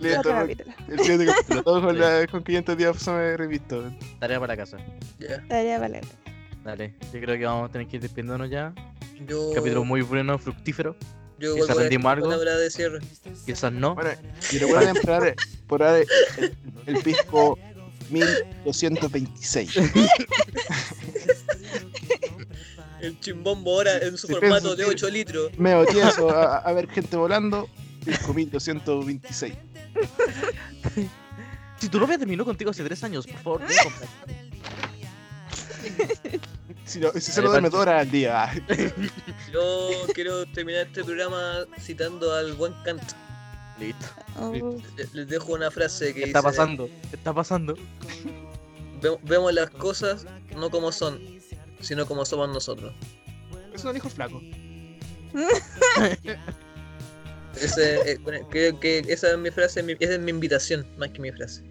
[0.00, 0.72] listo, Otro capítulo.
[0.88, 1.62] El siguiente capítulo.
[1.62, 2.00] Todo con, Sí.
[2.00, 3.90] la, con 500 días de Summer revisto.
[4.20, 4.76] Tarea para casa.
[5.48, 6.04] Tarea para leer.
[6.64, 6.94] Dale.
[7.12, 8.72] Yo creo que vamos a tener que ir despidiéndonos ya.
[9.26, 9.50] Yo.
[9.54, 10.96] Capítulo muy bueno, fructífero.
[11.38, 12.58] Yo quizá vuelvo a decir aprendimos algo.
[12.58, 12.98] de cierre.
[13.46, 13.94] Quizás no.
[13.94, 14.10] Bueno,
[14.52, 15.34] y recuerden probar,
[15.68, 16.04] probar
[16.38, 16.54] el,
[16.86, 17.58] el pisco
[18.10, 19.76] 1226.
[23.00, 25.56] El chimbombo ahora en su Sí, formato de que- 8 litros.
[25.56, 27.68] Me metí eso a, a ver gente volando.
[28.04, 29.54] Pisco 1226.
[31.78, 34.08] Si tu novia terminó contigo hace tres años, por favor, comprar.
[36.84, 38.50] Si, no, si solo duerme dos horas al día.
[39.52, 43.02] Yo quiero terminar este programa citando al buen Kant.
[43.78, 44.06] Listo.
[44.36, 44.52] Oh,
[44.96, 46.86] Le- Les dejo una frase que ¿Qué está dice, pasando?
[47.10, 47.74] ¿Qué está pasando?
[49.02, 51.20] "Ve- Vemos las cosas no como son,
[51.80, 52.92] sino como somos nosotros.
[53.74, 54.40] Eso no dijo flaco.
[57.60, 61.10] Ese, eh, bueno, creo que esa es mi frase, mi- esa es mi invitación, más
[61.10, 61.62] que mi frase.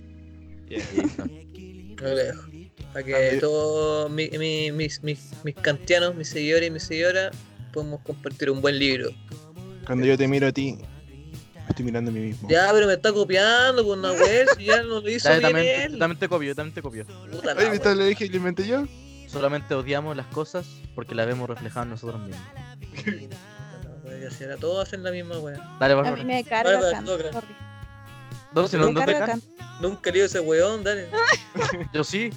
[0.67, 1.25] Listo.
[2.03, 2.41] Lo dejo.
[2.93, 3.37] Para que Dale.
[3.39, 7.35] todos mi- mi- mis, mis, mis kantianos, mis seguidores y mis seguidoras
[7.73, 9.09] podamos compartir un buen libro.
[9.85, 10.77] Cuando yo te miro a ti,
[11.55, 12.49] me estoy mirando a mí mismo.
[12.49, 15.91] Ya, pero me está copiando con una web, si ya no lo hizo bien también,
[15.93, 17.05] yo también te copio, yo también te copio.
[17.31, 17.69] Puta Oye.
[17.69, 17.95] ¿viste?
[17.95, 18.85] Le dije y lo inventé yo.
[19.27, 22.41] Solamente odiamos las cosas porque las vemos reflejadas en nosotros mismos.
[24.05, 24.55] Desgraciada.
[24.57, 25.57] Todos hacen la misma wea.
[25.79, 27.07] Dale, A mí me carga Kant.
[28.53, 29.15] No, si no, no te.
[29.81, 31.09] Nunca leo ese weón, dale.
[31.93, 32.29] Yo sí.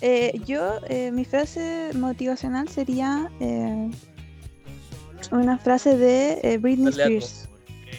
[0.00, 3.90] Eh, yo, eh, mi frase motivacional sería eh,
[5.32, 6.88] una frase de eh, Britney.
[6.88, 7.48] Spears.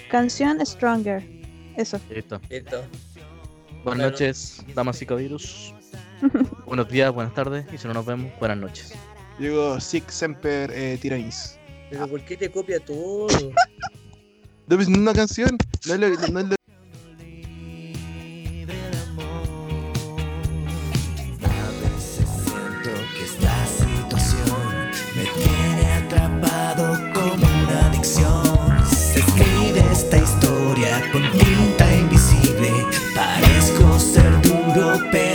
[0.09, 1.23] Canción Stronger.
[1.75, 1.99] Eso.
[2.09, 2.39] Listo.
[2.49, 2.77] Listo.
[3.83, 4.03] Buenas Bueno.
[4.03, 5.73] noches, damas y caballeros.
[6.65, 7.65] Buenos días, buenas tardes.
[7.73, 8.93] Y si no nos vemos, buenas noches.
[9.39, 10.99] Llegó Sic Semper eh.
[11.89, 13.27] Pero ¿por qué te copia todo?
[14.67, 15.57] No, pues, una canción.
[15.87, 16.55] No es lo, no es lo-
[31.11, 32.69] con tinta invisible.
[33.15, 35.28] Parezco ser duro, pero.